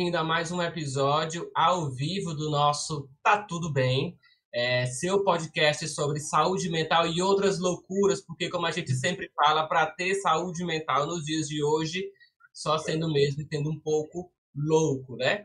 bem-vindo 0.00 0.18
a 0.18 0.22
mais 0.22 0.52
um 0.52 0.62
episódio 0.62 1.50
ao 1.52 1.90
vivo 1.90 2.32
do 2.32 2.48
nosso 2.48 3.10
Tá 3.20 3.42
Tudo 3.42 3.72
Bem, 3.72 4.16
é, 4.54 4.86
seu 4.86 5.24
podcast 5.24 5.88
sobre 5.88 6.20
saúde 6.20 6.70
mental 6.70 7.08
e 7.08 7.20
outras 7.20 7.58
loucuras, 7.58 8.24
porque, 8.24 8.48
como 8.48 8.64
a 8.64 8.70
gente 8.70 8.94
sempre 8.94 9.28
fala, 9.34 9.66
para 9.66 9.86
ter 9.86 10.14
saúde 10.14 10.64
mental 10.64 11.04
nos 11.04 11.24
dias 11.24 11.48
de 11.48 11.64
hoje, 11.64 12.08
só 12.54 12.78
sendo 12.78 13.12
mesmo 13.12 13.42
e 13.42 13.44
tendo 13.44 13.72
um 13.72 13.80
pouco 13.80 14.30
louco, 14.54 15.16
né? 15.16 15.42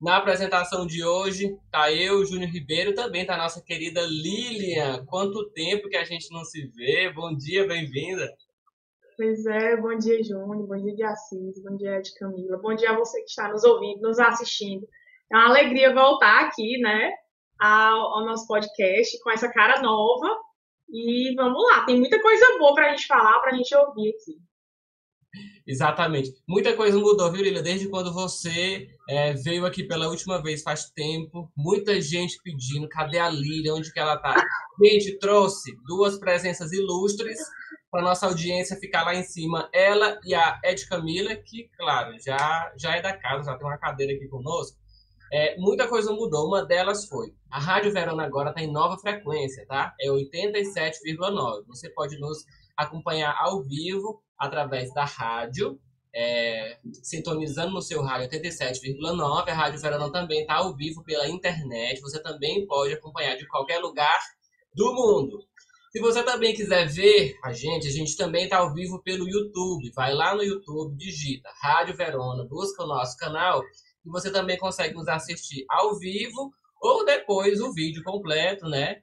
Na 0.00 0.18
apresentação 0.18 0.86
de 0.86 1.04
hoje, 1.04 1.58
tá 1.72 1.90
eu, 1.90 2.24
Júnior 2.24 2.52
Ribeiro, 2.52 2.94
também 2.94 3.26
tá 3.26 3.34
a 3.34 3.38
nossa 3.38 3.60
querida 3.60 4.02
Lilian. 4.02 5.04
Quanto 5.06 5.50
tempo 5.50 5.88
que 5.88 5.96
a 5.96 6.04
gente 6.04 6.30
não 6.30 6.44
se 6.44 6.64
vê? 6.68 7.12
Bom 7.12 7.34
dia, 7.36 7.66
bem-vinda. 7.66 8.32
Pois 9.16 9.46
é, 9.46 9.74
bom 9.78 9.96
dia, 9.96 10.22
Júnior, 10.22 10.66
bom 10.66 10.76
dia 10.76 10.94
de 10.94 11.02
Assis, 11.02 11.62
bom 11.62 11.74
dia 11.74 12.02
de 12.02 12.12
Camila, 12.16 12.58
bom 12.58 12.74
dia 12.74 12.90
a 12.90 12.96
você 12.98 13.18
que 13.20 13.30
está 13.30 13.48
nos 13.48 13.64
ouvindo, 13.64 14.02
nos 14.02 14.18
assistindo. 14.18 14.86
É 15.32 15.36
uma 15.36 15.48
alegria 15.48 15.94
voltar 15.94 16.44
aqui, 16.44 16.76
né, 16.78 17.10
ao, 17.58 18.18
ao 18.18 18.26
nosso 18.26 18.46
podcast 18.46 19.18
com 19.22 19.30
essa 19.30 19.50
cara 19.50 19.80
nova. 19.80 20.38
E 20.90 21.34
vamos 21.34 21.64
lá, 21.64 21.86
tem 21.86 21.98
muita 21.98 22.20
coisa 22.20 22.58
boa 22.58 22.74
para 22.74 22.88
a 22.88 22.90
gente 22.90 23.06
falar, 23.06 23.40
para 23.40 23.52
a 23.52 23.56
gente 23.56 23.74
ouvir 23.74 24.10
aqui. 24.10 24.36
Exatamente. 25.66 26.30
Muita 26.46 26.76
coisa 26.76 26.98
mudou, 26.98 27.32
viu, 27.32 27.42
Lila? 27.42 27.62
Desde 27.62 27.88
quando 27.88 28.12
você 28.12 28.86
é, 29.08 29.32
veio 29.32 29.64
aqui 29.64 29.82
pela 29.82 30.08
última 30.08 30.42
vez, 30.42 30.62
faz 30.62 30.90
tempo. 30.90 31.50
Muita 31.56 32.00
gente 32.00 32.38
pedindo, 32.42 32.88
cadê 32.88 33.18
a 33.18 33.28
Lila? 33.28 33.76
Onde 33.76 33.92
que 33.92 33.98
ela 33.98 34.16
tá? 34.18 34.34
Gente, 34.82 35.18
trouxe 35.18 35.72
duas 35.86 36.18
presenças 36.18 36.70
ilustres 36.72 37.38
para 37.90 38.02
nossa 38.02 38.26
audiência 38.26 38.76
ficar 38.78 39.04
lá 39.04 39.14
em 39.14 39.22
cima. 39.22 39.68
Ela 39.72 40.18
e 40.24 40.34
a 40.34 40.60
Ed 40.64 40.86
Camila, 40.86 41.34
que, 41.36 41.70
claro, 41.76 42.16
já, 42.24 42.72
já 42.76 42.96
é 42.96 43.02
da 43.02 43.16
casa, 43.16 43.50
já 43.50 43.56
tem 43.56 43.66
uma 43.66 43.78
cadeira 43.78 44.12
aqui 44.12 44.28
conosco. 44.28 44.76
É, 45.32 45.56
muita 45.58 45.88
coisa 45.88 46.12
mudou. 46.12 46.46
Uma 46.46 46.64
delas 46.64 47.06
foi: 47.06 47.34
a 47.50 47.58
Rádio 47.58 47.92
Verona 47.92 48.24
agora 48.24 48.50
está 48.50 48.62
em 48.62 48.70
nova 48.70 48.96
frequência, 48.98 49.66
tá? 49.66 49.94
É 50.00 50.08
87,9. 50.08 51.66
Você 51.66 51.90
pode 51.90 52.18
nos 52.18 52.44
acompanhar 52.76 53.34
ao 53.38 53.62
vivo 53.62 54.22
através 54.38 54.92
da 54.92 55.04
rádio, 55.04 55.80
é, 56.14 56.78
sintonizando 57.02 57.72
no 57.72 57.82
seu 57.82 58.02
rádio 58.02 58.28
87,9. 58.28 59.48
A 59.48 59.54
Rádio 59.54 59.80
Verona 59.80 60.12
também 60.12 60.42
está 60.42 60.54
ao 60.54 60.76
vivo 60.76 61.02
pela 61.02 61.28
internet. 61.28 62.00
Você 62.00 62.22
também 62.22 62.66
pode 62.66 62.94
acompanhar 62.94 63.36
de 63.36 63.46
qualquer 63.48 63.78
lugar 63.78 64.18
do 64.74 64.94
mundo. 64.94 65.38
Se 65.96 66.02
você 66.02 66.22
também 66.22 66.52
quiser 66.52 66.86
ver 66.88 67.38
a 67.42 67.54
gente, 67.54 67.88
a 67.88 67.90
gente 67.90 68.18
também 68.18 68.44
está 68.44 68.58
ao 68.58 68.70
vivo 68.74 69.02
pelo 69.02 69.26
YouTube. 69.26 69.90
Vai 69.94 70.12
lá 70.12 70.34
no 70.34 70.42
YouTube, 70.42 70.94
digita 70.94 71.48
Rádio 71.62 71.96
Verona, 71.96 72.44
busca 72.44 72.82
o 72.82 72.86
nosso 72.86 73.16
canal 73.16 73.62
e 74.04 74.10
você 74.10 74.30
também 74.30 74.58
consegue 74.58 74.94
nos 74.94 75.08
assistir 75.08 75.64
ao 75.70 75.98
vivo 75.98 76.52
ou 76.82 77.02
depois 77.02 77.62
o 77.62 77.72
vídeo 77.72 78.02
completo, 78.04 78.68
né? 78.68 79.00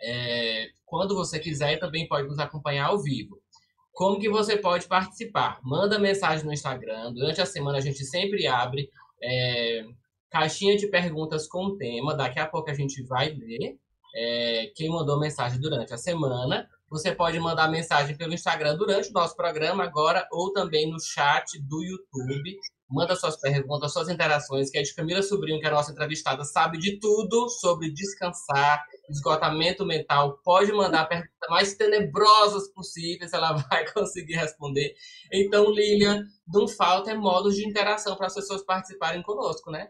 É, 0.00 0.68
quando 0.86 1.16
você 1.16 1.40
quiser, 1.40 1.80
também 1.80 2.06
pode 2.06 2.28
nos 2.28 2.38
acompanhar 2.38 2.90
ao 2.90 3.02
vivo. 3.02 3.42
Como 3.90 4.20
que 4.20 4.28
você 4.28 4.56
pode 4.56 4.86
participar? 4.86 5.58
Manda 5.64 5.98
mensagem 5.98 6.46
no 6.46 6.52
Instagram. 6.52 7.14
Durante 7.14 7.40
a 7.40 7.46
semana 7.46 7.78
a 7.78 7.80
gente 7.80 8.04
sempre 8.04 8.46
abre 8.46 8.88
é, 9.20 9.84
caixinha 10.30 10.76
de 10.76 10.86
perguntas 10.86 11.48
com 11.48 11.76
tema. 11.76 12.14
Daqui 12.14 12.38
a 12.38 12.46
pouco 12.46 12.70
a 12.70 12.74
gente 12.74 13.02
vai 13.02 13.30
ler 13.30 13.76
é, 14.14 14.70
quem 14.74 14.90
mandou 14.90 15.18
mensagem 15.18 15.60
durante 15.60 15.92
a 15.92 15.98
semana. 15.98 16.68
Você 16.90 17.14
pode 17.14 17.38
mandar 17.40 17.70
mensagem 17.70 18.16
pelo 18.16 18.34
Instagram 18.34 18.76
durante 18.76 19.08
o 19.08 19.12
nosso 19.12 19.34
programa 19.34 19.82
agora 19.84 20.28
ou 20.30 20.52
também 20.52 20.90
no 20.90 21.00
chat 21.00 21.58
do 21.62 21.82
YouTube. 21.82 22.58
Manda 22.90 23.16
suas 23.16 23.40
perguntas, 23.40 23.90
suas 23.94 24.10
interações, 24.10 24.70
que 24.70 24.76
a 24.76 24.82
de 24.82 24.94
Camila 24.94 25.22
Sobrinho, 25.22 25.58
que 25.58 25.64
é 25.64 25.70
a 25.70 25.72
nossa 25.72 25.92
entrevistada, 25.92 26.44
sabe 26.44 26.76
de 26.76 27.00
tudo 27.00 27.48
sobre 27.48 27.90
descansar, 27.90 28.84
esgotamento 29.08 29.86
mental. 29.86 30.38
Pode 30.44 30.70
mandar 30.72 31.06
perguntas 31.06 31.48
mais 31.48 31.74
tenebrosas 31.74 32.68
possíveis, 32.74 33.32
ela 33.32 33.52
vai 33.70 33.90
conseguir 33.90 34.34
responder. 34.34 34.94
Então, 35.32 35.70
Lilian, 35.70 36.26
não 36.46 36.68
falta 36.68 37.10
é 37.10 37.14
modos 37.14 37.56
de 37.56 37.66
interação 37.66 38.14
para 38.14 38.26
as 38.26 38.34
pessoas 38.34 38.62
participarem 38.62 39.22
conosco, 39.22 39.70
né? 39.70 39.88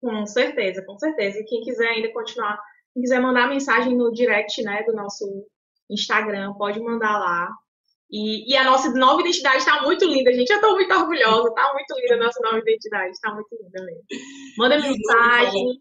Com 0.00 0.26
certeza, 0.26 0.84
com 0.84 0.98
certeza. 0.98 1.38
E 1.38 1.44
quem 1.44 1.60
quiser 1.60 1.86
ainda 1.86 2.12
continuar 2.12 2.58
quem 2.92 3.02
quiser 3.02 3.20
mandar 3.20 3.48
mensagem 3.48 3.96
no 3.96 4.12
direct 4.12 4.62
né, 4.62 4.82
do 4.84 4.92
nosso 4.92 5.46
Instagram, 5.90 6.52
pode 6.54 6.80
mandar 6.80 7.18
lá. 7.18 7.50
E, 8.10 8.52
e 8.52 8.56
a 8.56 8.64
nossa 8.64 8.92
nova 8.92 9.22
identidade 9.22 9.58
está 9.58 9.82
muito 9.82 10.04
linda, 10.04 10.32
gente. 10.32 10.50
Eu 10.50 10.56
estou 10.56 10.74
muito 10.74 10.92
orgulhosa, 10.92 11.48
está 11.48 11.72
muito 11.72 11.94
linda 11.98 12.14
a 12.14 12.26
nossa 12.26 12.40
nova 12.42 12.58
identidade, 12.58 13.10
está 13.10 13.32
muito 13.32 13.48
linda 13.52 13.84
mesmo. 13.84 14.02
Manda 14.58 14.78
mensagem. 14.78 15.80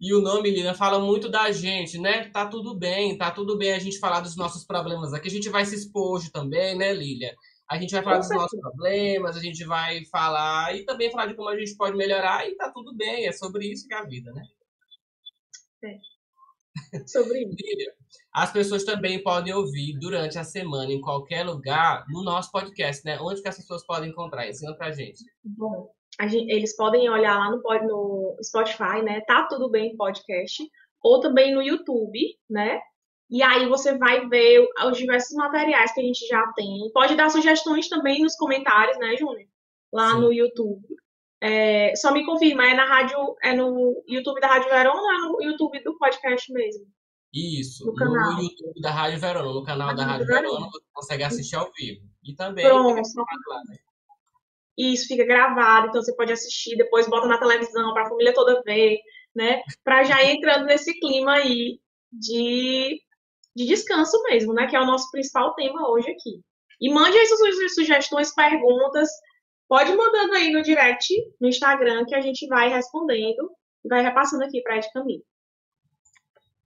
E 0.00 0.14
o 0.14 0.20
nome, 0.20 0.50
Lina, 0.50 0.72
fala 0.72 0.98
muito 0.98 1.28
da 1.28 1.50
gente, 1.50 1.98
né? 1.98 2.30
Tá 2.30 2.46
tudo 2.46 2.74
bem, 2.74 3.18
tá 3.18 3.30
tudo 3.30 3.58
bem 3.58 3.72
a 3.72 3.78
gente 3.78 3.98
falar 3.98 4.20
dos 4.20 4.36
nossos 4.36 4.64
problemas 4.64 5.12
aqui. 5.12 5.28
A 5.28 5.30
gente 5.30 5.50
vai 5.50 5.66
se 5.66 5.74
expor 5.74 6.12
hoje 6.12 6.30
também, 6.30 6.78
né, 6.78 6.94
Lilia? 6.94 7.34
A 7.70 7.78
gente 7.78 7.92
vai 7.92 8.02
falar 8.02 8.18
dos 8.18 8.30
nossos 8.30 8.58
problemas, 8.58 9.36
a 9.36 9.40
gente 9.40 9.64
vai 9.64 10.04
falar 10.06 10.74
e 10.74 10.84
também 10.84 11.10
falar 11.10 11.26
de 11.26 11.34
como 11.34 11.48
a 11.48 11.56
gente 11.56 11.76
pode 11.76 11.96
melhorar 11.96 12.44
e 12.48 12.56
tá 12.56 12.72
tudo 12.74 12.92
bem, 12.96 13.28
é 13.28 13.32
sobre 13.32 13.70
isso 13.70 13.86
que 13.86 13.94
é 13.94 13.98
a 13.98 14.04
vida, 14.04 14.32
né? 14.32 14.42
É. 15.84 17.06
Sobre 17.06 17.44
isso. 17.44 17.56
As 18.34 18.52
pessoas 18.52 18.84
também 18.84 19.22
podem 19.22 19.54
ouvir 19.54 19.96
durante 20.00 20.38
a 20.38 20.44
semana, 20.44 20.92
em 20.92 21.00
qualquer 21.00 21.44
lugar, 21.44 22.04
no 22.08 22.24
nosso 22.24 22.50
podcast, 22.50 23.04
né? 23.04 23.18
Onde 23.20 23.42
que 23.42 23.48
as 23.48 23.56
pessoas 23.56 23.84
podem 23.84 24.10
encontrar? 24.10 24.48
Ensina 24.48 24.74
pra 24.76 24.92
gente. 24.92 25.24
Bom, 25.42 25.92
gente, 26.28 26.50
eles 26.52 26.76
podem 26.76 27.08
olhar 27.08 27.36
lá 27.38 27.50
no, 27.50 27.60
no 27.60 28.36
Spotify, 28.42 29.02
né? 29.04 29.20
Tá 29.26 29.46
tudo 29.48 29.68
bem 29.68 29.96
podcast. 29.96 30.62
Ou 31.02 31.20
também 31.20 31.54
no 31.54 31.62
YouTube, 31.62 32.20
né? 32.48 32.80
E 33.30 33.42
aí 33.42 33.68
você 33.68 33.96
vai 33.96 34.26
ver 34.28 34.66
os 34.86 34.98
diversos 34.98 35.36
materiais 35.36 35.92
que 35.92 36.00
a 36.00 36.04
gente 36.04 36.26
já 36.26 36.44
tem. 36.56 36.90
Pode 36.92 37.14
dar 37.14 37.30
sugestões 37.30 37.88
também 37.88 38.22
nos 38.22 38.34
comentários, 38.34 38.98
né, 38.98 39.16
Júnior? 39.16 39.48
Lá 39.92 40.12
Sim. 40.12 40.20
no 40.20 40.32
YouTube. 40.32 40.82
É, 41.40 41.94
só 41.96 42.12
me 42.12 42.26
confirma, 42.26 42.66
é 42.66 42.74
na 42.74 42.84
rádio, 42.84 43.16
é 43.42 43.54
no 43.54 44.02
YouTube 44.06 44.40
da 44.40 44.48
Rádio 44.48 44.68
Verona 44.68 45.00
ou 45.00 45.12
é 45.12 45.18
no 45.18 45.42
YouTube 45.42 45.82
do 45.82 45.96
podcast 45.96 46.52
mesmo? 46.52 46.86
Isso, 47.32 47.86
no, 47.86 47.94
canal. 47.94 48.34
no 48.34 48.42
YouTube 48.42 48.80
da 48.80 48.90
Rádio 48.90 49.20
Verona, 49.20 49.52
no 49.52 49.64
canal 49.64 49.94
da 49.94 50.04
Rádio 50.04 50.26
Verona, 50.26 50.66
você 50.66 50.84
consegue 50.92 51.22
assistir 51.22 51.56
ao 51.56 51.70
vivo. 51.72 52.02
E 52.24 52.34
também 52.34 52.66
Pronto. 52.66 53.00
Lá, 53.48 53.62
né? 53.68 53.76
Isso 54.76 55.06
fica 55.06 55.24
gravado, 55.24 55.88
então 55.88 56.02
você 56.02 56.14
pode 56.16 56.32
assistir, 56.32 56.76
depois 56.76 57.08
bota 57.08 57.28
na 57.28 57.38
televisão 57.38 57.92
para 57.94 58.02
a 58.02 58.08
família 58.08 58.34
toda 58.34 58.62
ver, 58.62 58.98
né? 59.34 59.62
Para 59.84 60.02
já 60.02 60.22
ir 60.22 60.36
entrando 60.36 60.66
nesse 60.66 60.98
clima 60.98 61.34
aí 61.34 61.78
de 62.12 63.00
de 63.60 63.66
descanso 63.66 64.20
mesmo, 64.24 64.54
né? 64.54 64.66
Que 64.66 64.76
é 64.76 64.80
o 64.80 64.86
nosso 64.86 65.10
principal 65.10 65.54
tema 65.54 65.90
hoje 65.90 66.10
aqui. 66.10 66.40
E 66.80 66.92
mande 66.92 67.16
aí 67.16 67.26
suas 67.26 67.74
sugestões, 67.74 68.34
perguntas. 68.34 69.08
Pode 69.68 69.94
mandando 69.94 70.34
aí 70.34 70.50
no 70.50 70.62
direct, 70.62 71.14
no 71.40 71.48
Instagram, 71.48 72.04
que 72.06 72.14
a 72.14 72.20
gente 72.20 72.46
vai 72.46 72.70
respondendo 72.70 73.50
e 73.84 73.88
vai 73.88 74.02
repassando 74.02 74.44
aqui 74.44 74.62
para 74.62 74.74
a 74.74 74.78
Ed 74.78 74.88
Camille. 74.92 75.24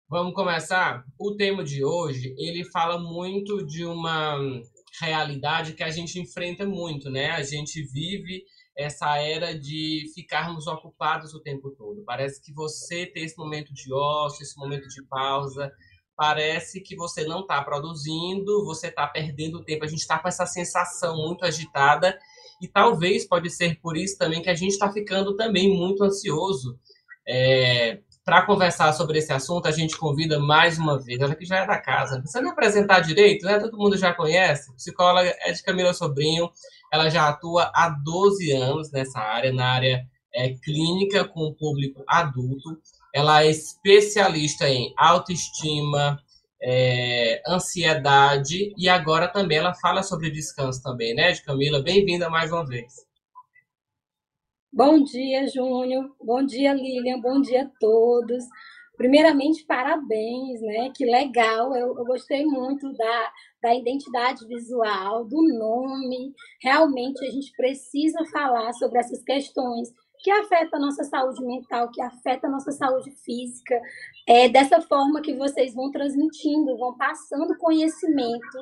Vamos 0.09 0.35
começar? 0.35 1.05
O 1.19 1.35
tema 1.35 1.65
de 1.65 1.85
hoje, 1.85 2.35
ele 2.39 2.65
fala 2.71 2.99
muito 2.99 3.67
de 3.67 3.85
uma 3.85 4.39
realidade 5.01 5.75
que 5.75 5.83
a 5.83 5.91
gente 5.91 6.21
enfrenta 6.21 6.65
muito, 6.65 7.11
né? 7.11 7.33
A 7.33 7.43
gente 7.43 7.83
vive 7.93 8.45
essa 8.77 9.19
era 9.19 9.59
de 9.59 10.05
ficarmos 10.15 10.67
ocupados 10.67 11.35
o 11.35 11.41
tempo 11.41 11.71
todo. 11.71 12.05
Parece 12.05 12.41
que 12.41 12.53
você 12.53 13.07
ter 13.07 13.21
esse 13.21 13.37
momento 13.37 13.73
de 13.73 13.93
ócio, 13.93 14.43
esse 14.43 14.57
momento 14.57 14.87
de 14.89 15.05
pausa, 15.07 15.73
parece 16.17 16.81
que 16.81 16.97
você 16.97 17.25
não 17.25 17.41
está 17.41 17.63
produzindo, 17.63 18.65
você 18.65 18.89
está 18.89 19.07
perdendo 19.07 19.65
tempo. 19.65 19.85
A 19.85 19.89
gente 19.89 20.01
está 20.01 20.19
com 20.19 20.29
essa 20.29 20.47
sensação 20.47 21.17
muito 21.17 21.45
agitada 21.45 22.19
e 22.61 22.69
talvez 22.69 23.27
pode 23.27 23.51
ser 23.51 23.81
por 23.81 23.97
isso 23.97 24.17
também 24.19 24.43
que 24.43 24.51
a 24.51 24.55
gente 24.55 24.73
está 24.73 24.91
ficando 24.93 25.37
também 25.37 25.77
muito 25.77 26.05
ansioso. 26.05 26.79
É, 27.27 28.01
Para 28.25 28.47
conversar 28.47 28.93
sobre 28.95 29.19
esse 29.19 29.33
assunto, 29.33 29.67
a 29.67 29.71
gente 29.71 29.97
convida 29.99 30.39
mais 30.39 30.79
uma 30.79 30.99
vez, 30.99 31.21
ela 31.21 31.35
que 31.35 31.45
já 31.45 31.59
é 31.59 31.67
da 31.67 31.79
casa, 31.79 32.23
você 32.25 32.41
não 32.41 32.53
apresentar 32.53 33.01
direito, 33.01 33.45
né? 33.47 33.59
Todo 33.59 33.77
mundo 33.77 33.97
já 33.99 34.15
conhece. 34.15 34.75
Psicóloga 34.77 35.35
é 35.41 35.53
de 35.53 35.63
Camila 35.63 35.93
Sobrinho, 35.93 36.51
ela 36.93 37.09
já 37.11 37.29
atua 37.29 37.71
há 37.75 37.89
12 37.91 38.53
anos 38.53 38.91
nessa 38.93 39.19
área, 39.21 39.53
na 39.53 39.67
área 39.67 40.07
é, 40.35 40.55
clínica 40.55 41.25
com 41.27 41.41
o 41.41 41.55
público 41.55 42.03
adulto. 42.09 42.79
Ela 43.15 43.45
é 43.45 43.51
especialista 43.51 44.69
em 44.69 44.93
autoestima, 44.97 46.19
é, 46.61 47.41
ansiedade 47.47 48.75
e 48.77 48.89
agora 48.89 49.29
também 49.29 49.59
ela 49.59 49.73
fala 49.75 50.03
sobre 50.03 50.31
descanso 50.31 50.83
também, 50.83 51.15
né, 51.15 51.33
Camila? 51.37 51.81
Bem-vinda 51.81 52.29
mais 52.29 52.51
uma 52.51 52.67
vez. 52.67 52.93
Bom 54.73 55.05
dia, 55.05 55.47
Júnior. 55.47 56.13
Bom 56.21 56.45
dia, 56.45 56.73
Lilian. 56.73 57.21
Bom 57.21 57.41
dia 57.41 57.63
a 57.63 57.71
todos. 57.79 58.43
Primeiramente, 58.97 59.65
parabéns, 59.65 60.61
né? 60.61 60.91
Que 60.97 61.05
legal. 61.05 61.73
Eu, 61.77 61.97
eu 61.97 62.05
gostei 62.05 62.45
muito 62.45 62.93
da, 62.95 63.33
da 63.63 63.75
identidade 63.77 64.45
visual, 64.49 65.25
do 65.25 65.41
nome. 65.57 66.33
Realmente 66.61 67.25
a 67.25 67.31
gente 67.31 67.53
precisa 67.57 68.25
falar 68.33 68.73
sobre 68.73 68.99
essas 68.99 69.23
questões 69.23 69.93
que 70.25 70.31
afetam 70.31 70.79
a 70.79 70.87
nossa 70.87 71.05
saúde 71.05 71.45
mental, 71.45 71.91
que 71.91 72.01
afetam 72.01 72.49
a 72.49 72.55
nossa 72.55 72.73
saúde 72.73 73.11
física. 73.11 73.79
É 74.27 74.49
dessa 74.49 74.81
forma 74.81 75.21
que 75.21 75.35
vocês 75.35 75.75
vão 75.75 75.91
transmitindo, 75.91 76.79
vão 76.79 76.97
passando 76.97 77.59
conhecimento. 77.59 78.59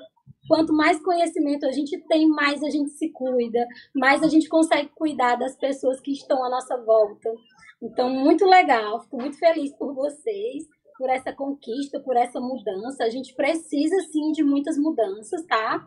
Quanto 0.49 0.73
mais 0.73 1.01
conhecimento 1.01 1.65
a 1.65 1.71
gente 1.71 1.97
tem, 2.09 2.27
mais 2.27 2.65
a 2.65 2.69
gente 2.69 2.91
se 2.91 3.11
cuida, 3.11 3.65
mais 3.95 4.25
a 4.25 4.29
gente 4.29 4.49
consegue 4.49 4.89
cuidar 4.89 5.37
das 5.37 5.57
pessoas 5.57 6.01
que 6.01 6.11
estão 6.11 6.45
à 6.45 6.51
nossa 6.51 6.77
volta. 6.83 7.33
Então, 7.81 8.11
muito 8.11 8.45
legal, 8.45 9.01
fico 9.05 9.17
muito 9.19 9.39
feliz 9.39 9.73
por 9.77 9.95
vocês 9.95 10.67
por 10.99 11.09
essa 11.09 11.33
conquista, 11.33 12.01
por 12.01 12.17
essa 12.17 12.41
mudança. 12.41 13.05
A 13.05 13.09
gente 13.09 13.35
precisa 13.35 13.97
sim 14.11 14.33
de 14.33 14.43
muitas 14.43 14.77
mudanças, 14.77 15.45
tá? 15.47 15.85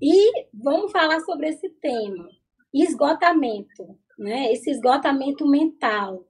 E 0.00 0.46
vamos 0.52 0.90
falar 0.92 1.20
sobre 1.20 1.48
esse 1.48 1.68
tema, 1.68 2.28
esgotamento, 2.72 3.98
né? 4.18 4.52
Esse 4.52 4.70
esgotamento 4.70 5.46
mental. 5.46 6.24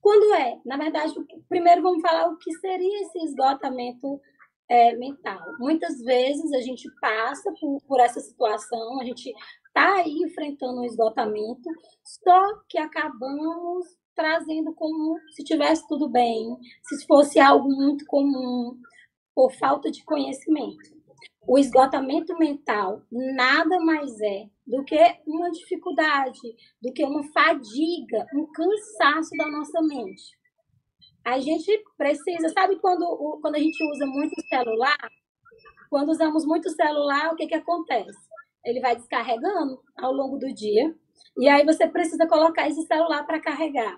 Quando 0.00 0.34
é? 0.34 0.60
Na 0.64 0.76
verdade, 0.76 1.14
primeiro 1.48 1.82
vamos 1.82 2.02
falar 2.02 2.28
o 2.28 2.36
que 2.36 2.52
seria 2.58 3.02
esse 3.02 3.18
esgotamento 3.24 4.20
é, 4.68 4.94
mental. 4.96 5.40
Muitas 5.58 5.98
vezes 6.00 6.52
a 6.52 6.60
gente 6.60 6.88
passa 7.00 7.52
por, 7.60 7.80
por 7.86 8.00
essa 8.00 8.20
situação, 8.20 9.00
a 9.00 9.04
gente 9.04 9.32
está 9.66 9.96
aí 9.96 10.18
enfrentando 10.24 10.80
um 10.80 10.84
esgotamento, 10.84 11.68
só 12.02 12.60
que 12.68 12.78
acabamos 12.78 13.86
trazendo 14.14 14.72
como 14.74 15.18
se 15.32 15.42
tivesse 15.42 15.86
tudo 15.88 16.08
bem, 16.08 16.56
se 16.84 17.04
fosse 17.06 17.40
algo 17.40 17.68
muito 17.68 18.06
comum, 18.06 18.76
por 19.34 19.52
falta 19.54 19.90
de 19.90 20.04
conhecimento. 20.04 20.93
O 21.46 21.58
esgotamento 21.58 22.36
mental 22.38 23.02
nada 23.10 23.78
mais 23.80 24.18
é 24.20 24.48
do 24.66 24.82
que 24.82 24.98
uma 25.26 25.50
dificuldade, 25.50 26.40
do 26.80 26.90
que 26.92 27.04
uma 27.04 27.22
fadiga, 27.32 28.26
um 28.34 28.46
cansaço 28.50 29.30
da 29.36 29.50
nossa 29.50 29.82
mente. 29.82 30.38
A 31.24 31.38
gente 31.38 31.70
precisa, 31.98 32.48
sabe 32.48 32.76
quando, 32.80 33.06
quando 33.42 33.56
a 33.56 33.58
gente 33.58 33.82
usa 33.90 34.06
muito 34.06 34.34
celular? 34.48 35.10
Quando 35.90 36.10
usamos 36.10 36.46
muito 36.46 36.70
celular, 36.70 37.32
o 37.32 37.36
que, 37.36 37.46
que 37.46 37.54
acontece? 37.54 38.18
Ele 38.64 38.80
vai 38.80 38.96
descarregando 38.96 39.78
ao 39.98 40.12
longo 40.12 40.38
do 40.38 40.52
dia 40.52 40.94
e 41.36 41.48
aí 41.48 41.64
você 41.64 41.86
precisa 41.86 42.26
colocar 42.26 42.68
esse 42.68 42.86
celular 42.86 43.24
para 43.26 43.40
carregar. 43.40 43.96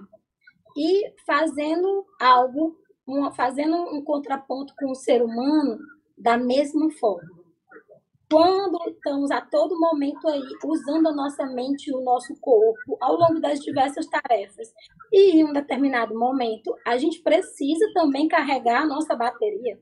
E 0.77 1.13
fazendo 1.25 2.05
algo, 2.21 2.77
uma, 3.07 3.33
fazendo 3.33 3.77
um 3.95 4.03
contraponto 4.03 4.75
com 4.77 4.91
o 4.91 4.95
ser 4.97 5.23
humano 5.23 5.79
da 6.19 6.37
mesma 6.37 6.91
forma. 6.93 7.36
Quando 8.29 8.77
estamos 8.89 9.31
a 9.31 9.41
todo 9.41 9.79
momento 9.79 10.27
aí 10.27 10.43
usando 10.65 11.09
a 11.09 11.15
nossa 11.15 11.47
mente 11.47 11.89
e 11.89 11.95
o 11.95 12.01
nosso 12.01 12.35
corpo 12.41 12.99
ao 13.01 13.17
longo 13.17 13.41
das 13.41 13.61
diversas 13.61 14.05
tarefas, 14.07 14.73
e 15.13 15.37
em 15.37 15.45
um 15.45 15.53
determinado 15.53 16.19
momento 16.19 16.75
a 16.85 16.97
gente 16.97 17.23
precisa 17.23 17.87
também 17.95 18.27
carregar 18.27 18.83
a 18.83 18.87
nossa 18.87 19.15
bateria. 19.15 19.79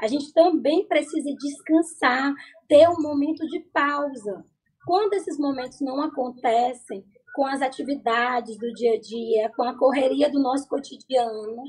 A 0.00 0.06
gente 0.06 0.32
também 0.34 0.86
precisa 0.86 1.34
descansar, 1.34 2.34
ter 2.68 2.88
um 2.90 3.00
momento 3.00 3.46
de 3.46 3.60
pausa. 3.72 4.44
Quando 4.86 5.14
esses 5.14 5.38
momentos 5.38 5.80
não 5.80 6.02
acontecem, 6.02 7.04
com 7.34 7.46
as 7.46 7.62
atividades 7.62 8.58
do 8.58 8.72
dia 8.74 8.94
a 8.94 9.00
dia, 9.00 9.50
com 9.56 9.62
a 9.62 9.76
correria 9.76 10.30
do 10.30 10.40
nosso 10.40 10.68
cotidiano, 10.68 11.62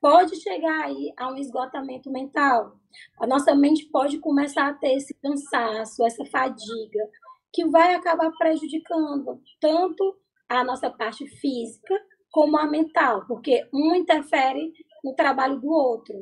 pode 0.00 0.36
chegar 0.36 0.84
aí 0.84 1.12
a 1.16 1.30
um 1.30 1.36
esgotamento 1.36 2.10
mental. 2.10 2.76
A 3.20 3.26
nossa 3.26 3.54
mente 3.54 3.86
pode 3.90 4.18
começar 4.18 4.68
a 4.68 4.74
ter 4.74 4.94
esse 4.94 5.14
cansaço, 5.14 6.04
essa 6.04 6.24
fadiga, 6.26 7.08
que 7.52 7.66
vai 7.68 7.94
acabar 7.94 8.30
prejudicando 8.38 9.40
tanto 9.60 10.16
a 10.48 10.64
nossa 10.64 10.90
parte 10.90 11.26
física 11.38 11.94
como 12.30 12.56
a 12.56 12.66
mental, 12.66 13.26
porque 13.26 13.68
um 13.72 13.94
interfere 13.94 14.72
no 15.04 15.14
trabalho 15.14 15.60
do 15.60 15.68
outro. 15.68 16.14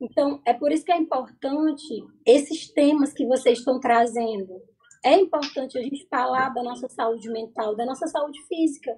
Então, 0.00 0.40
é 0.44 0.52
por 0.52 0.70
isso 0.70 0.84
que 0.84 0.92
é 0.92 0.96
importante 0.96 2.04
esses 2.24 2.70
temas 2.70 3.12
que 3.12 3.26
vocês 3.26 3.58
estão 3.58 3.80
trazendo, 3.80 4.62
é 5.04 5.14
importante 5.14 5.78
a 5.78 5.82
gente 5.82 6.06
falar 6.08 6.48
da 6.50 6.62
nossa 6.62 6.88
saúde 6.88 7.30
mental, 7.30 7.76
da 7.76 7.86
nossa 7.86 8.06
saúde 8.06 8.40
física, 8.46 8.96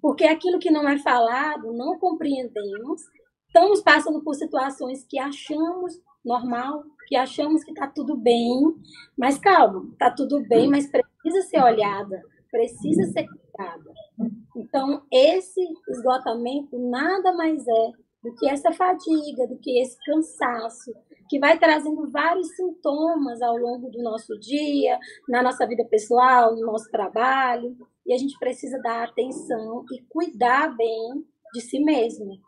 porque 0.00 0.24
aquilo 0.24 0.58
que 0.58 0.70
não 0.70 0.88
é 0.88 0.98
falado, 0.98 1.72
não 1.72 1.98
compreendemos, 1.98 3.02
estamos 3.46 3.82
passando 3.82 4.22
por 4.22 4.34
situações 4.34 5.04
que 5.04 5.18
achamos 5.18 5.94
normal, 6.24 6.82
que 7.06 7.16
achamos 7.16 7.64
que 7.64 7.70
está 7.70 7.86
tudo 7.86 8.16
bem, 8.16 8.74
mas 9.16 9.38
calma, 9.38 9.88
está 9.92 10.10
tudo 10.10 10.40
bem, 10.48 10.68
mas 10.68 10.90
precisa 10.90 11.42
ser 11.48 11.62
olhada, 11.62 12.22
precisa 12.50 13.04
ser 13.06 13.26
cuidada. 13.26 13.92
Então, 14.56 15.02
esse 15.12 15.60
esgotamento 15.88 16.78
nada 16.78 17.32
mais 17.32 17.66
é 17.66 17.92
do 18.22 18.34
que 18.34 18.48
essa 18.48 18.72
fadiga, 18.72 19.46
do 19.46 19.56
que 19.58 19.80
esse 19.80 19.96
cansaço, 20.04 20.92
que 21.28 21.38
vai 21.38 21.58
trazendo 21.58 22.10
vários 22.10 22.48
sintomas 22.56 23.40
ao 23.42 23.56
longo 23.56 23.90
do 23.90 24.02
nosso 24.02 24.38
dia, 24.38 24.98
na 25.28 25.42
nossa 25.42 25.66
vida 25.66 25.84
pessoal, 25.84 26.56
no 26.56 26.66
nosso 26.66 26.90
trabalho, 26.90 27.76
e 28.06 28.12
a 28.12 28.18
gente 28.18 28.38
precisa 28.38 28.78
dar 28.80 29.04
atenção 29.04 29.84
e 29.92 30.02
cuidar 30.08 30.74
bem 30.76 31.24
de 31.52 31.60
si 31.60 31.78
mesmo. 31.78 32.38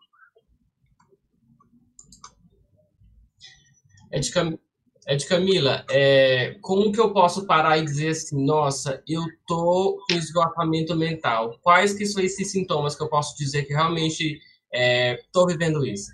É 4.10 4.18
de, 4.18 4.32
Cam... 4.32 4.58
é 5.06 5.16
de 5.16 5.26
Camila, 5.26 5.84
é... 5.90 6.56
como 6.60 6.92
que 6.92 7.00
eu 7.00 7.12
posso 7.12 7.46
parar 7.46 7.78
e 7.78 7.84
dizer 7.84 8.10
assim, 8.10 8.44
nossa, 8.44 9.02
eu 9.08 9.22
tô 9.46 10.02
com 10.08 10.16
esgotamento 10.16 10.96
mental? 10.96 11.58
Quais 11.62 11.92
que 11.92 12.06
são 12.06 12.22
esses 12.22 12.50
sintomas 12.50 12.96
que 12.96 13.02
eu 13.02 13.08
posso 13.08 13.36
dizer 13.36 13.64
que 13.64 13.72
realmente 13.72 14.40
estou 14.72 15.48
é, 15.48 15.52
vivendo 15.52 15.86
isso? 15.86 16.10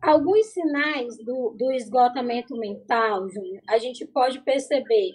Alguns 0.00 0.46
sinais 0.46 1.16
do, 1.24 1.54
do 1.58 1.72
esgotamento 1.72 2.56
mental, 2.56 3.28
Júnior, 3.28 3.60
a 3.68 3.78
gente 3.78 4.06
pode 4.06 4.40
perceber 4.44 5.10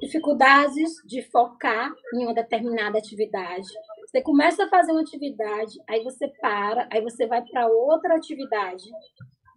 dificuldades 0.00 0.90
de 1.06 1.22
focar 1.22 1.92
em 2.14 2.24
uma 2.24 2.34
determinada 2.34 2.98
atividade. 2.98 3.66
Você 4.06 4.22
começa 4.22 4.64
a 4.64 4.68
fazer 4.68 4.92
uma 4.92 5.02
atividade, 5.02 5.72
aí 5.88 6.02
você 6.02 6.28
para, 6.40 6.88
aí 6.92 7.00
você 7.00 7.26
vai 7.26 7.42
para 7.42 7.68
outra 7.68 8.16
atividade 8.16 8.84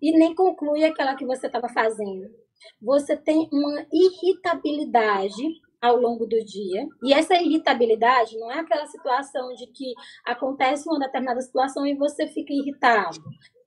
e 0.01 0.11
nem 0.17 0.33
conclui 0.33 0.83
aquela 0.83 1.15
que 1.15 1.25
você 1.25 1.47
estava 1.47 1.69
fazendo. 1.69 2.29
Você 2.81 3.15
tem 3.15 3.49
uma 3.51 3.85
irritabilidade 3.91 5.61
ao 5.81 5.97
longo 5.97 6.25
do 6.27 6.43
dia. 6.45 6.87
E 7.03 7.13
essa 7.13 7.35
irritabilidade 7.35 8.37
não 8.37 8.51
é 8.51 8.59
aquela 8.59 8.85
situação 8.85 9.53
de 9.55 9.65
que 9.67 9.93
acontece 10.25 10.87
uma 10.87 10.99
determinada 10.99 11.41
situação 11.41 11.85
e 11.85 11.95
você 11.95 12.27
fica 12.27 12.53
irritado. 12.53 13.17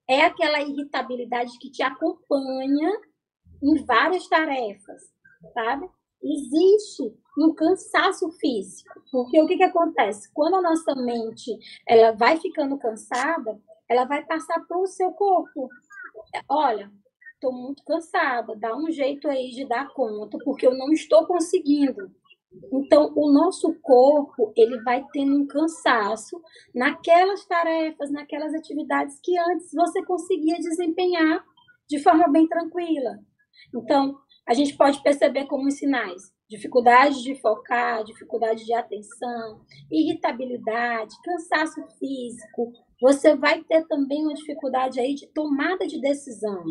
É 0.08 0.22
aquela 0.22 0.60
irritabilidade 0.60 1.58
que 1.58 1.70
te 1.70 1.82
acompanha 1.82 2.92
em 3.62 3.84
várias 3.84 4.28
tarefas, 4.28 5.02
sabe? 5.52 5.88
Existe 6.22 7.02
um 7.38 7.52
cansaço 7.52 8.30
físico, 8.32 9.02
porque 9.10 9.40
o 9.40 9.46
que, 9.46 9.56
que 9.56 9.64
acontece? 9.64 10.32
Quando 10.32 10.56
a 10.56 10.62
nossa 10.62 10.94
mente 10.94 11.50
ela 11.86 12.12
vai 12.12 12.36
ficando 12.36 12.78
cansada, 12.78 13.60
ela 13.88 14.04
vai 14.04 14.24
passar 14.24 14.60
para 14.66 14.78
o 14.78 14.86
seu 14.86 15.10
corpo. 15.12 15.68
Olha, 16.48 16.90
estou 17.34 17.52
muito 17.52 17.84
cansada, 17.84 18.56
dá 18.56 18.76
um 18.76 18.90
jeito 18.90 19.28
aí 19.28 19.50
de 19.50 19.66
dar 19.66 19.88
conta, 19.92 20.38
porque 20.44 20.66
eu 20.66 20.76
não 20.76 20.90
estou 20.92 21.26
conseguindo. 21.26 22.10
Então, 22.72 23.12
o 23.16 23.32
nosso 23.32 23.74
corpo, 23.80 24.52
ele 24.56 24.80
vai 24.82 25.04
tendo 25.12 25.36
um 25.36 25.46
cansaço 25.46 26.40
naquelas 26.74 27.44
tarefas, 27.46 28.10
naquelas 28.10 28.54
atividades 28.54 29.18
que 29.20 29.36
antes 29.38 29.72
você 29.72 30.04
conseguia 30.04 30.56
desempenhar 30.56 31.44
de 31.88 31.98
forma 31.98 32.28
bem 32.28 32.46
tranquila. 32.48 33.18
Então, 33.74 34.16
a 34.46 34.54
gente 34.54 34.76
pode 34.76 35.02
perceber 35.02 35.46
como 35.46 35.66
os 35.66 35.78
sinais: 35.78 36.33
dificuldade 36.48 37.22
de 37.22 37.34
focar, 37.40 38.04
dificuldade 38.04 38.64
de 38.64 38.74
atenção, 38.74 39.60
irritabilidade, 39.90 41.14
cansaço 41.22 41.82
físico. 41.98 42.72
Você 43.00 43.34
vai 43.34 43.62
ter 43.64 43.86
também 43.86 44.24
uma 44.24 44.34
dificuldade 44.34 45.00
aí 45.00 45.14
de 45.14 45.26
tomada 45.28 45.86
de 45.86 46.00
decisão. 46.00 46.64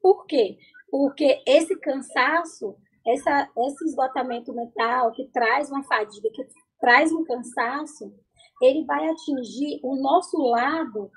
Por 0.00 0.26
quê? 0.26 0.58
Porque 0.90 1.42
esse 1.46 1.78
cansaço, 1.78 2.76
essa, 3.06 3.50
esse 3.58 3.84
esgotamento 3.84 4.52
mental 4.52 5.12
que 5.12 5.26
traz 5.32 5.70
uma 5.70 5.82
fadiga, 5.84 6.28
que 6.32 6.46
traz 6.80 7.12
um 7.12 7.24
cansaço, 7.24 8.12
ele 8.60 8.84
vai 8.84 9.08
atingir 9.08 9.80
o 9.82 9.96
nosso 9.96 10.36
lado 10.38 11.10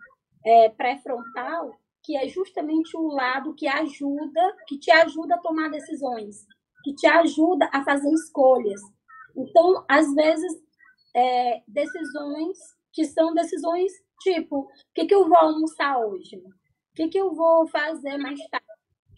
é, 0.45 0.69
pré-frontal, 0.69 1.71
que 2.03 2.15
é 2.15 2.27
justamente 2.27 2.95
o 2.95 3.07
lado 3.07 3.53
que 3.53 3.67
ajuda, 3.67 4.55
que 4.65 4.79
te 4.79 4.89
ajuda 4.91 5.35
a 5.35 5.39
tomar 5.39 5.69
decisões, 5.69 6.45
que 6.87 6.95
te 6.95 7.05
ajuda 7.05 7.69
a 7.73 7.83
fazer 7.83 8.09
escolhas. 8.13 8.79
Então, 9.35 9.83
às 9.89 10.13
vezes, 10.13 10.53
é, 11.13 11.61
decisões 11.67 12.57
que 12.93 13.03
são 13.03 13.33
decisões 13.33 13.91
tipo, 14.21 14.59
o 14.59 14.67
que, 14.95 15.05
que 15.05 15.13
eu 15.13 15.27
vou 15.27 15.37
almoçar 15.37 15.99
hoje? 15.99 16.37
O 16.37 16.95
que, 16.95 17.09
que 17.09 17.19
eu 17.19 17.35
vou 17.35 17.67
fazer 17.67 18.17
mais 18.17 18.39
tarde? 18.47 18.65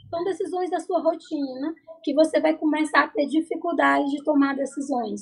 São 0.10 0.24
decisões 0.24 0.72
da 0.72 0.80
sua 0.80 1.00
rotina 1.00 1.76
que 2.04 2.16
você 2.16 2.40
vai 2.40 2.58
começar 2.58 3.04
a 3.04 3.08
ter 3.08 3.28
dificuldade 3.28 4.10
de 4.10 4.24
tomar 4.24 4.56
decisões. 4.56 5.22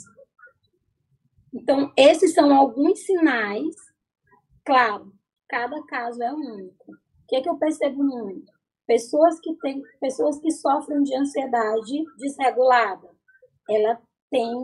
Então, 1.53 1.91
esses 1.97 2.33
são 2.33 2.55
alguns 2.55 2.99
sinais. 2.99 3.75
Claro, 4.65 5.11
cada 5.49 5.83
caso 5.83 6.23
é 6.23 6.31
único. 6.31 6.93
O 6.93 7.27
que, 7.27 7.35
é 7.35 7.41
que 7.41 7.49
eu 7.49 7.57
percebo 7.57 8.01
muito? 8.01 8.56
Pessoas 8.87 9.37
que 9.41 9.53
têm, 9.57 9.83
pessoas 9.99 10.39
que 10.39 10.49
sofrem 10.49 11.03
de 11.03 11.13
ansiedade 11.13 12.05
desregulada, 12.17 13.09
ela 13.69 13.99
tem, 14.31 14.55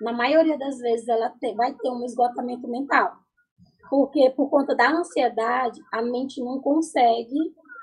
na 0.00 0.12
maioria 0.12 0.56
das 0.56 0.78
vezes, 0.78 1.08
ela 1.08 1.30
tem, 1.40 1.56
vai 1.56 1.74
ter 1.74 1.90
um 1.90 2.04
esgotamento 2.04 2.68
mental. 2.68 3.16
Porque 3.90 4.30
por 4.30 4.48
conta 4.48 4.76
da 4.76 4.90
ansiedade, 4.90 5.80
a 5.92 6.00
mente 6.00 6.40
não 6.40 6.60
consegue 6.60 7.36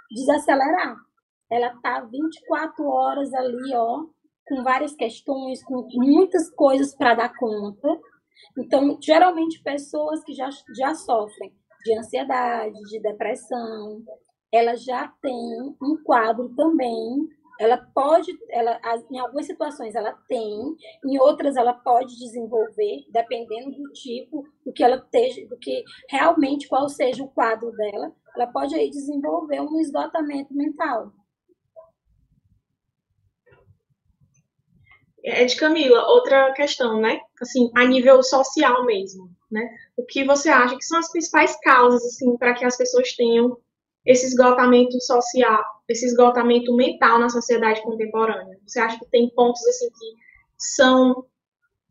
desacelerar. 0.10 0.96
Ela 1.50 1.76
tá 1.82 2.00
24 2.02 2.86
horas 2.86 3.34
ali, 3.34 3.76
ó, 3.76 4.06
com 4.48 4.64
várias 4.64 4.96
questões, 4.96 5.62
com 5.64 5.86
muitas 5.94 6.50
coisas 6.52 6.96
para 6.96 7.16
dar 7.16 7.38
conta. 7.38 7.88
Então, 8.58 8.98
geralmente, 9.02 9.62
pessoas 9.62 10.24
que 10.24 10.34
já, 10.34 10.50
já 10.76 10.96
sofrem 10.96 11.54
de 11.84 11.98
ansiedade, 11.98 12.80
de 12.90 13.00
depressão, 13.02 14.02
ela 14.51 14.75
já 14.75 15.08
tem 15.22 15.75
um 15.81 15.98
quadro 16.03 16.53
também. 16.55 17.29
Ela 17.60 17.77
pode, 17.93 18.31
ela, 18.50 18.79
em 19.12 19.20
algumas 19.20 19.46
situações 19.46 19.93
ela 19.93 20.13
tem, 20.27 20.75
em 21.05 21.20
outras 21.20 21.55
ela 21.55 21.74
pode 21.74 22.17
desenvolver, 22.17 23.05
dependendo 23.10 23.72
do 23.72 23.91
tipo, 23.93 24.43
do 24.65 24.74
que 24.74 24.84
ela 24.84 24.96
esteja, 24.96 25.48
do 25.48 25.58
que 25.58 25.84
realmente 26.10 26.67
qual 26.67 26.89
seja 26.89 27.24
o 27.24 27.29
quadro 27.29 27.72
dela, 27.72 28.12
ela 28.36 28.48
pode 28.48 28.74
aí 28.74 28.89
desenvolver 28.89 29.62
um 29.62 29.79
esgotamento 29.79 30.53
mental. 30.53 31.12
É 35.24 35.46
de 35.46 35.55
Camila, 35.55 36.03
outra 36.08 36.51
questão, 36.53 37.00
né? 37.00 37.20
Assim, 37.39 37.70
a 37.75 37.86
nível 37.86 38.24
social 38.24 38.84
mesmo, 38.86 39.29
né? 39.51 39.70
O 39.96 40.03
que 40.03 40.24
você 40.24 40.50
acha 40.50 40.75
que 40.75 40.84
são 40.84 40.98
as 40.98 41.12
principais 41.12 41.55
causas, 41.60 42.03
assim, 42.03 42.36
para 42.38 42.55
que 42.55 42.65
as 42.65 42.75
pessoas 42.75 43.13
tenham 43.13 43.55
esse 44.05 44.25
esgotamento 44.25 45.00
social, 45.01 45.63
esse 45.88 46.05
esgotamento 46.05 46.75
mental 46.75 47.20
na 47.20 47.29
sociedade 47.29 47.81
contemporânea? 47.84 48.60
Você 48.65 48.79
acha 48.79 48.98
que 49.00 49.10
tem 49.10 49.29
pontos, 49.29 49.65
assim, 49.67 49.89
que 49.89 50.15
são 50.58 51.25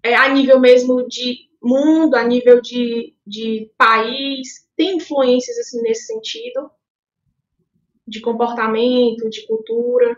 é, 0.03 0.15
a 0.15 0.29
nível 0.29 0.59
mesmo 0.59 1.07
de 1.07 1.51
mundo, 1.63 2.15
a 2.15 2.25
nível 2.25 2.61
de, 2.61 3.15
de 3.27 3.71
país, 3.77 4.67
tem 4.77 4.97
influências, 4.97 5.59
assim, 5.59 5.83
nesse 5.83 6.07
sentido? 6.07 6.71
De 8.07 8.21
comportamento, 8.21 9.29
de 9.29 9.47
cultura? 9.47 10.17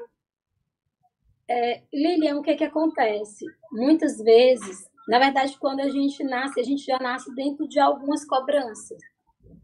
É, 1.48 1.82
Lilian, 1.92 2.38
o 2.38 2.42
que, 2.42 2.54
que 2.54 2.64
acontece? 2.64 3.44
Muitas 3.72 4.16
vezes, 4.18 4.88
na 5.08 5.18
verdade, 5.18 5.58
quando 5.58 5.80
a 5.80 5.88
gente 5.90 6.22
nasce, 6.22 6.60
a 6.60 6.62
gente 6.62 6.84
já 6.84 6.98
nasce 6.98 7.34
dentro 7.34 7.68
de 7.68 7.78
algumas 7.80 8.24
cobranças. 8.24 8.98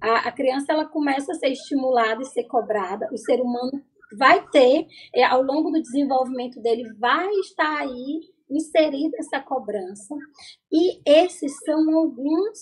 A, 0.01 0.29
a 0.29 0.33
criança 0.33 0.73
ela 0.73 0.87
começa 0.87 1.33
a 1.33 1.35
ser 1.35 1.49
estimulada 1.49 2.23
e 2.23 2.27
ser 2.27 2.45
cobrada. 2.45 3.09
O 3.13 3.19
ser 3.19 3.41
humano 3.41 3.83
vai 4.17 4.47
ter, 4.49 4.87
é, 5.15 5.25
ao 5.25 5.43
longo 5.43 5.71
do 5.71 5.83
desenvolvimento 5.83 6.61
dele, 6.61 6.93
vai 6.99 7.31
estar 7.41 7.81
aí 7.81 8.21
inserida 8.51 9.17
essa 9.19 9.41
cobrança. 9.41 10.15
E 10.73 11.01
esses 11.05 11.53
são 11.65 11.99
alguns 11.99 12.59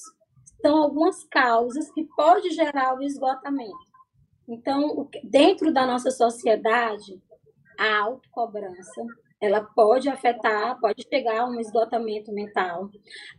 são 0.61 0.83
algumas 0.83 1.23
causas 1.25 1.91
que 1.93 2.05
pode 2.17 2.51
gerar 2.51 2.97
o 2.97 3.03
esgotamento. 3.03 3.87
Então, 4.49 5.09
dentro 5.23 5.73
da 5.73 5.87
nossa 5.87 6.11
sociedade, 6.11 7.21
a 7.79 7.99
autocobrança, 7.99 9.05
ela 9.41 9.61
pode 9.61 10.09
afetar, 10.09 10.79
pode 10.81 11.07
chegar 11.09 11.41
a 11.41 11.47
um 11.47 11.61
esgotamento 11.61 12.33
mental. 12.33 12.89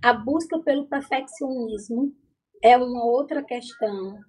A 0.01 0.13
busca 0.13 0.59
pelo 0.59 0.87
perfeccionismo 0.87 2.13
é 2.63 2.77
uma 2.77 3.05
outra 3.05 3.43
questão. 3.43 4.19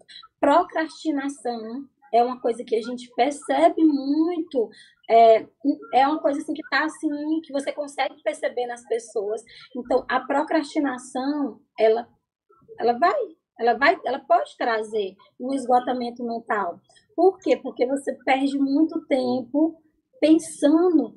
Procrastinação 0.40 1.88
é 2.12 2.22
uma 2.22 2.40
coisa 2.40 2.64
que 2.64 2.76
a 2.76 2.82
gente 2.82 3.10
percebe 3.14 3.84
muito, 3.84 4.70
é, 5.10 5.46
é 5.94 6.06
uma 6.06 6.20
coisa 6.20 6.40
assim 6.40 6.54
que 6.54 6.62
está 6.62 6.84
assim, 6.84 7.40
que 7.42 7.52
você 7.52 7.72
consegue 7.72 8.22
perceber 8.22 8.66
nas 8.66 8.86
pessoas. 8.86 9.42
Então, 9.76 10.04
a 10.08 10.20
procrastinação, 10.20 11.60
ela, 11.78 12.08
ela 12.78 12.98
vai, 12.98 13.14
ela 13.58 13.74
vai, 13.74 13.98
ela 14.04 14.20
pode 14.20 14.56
trazer 14.56 15.14
um 15.40 15.52
esgotamento 15.52 16.24
mental. 16.24 16.80
Por 17.14 17.38
quê? 17.40 17.56
Porque 17.56 17.86
você 17.86 18.14
perde 18.24 18.58
muito 18.58 19.04
tempo 19.06 19.76
pensando 20.20 21.14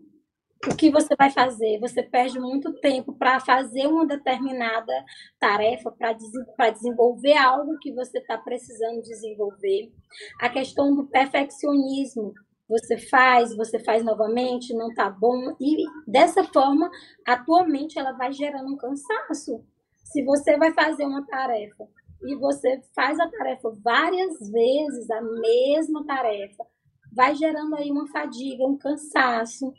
o 0.67 0.75
que 0.75 0.91
você 0.91 1.15
vai 1.15 1.31
fazer. 1.31 1.79
Você 1.79 2.03
perde 2.03 2.39
muito 2.39 2.73
tempo 2.73 3.13
para 3.13 3.39
fazer 3.39 3.87
uma 3.87 4.05
determinada 4.05 4.93
tarefa, 5.39 5.91
para 5.91 6.71
desenvolver 6.71 7.37
algo 7.37 7.77
que 7.79 7.91
você 7.91 8.19
está 8.19 8.37
precisando 8.37 9.01
desenvolver. 9.01 9.91
A 10.39 10.49
questão 10.49 10.95
do 10.95 11.07
perfeccionismo. 11.07 12.33
Você 12.69 12.97
faz, 12.97 13.53
você 13.55 13.79
faz 13.79 14.01
novamente, 14.03 14.73
não 14.73 14.89
está 14.89 15.09
bom. 15.09 15.55
E 15.59 15.83
dessa 16.07 16.43
forma, 16.43 16.89
atualmente, 17.27 17.99
ela 17.99 18.13
vai 18.13 18.31
gerando 18.31 18.71
um 18.73 18.77
cansaço. 18.77 19.61
Se 20.05 20.23
você 20.23 20.57
vai 20.57 20.73
fazer 20.73 21.05
uma 21.05 21.25
tarefa 21.25 21.85
e 22.23 22.35
você 22.35 22.81
faz 22.95 23.19
a 23.19 23.29
tarefa 23.29 23.73
várias 23.83 24.49
vezes, 24.49 25.09
a 25.09 25.21
mesma 25.21 26.05
tarefa, 26.05 26.65
vai 27.11 27.35
gerando 27.35 27.75
aí 27.75 27.91
uma 27.91 28.07
fadiga, 28.07 28.65
um 28.65 28.77
cansaço. 28.77 29.73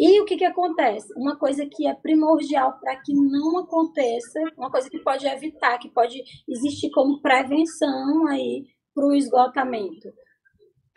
E 0.00 0.18
o 0.18 0.24
que, 0.24 0.38
que 0.38 0.46
acontece? 0.46 1.12
Uma 1.14 1.36
coisa 1.36 1.66
que 1.66 1.86
é 1.86 1.92
primordial 1.92 2.80
para 2.80 2.96
que 3.02 3.12
não 3.12 3.58
aconteça, 3.58 4.40
uma 4.56 4.70
coisa 4.70 4.88
que 4.88 4.98
pode 5.00 5.26
evitar, 5.26 5.76
que 5.78 5.90
pode 5.90 6.22
existir 6.48 6.90
como 6.90 7.20
prevenção 7.20 8.26
aí 8.28 8.64
para 8.94 9.06
o 9.06 9.14
esgotamento, 9.14 10.10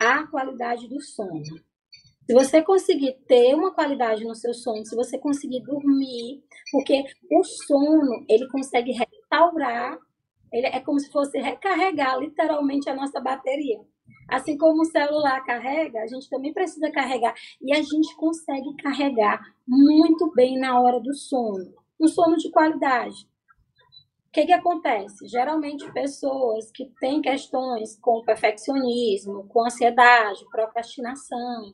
a 0.00 0.26
qualidade 0.26 0.88
do 0.88 0.98
sono. 1.02 1.42
Se 2.26 2.32
você 2.32 2.62
conseguir 2.62 3.18
ter 3.28 3.54
uma 3.54 3.74
qualidade 3.74 4.24
no 4.24 4.34
seu 4.34 4.54
sono, 4.54 4.86
se 4.86 4.96
você 4.96 5.18
conseguir 5.18 5.60
dormir, 5.60 6.42
porque 6.72 7.04
o 7.30 7.44
sono 7.44 8.24
ele 8.26 8.48
consegue 8.48 8.92
restaurar, 8.92 9.98
ele 10.50 10.68
é 10.68 10.80
como 10.80 10.98
se 10.98 11.12
fosse 11.12 11.38
recarregar 11.38 12.18
literalmente 12.18 12.88
a 12.88 12.94
nossa 12.94 13.20
bateria. 13.20 13.80
Assim 14.28 14.56
como 14.56 14.82
o 14.82 14.86
celular 14.86 15.44
carrega, 15.44 16.00
a 16.00 16.06
gente 16.06 16.28
também 16.28 16.52
precisa 16.52 16.90
carregar. 16.90 17.34
E 17.60 17.72
a 17.74 17.82
gente 17.82 18.14
consegue 18.16 18.74
carregar 18.76 19.40
muito 19.66 20.32
bem 20.32 20.58
na 20.58 20.80
hora 20.80 21.00
do 21.00 21.14
sono. 21.14 21.72
Um 22.00 22.08
sono 22.08 22.36
de 22.36 22.50
qualidade. 22.50 23.28
O 24.28 24.32
que, 24.32 24.46
que 24.46 24.52
acontece? 24.52 25.28
Geralmente, 25.28 25.90
pessoas 25.92 26.70
que 26.72 26.90
têm 27.00 27.22
questões 27.22 27.96
com 28.00 28.24
perfeccionismo, 28.24 29.46
com 29.48 29.64
ansiedade, 29.64 30.44
procrastinação, 30.50 31.72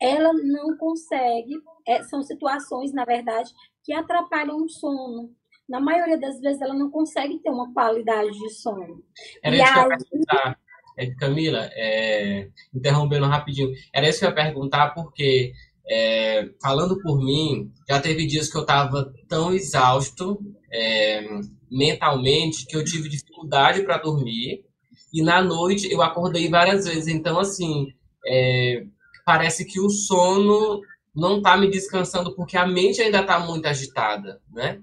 ela 0.00 0.32
não 0.32 0.76
consegue. 0.76 1.54
É, 1.86 2.02
são 2.02 2.22
situações, 2.22 2.92
na 2.92 3.04
verdade, 3.04 3.52
que 3.84 3.92
atrapalham 3.92 4.56
o 4.56 4.68
sono. 4.68 5.30
Na 5.68 5.78
maioria 5.80 6.18
das 6.18 6.40
vezes, 6.40 6.60
ela 6.60 6.74
não 6.74 6.90
consegue 6.90 7.38
ter 7.38 7.50
uma 7.50 7.72
qualidade 7.72 8.32
de 8.32 8.50
sono. 8.50 9.04
Era 9.42 9.56
e 9.56 9.60
isso 9.60 9.78
aí, 9.78 10.56
é, 10.96 11.06
Camila, 11.14 11.70
é, 11.74 12.48
interrompendo 12.74 13.26
rapidinho, 13.26 13.70
era 13.92 14.08
isso 14.08 14.18
que 14.18 14.24
eu 14.24 14.28
ia 14.30 14.34
perguntar, 14.34 14.90
porque, 14.94 15.52
é, 15.88 16.48
falando 16.60 17.00
por 17.00 17.18
mim, 17.18 17.70
já 17.88 18.00
teve 18.00 18.26
dias 18.26 18.50
que 18.50 18.56
eu 18.56 18.62
estava 18.62 19.12
tão 19.28 19.54
exausto 19.54 20.38
é, 20.72 21.24
mentalmente 21.70 22.66
que 22.66 22.76
eu 22.76 22.84
tive 22.84 23.08
dificuldade 23.08 23.82
para 23.82 23.98
dormir, 23.98 24.64
e 25.12 25.22
na 25.22 25.42
noite 25.42 25.90
eu 25.92 26.00
acordei 26.00 26.48
várias 26.48 26.86
vezes. 26.86 27.08
Então, 27.08 27.38
assim, 27.38 27.92
é, 28.26 28.84
parece 29.24 29.64
que 29.64 29.80
o 29.80 29.90
sono 29.90 30.80
não 31.14 31.38
está 31.38 31.56
me 31.56 31.70
descansando, 31.70 32.34
porque 32.34 32.56
a 32.56 32.66
mente 32.66 33.02
ainda 33.02 33.20
está 33.20 33.38
muito 33.38 33.66
agitada, 33.66 34.40
né? 34.50 34.80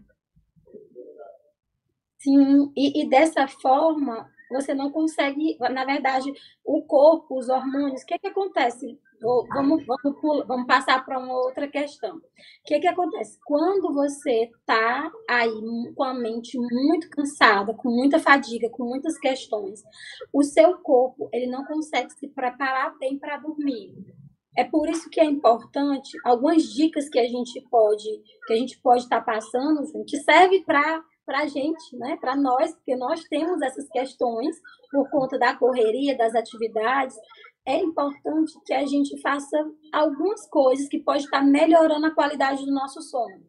Sim, 2.20 2.72
e, 2.76 3.02
e 3.02 3.10
dessa 3.10 3.48
forma, 3.48 4.30
você 4.50 4.74
não 4.74 4.92
consegue, 4.92 5.58
na 5.60 5.86
verdade, 5.86 6.32
o 6.66 6.82
corpo, 6.84 7.38
os 7.38 7.50
hormônios, 7.50 8.02
o 8.02 8.06
que, 8.06 8.18
que 8.18 8.28
acontece? 8.28 9.00
Vamos, 9.22 9.86
vamos, 9.86 10.48
vamos 10.48 10.66
passar 10.66 11.06
para 11.06 11.20
uma 11.20 11.34
outra 11.34 11.68
questão. 11.68 12.16
O 12.18 12.22
que, 12.66 12.80
que 12.80 12.88
acontece? 12.88 13.38
Quando 13.46 13.94
você 13.94 14.44
está 14.44 15.12
aí 15.30 15.62
com 15.94 16.04
a 16.04 16.14
mente 16.14 16.58
muito 16.58 17.10
cansada, 17.10 17.74
com 17.74 17.90
muita 17.90 18.18
fadiga, 18.18 18.70
com 18.70 18.86
muitas 18.86 19.18
questões, 19.20 19.84
o 20.32 20.42
seu 20.42 20.78
corpo 20.78 21.30
ele 21.34 21.48
não 21.48 21.66
consegue 21.66 22.12
se 22.14 22.30
preparar 22.30 22.98
bem 22.98 23.20
para 23.20 23.38
dormir. 23.38 23.94
É 24.58 24.64
por 24.64 24.90
isso 24.90 25.10
que 25.10 25.20
é 25.20 25.26
importante 25.26 26.18
algumas 26.24 26.64
dicas 26.64 27.08
que 27.10 27.20
a 27.20 27.28
gente 27.28 27.62
pode 27.70 28.10
que 28.48 28.54
a 28.54 28.56
gente 28.56 28.80
pode 28.82 29.04
estar 29.04 29.22
tá 29.22 29.34
passando, 29.34 29.84
que 30.06 30.18
serve 30.18 30.64
para 30.66 31.04
para 31.30 31.42
a 31.42 31.48
gente, 31.48 31.96
né? 31.96 32.18
para 32.20 32.36
nós, 32.36 32.74
porque 32.74 32.96
nós 32.96 33.24
temos 33.26 33.62
essas 33.62 33.88
questões 33.90 34.60
por 34.92 35.08
conta 35.12 35.38
da 35.38 35.56
correria, 35.56 36.18
das 36.18 36.34
atividades. 36.34 37.16
é 37.68 37.78
importante 37.78 38.52
que 38.66 38.74
a 38.74 38.84
gente 38.84 39.22
faça 39.22 39.56
algumas 39.94 40.50
coisas 40.50 40.90
que 40.90 40.98
pode 40.98 41.26
estar 41.26 41.44
melhorando 41.44 42.08
a 42.08 42.16
qualidade 42.16 42.66
do 42.66 42.74
nosso 42.74 43.00
sono. 43.04 43.46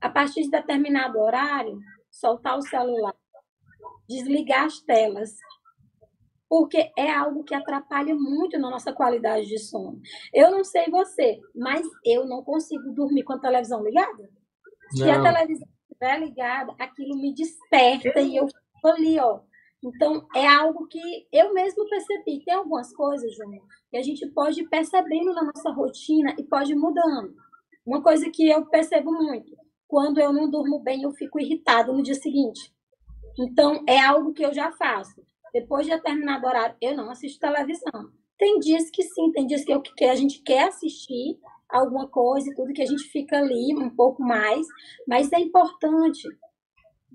A 0.00 0.08
partir 0.08 0.42
de 0.42 0.50
determinado 0.50 1.18
horário, 1.18 1.76
soltar 2.08 2.56
o 2.56 2.62
celular, 2.62 3.16
desligar 4.08 4.66
as 4.66 4.78
telas, 4.78 5.30
porque 6.48 6.92
é 6.96 7.10
algo 7.10 7.42
que 7.42 7.54
atrapalha 7.56 8.14
muito 8.14 8.60
na 8.60 8.70
nossa 8.70 8.92
qualidade 8.92 9.48
de 9.48 9.58
sono. 9.58 10.00
Eu 10.32 10.52
não 10.52 10.62
sei 10.62 10.88
você, 10.88 11.40
mas 11.52 11.84
eu 12.04 12.24
não 12.24 12.44
consigo 12.44 12.92
dormir 12.92 13.24
com 13.24 13.32
a 13.32 13.40
televisão 13.40 13.82
ligada. 13.82 14.30
Não. 14.92 15.04
Se 15.04 15.10
a 15.10 15.20
televisão 15.20 15.75
estiver 15.96 16.20
ligada, 16.20 16.74
aquilo 16.78 17.16
me 17.16 17.34
desperta 17.34 18.20
e 18.20 18.36
eu 18.36 18.46
fico 18.46 18.88
ali, 18.88 19.18
ó. 19.18 19.40
Então, 19.82 20.26
é 20.34 20.46
algo 20.46 20.86
que 20.86 21.26
eu 21.32 21.54
mesmo 21.54 21.88
percebi. 21.88 22.42
Tem 22.44 22.54
algumas 22.54 22.92
coisas, 22.94 23.34
Júnior, 23.34 23.64
que 23.90 23.96
a 23.96 24.02
gente 24.02 24.26
pode 24.28 24.60
ir 24.60 24.68
percebendo 24.68 25.32
na 25.32 25.44
nossa 25.44 25.70
rotina 25.70 26.34
e 26.38 26.42
pode 26.42 26.72
ir 26.72 26.76
mudando. 26.76 27.34
Uma 27.84 28.02
coisa 28.02 28.28
que 28.30 28.48
eu 28.48 28.66
percebo 28.66 29.12
muito, 29.12 29.56
quando 29.86 30.18
eu 30.18 30.32
não 30.32 30.50
durmo 30.50 30.80
bem, 30.80 31.02
eu 31.02 31.12
fico 31.12 31.38
irritada 31.38 31.92
no 31.92 32.02
dia 32.02 32.14
seguinte. 32.14 32.74
Então, 33.38 33.84
é 33.86 34.00
algo 34.00 34.32
que 34.32 34.44
eu 34.44 34.52
já 34.52 34.72
faço. 34.72 35.22
Depois 35.52 35.86
de 35.86 35.92
determinado 35.92 36.46
horário, 36.46 36.76
eu 36.80 36.96
não 36.96 37.10
assisto 37.10 37.38
televisão. 37.38 38.10
Tem 38.38 38.58
dias 38.58 38.90
que 38.90 39.02
sim, 39.02 39.30
tem 39.32 39.46
dias 39.46 39.64
que, 39.64 39.72
eu, 39.72 39.80
que 39.80 40.04
a 40.04 40.14
gente 40.14 40.42
quer 40.42 40.68
assistir 40.68 41.38
alguma 41.68 42.08
coisa 42.08 42.50
e 42.50 42.54
tudo, 42.54 42.72
que 42.72 42.82
a 42.82 42.86
gente 42.86 43.04
fica 43.04 43.38
ali 43.38 43.74
um 43.76 43.90
pouco 43.90 44.22
mais, 44.22 44.66
mas 45.06 45.32
é 45.32 45.40
importante. 45.40 46.28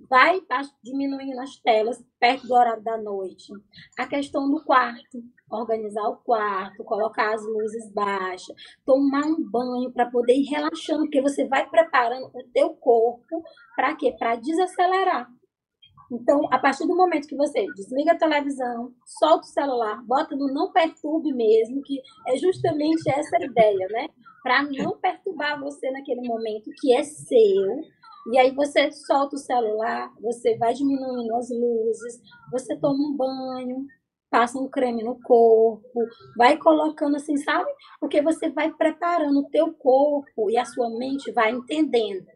Vai 0.10 0.42
diminuindo 0.84 1.40
as 1.40 1.58
telas 1.58 2.04
perto 2.20 2.48
do 2.48 2.54
horário 2.54 2.84
da 2.84 2.98
noite. 2.98 3.54
A 3.98 4.08
questão 4.08 4.50
do 4.50 4.64
quarto, 4.64 5.24
organizar 5.50 6.08
o 6.10 6.18
quarto, 6.18 6.84
colocar 6.84 7.36
as 7.36 7.46
luzes 7.46 7.92
baixas, 7.94 8.56
tomar 8.86 9.26
um 9.26 9.44
banho 9.50 9.92
para 9.92 10.10
poder 10.10 10.34
ir 10.34 10.50
relaxando, 10.50 11.04
porque 11.04 11.22
você 11.22 11.46
vai 11.48 11.70
preparando 11.70 12.26
o 12.34 12.44
teu 12.52 12.72
corpo 12.72 13.44
para 13.76 13.96
quê? 13.96 14.16
Para 14.18 14.36
desacelerar. 14.38 15.30
Então, 16.12 16.46
a 16.52 16.60
partir 16.60 16.86
do 16.86 16.96
momento 16.96 17.28
que 17.28 17.38
você 17.38 17.66
desliga 17.74 18.12
a 18.12 18.18
televisão, 18.18 18.94
solta 19.06 19.46
o 19.46 19.50
celular, 19.50 20.04
bota 20.04 20.36
no 20.36 20.54
não 20.54 20.70
perturbe 20.72 21.32
mesmo, 21.32 21.82
que 21.84 22.02
é 22.28 22.38
justamente 22.38 23.10
essa 23.10 23.38
ideia, 23.42 23.88
né? 23.90 24.08
Para 24.44 24.64
não 24.64 24.98
perturbar 24.98 25.60
você 25.60 25.92
naquele 25.92 26.28
momento 26.28 26.72
que 26.80 26.94
é 26.94 27.04
seu. 27.04 27.82
E 28.32 28.38
aí 28.38 28.52
você 28.52 28.92
solta 28.92 29.36
o 29.36 29.40
celular, 29.40 30.12
você 30.22 30.58
vai 30.58 30.74
diminuindo 30.74 31.36
as 31.36 31.50
luzes, 31.50 32.22
você 32.52 32.78
toma 32.78 33.00
um 33.00 33.18
banho, 33.18 33.86
passa 34.30 34.60
um 34.60 34.70
creme 34.70 35.04
no 35.04 35.20
corpo, 35.22 36.06
vai 36.38 36.56
colocando 36.58 37.16
assim, 37.16 37.36
sabe? 37.38 37.70
Porque 38.00 38.22
você 38.22 38.50
vai 38.50 38.72
preparando 38.72 39.40
o 39.40 39.50
teu 39.50 39.74
corpo 39.74 40.52
e 40.52 40.58
a 40.58 40.66
sua 40.66 40.90
mente 40.98 41.32
vai 41.32 41.52
entendendo. 41.52 42.28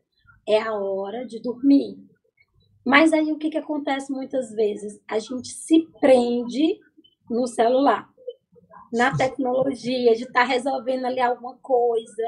É 0.48 0.60
a 0.60 0.74
hora 0.74 1.26
de 1.26 1.40
dormir 1.40 1.98
mas 2.86 3.12
aí 3.12 3.32
o 3.32 3.38
que, 3.38 3.50
que 3.50 3.58
acontece 3.58 4.12
muitas 4.12 4.52
vezes? 4.52 5.02
A 5.08 5.18
gente 5.18 5.50
se 5.50 5.88
prende 6.00 6.80
no 7.28 7.48
celular, 7.48 8.08
na 8.96 9.16
tecnologia, 9.16 10.16
de 10.16 10.24
estar 10.24 10.42
tá 10.42 10.44
resolvendo 10.44 11.06
ali 11.06 11.20
alguma 11.20 11.56
coisa. 11.58 12.24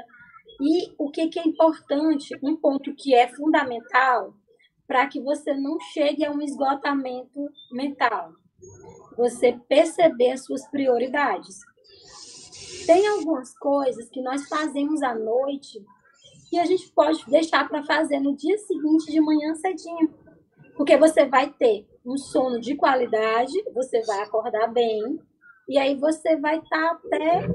E 0.61 0.93
o 0.97 1.09
que, 1.09 1.27
que 1.29 1.39
é 1.39 1.47
importante, 1.47 2.37
um 2.43 2.55
ponto 2.55 2.93
que 2.93 3.15
é 3.15 3.27
fundamental 3.27 4.33
para 4.87 5.07
que 5.07 5.19
você 5.21 5.53
não 5.53 5.79
chegue 5.79 6.25
a 6.25 6.31
um 6.31 6.41
esgotamento 6.41 7.49
mental. 7.71 8.31
Você 9.17 9.59
perceber 9.67 10.31
as 10.31 10.45
suas 10.45 10.65
prioridades. 10.69 11.59
Tem 12.85 13.05
algumas 13.07 13.57
coisas 13.57 14.09
que 14.09 14.21
nós 14.21 14.47
fazemos 14.47 15.03
à 15.03 15.13
noite 15.13 15.83
que 16.49 16.57
a 16.57 16.65
gente 16.65 16.89
pode 16.91 17.23
deixar 17.29 17.67
para 17.67 17.83
fazer 17.83 18.19
no 18.19 18.35
dia 18.35 18.57
seguinte 18.57 19.11
de 19.11 19.19
manhã 19.19 19.53
cedinho. 19.55 20.13
Porque 20.75 20.95
você 20.95 21.25
vai 21.25 21.51
ter 21.51 21.85
um 22.05 22.17
sono 22.17 22.61
de 22.61 22.75
qualidade, 22.75 23.53
você 23.73 24.01
vai 24.03 24.21
acordar 24.21 24.71
bem, 24.71 25.19
e 25.67 25.77
aí 25.77 25.95
você 25.95 26.37
vai 26.37 26.57
estar 26.59 26.69
tá 26.69 26.99
até 27.05 27.47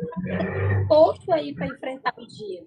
posto 0.89 1.33
aí 1.33 1.55
para 1.55 1.67
enfrentar 1.67 2.15
o 2.19 2.27
dia. 2.27 2.65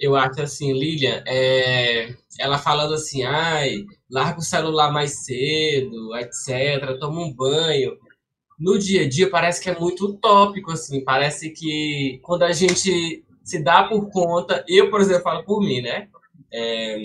Eu 0.00 0.16
acho 0.16 0.42
assim, 0.42 0.72
Lilian, 0.72 1.22
é... 1.26 2.14
ela 2.38 2.58
falando 2.58 2.94
assim, 2.94 3.22
ai, 3.22 3.84
larga 4.10 4.40
o 4.40 4.42
celular 4.42 4.92
mais 4.92 5.24
cedo, 5.24 6.16
etc., 6.16 6.98
toma 6.98 7.20
um 7.20 7.32
banho. 7.32 7.96
No 8.58 8.78
dia 8.78 9.02
a 9.02 9.08
dia 9.08 9.30
parece 9.30 9.62
que 9.62 9.70
é 9.70 9.78
muito 9.78 10.06
utópico, 10.06 10.72
assim, 10.72 11.02
parece 11.02 11.50
que 11.50 12.20
quando 12.22 12.42
a 12.42 12.52
gente 12.52 13.24
se 13.42 13.62
dá 13.62 13.84
por 13.84 14.10
conta, 14.10 14.64
eu, 14.68 14.90
por 14.90 15.00
exemplo, 15.00 15.22
falo 15.22 15.44
por 15.44 15.60
mim, 15.60 15.80
né? 15.80 16.08
é, 16.54 16.96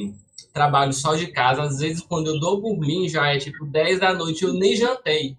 trabalho 0.47 0.93
só 0.93 1.15
de 1.15 1.28
casa, 1.28 1.63
às 1.63 1.80
vezes 1.80 2.02
quando 2.02 2.28
eu 2.28 2.39
dou 2.39 2.62
por 2.62 2.78
mim 2.78 3.08
já 3.08 3.28
é 3.28 3.38
tipo 3.38 3.65
10 3.65 3.99
da 3.99 4.13
noite, 4.13 4.43
eu 4.43 4.54
nem 4.54 4.75
jantei. 4.75 5.36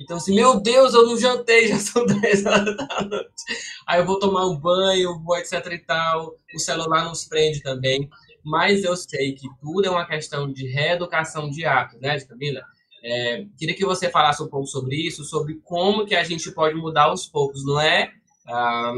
Então, 0.00 0.16
assim, 0.16 0.34
meu 0.34 0.60
Deus, 0.60 0.92
eu 0.92 1.06
não 1.06 1.16
jantei, 1.16 1.68
já 1.68 1.78
são 1.78 2.04
10 2.04 2.46
horas 2.46 2.76
da 2.76 3.02
noite. 3.02 3.44
Aí 3.86 4.00
eu 4.00 4.06
vou 4.06 4.18
tomar 4.18 4.46
um 4.46 4.58
banho, 4.58 5.22
vou 5.22 5.36
etc 5.36 5.64
e 5.72 5.78
tal. 5.78 6.34
O 6.54 6.58
celular 6.58 7.04
nos 7.04 7.24
prende 7.24 7.62
também. 7.62 8.08
Mas 8.44 8.84
eu 8.84 8.96
sei 8.96 9.32
que 9.32 9.48
tudo 9.60 9.86
é 9.86 9.90
uma 9.90 10.06
questão 10.06 10.52
de 10.52 10.66
reeducação 10.66 11.48
de 11.48 11.64
hábitos, 11.64 12.00
né, 12.00 12.20
Camila? 12.20 12.62
É, 13.02 13.46
queria 13.56 13.74
que 13.74 13.84
você 13.84 14.10
falasse 14.10 14.42
um 14.42 14.48
pouco 14.48 14.66
sobre 14.66 14.96
isso, 14.96 15.24
sobre 15.24 15.60
como 15.62 16.04
que 16.04 16.14
a 16.14 16.24
gente 16.24 16.50
pode 16.50 16.74
mudar 16.74 17.04
aos 17.04 17.26
poucos, 17.26 17.64
não 17.64 17.80
é? 17.80 18.12
Ah, 18.46 18.92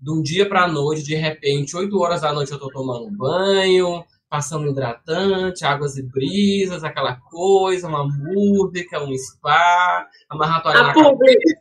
de 0.00 0.10
um 0.10 0.22
dia 0.22 0.48
para 0.48 0.64
a 0.64 0.68
noite, 0.68 1.02
de 1.02 1.14
repente, 1.14 1.76
8 1.76 1.98
horas 1.98 2.22
da 2.22 2.32
noite 2.32 2.50
eu 2.50 2.56
estou 2.56 2.70
tomando 2.70 3.10
banho, 3.10 4.04
passando 4.30 4.68
hidratante, 4.68 5.64
águas 5.64 5.96
e 5.96 6.04
brisas, 6.04 6.84
aquela 6.84 7.16
coisa, 7.16 7.88
uma 7.88 8.06
música, 8.06 9.02
um 9.02 9.12
spa, 9.12 10.06
amarrar 10.30 10.58
a 10.58 10.60
toalha 10.60 10.82
na 10.84 10.94
cabeça. 10.94 11.56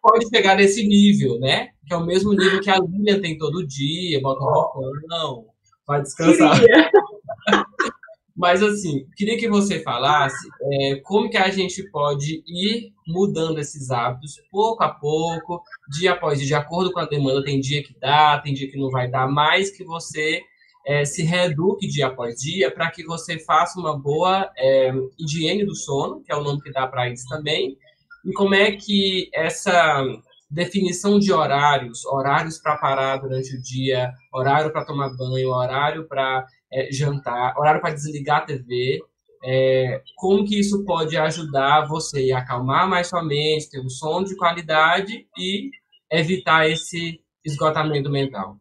Pode 0.00 0.26
chegar 0.30 0.56
nesse 0.56 0.88
nível, 0.88 1.38
né? 1.38 1.68
Que 1.86 1.92
é 1.92 1.96
o 1.98 2.06
mesmo 2.06 2.32
nível 2.32 2.60
que 2.62 2.70
a 2.70 2.78
Lilian 2.78 3.20
tem 3.20 3.36
todo 3.36 3.66
dia, 3.66 4.22
bota 4.22 4.42
um 4.42 4.48
roupão, 4.48 5.44
vai 5.86 6.00
descansar. 6.00 6.58
Mas 8.34 8.62
assim, 8.62 9.06
queria 9.14 9.36
que 9.36 9.46
você 9.46 9.82
falasse 9.82 10.48
é, 10.62 10.94
como 11.04 11.28
que 11.28 11.36
a 11.36 11.50
gente 11.50 11.82
pode 11.90 12.42
ir 12.46 12.90
mudando 13.06 13.58
esses 13.58 13.90
hábitos 13.90 14.40
pouco 14.50 14.82
a 14.82 14.88
pouco, 14.88 15.62
dia 15.90 16.12
após 16.12 16.38
dia, 16.38 16.46
de 16.46 16.54
acordo 16.54 16.90
com 16.90 17.00
a 17.00 17.04
demanda. 17.04 17.44
Tem 17.44 17.60
dia 17.60 17.82
que 17.82 17.94
dá, 18.00 18.38
tem 18.38 18.54
dia 18.54 18.70
que 18.70 18.78
não 18.78 18.88
vai 18.88 19.10
dar, 19.10 19.28
mais 19.28 19.68
que 19.68 19.84
você 19.84 20.40
é, 20.86 21.04
se 21.04 21.22
reeduque 21.22 21.86
dia 21.86 22.06
após 22.06 22.36
dia 22.36 22.70
para 22.70 22.90
que 22.90 23.04
você 23.04 23.38
faça 23.38 23.78
uma 23.78 23.98
boa 23.98 24.50
é, 24.56 24.92
higiene 25.18 25.64
do 25.64 25.74
sono, 25.74 26.22
que 26.22 26.32
é 26.32 26.36
o 26.36 26.42
nome 26.42 26.60
que 26.62 26.72
dá 26.72 26.86
para 26.86 27.08
isso 27.10 27.28
também. 27.28 27.76
E 28.24 28.32
como 28.32 28.54
é 28.54 28.72
que 28.72 29.30
essa 29.32 30.04
definição 30.50 31.18
de 31.18 31.32
horários, 31.32 32.04
horários 32.04 32.58
para 32.58 32.76
parar 32.76 33.18
durante 33.18 33.56
o 33.56 33.62
dia, 33.62 34.12
horário 34.32 34.72
para 34.72 34.84
tomar 34.84 35.16
banho, 35.16 35.50
horário 35.50 36.08
para 36.08 36.44
é, 36.72 36.90
jantar, 36.92 37.56
horário 37.56 37.80
para 37.80 37.94
desligar 37.94 38.38
a 38.38 38.46
TV, 38.46 39.00
é, 39.42 40.02
como 40.16 40.44
que 40.44 40.58
isso 40.58 40.84
pode 40.84 41.16
ajudar 41.16 41.86
você 41.86 42.30
a 42.32 42.38
acalmar 42.38 42.88
mais 42.88 43.08
sua 43.08 43.22
mente, 43.24 43.70
ter 43.70 43.80
um 43.80 43.88
sono 43.88 44.26
de 44.26 44.36
qualidade 44.36 45.26
e 45.38 45.70
evitar 46.10 46.68
esse 46.68 47.20
esgotamento 47.44 48.10
mental? 48.10 48.59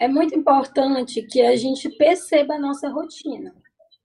É 0.00 0.06
muito 0.06 0.32
importante 0.32 1.22
que 1.22 1.42
a 1.42 1.56
gente 1.56 1.88
perceba 1.96 2.54
a 2.54 2.58
nossa 2.58 2.88
rotina. 2.88 3.52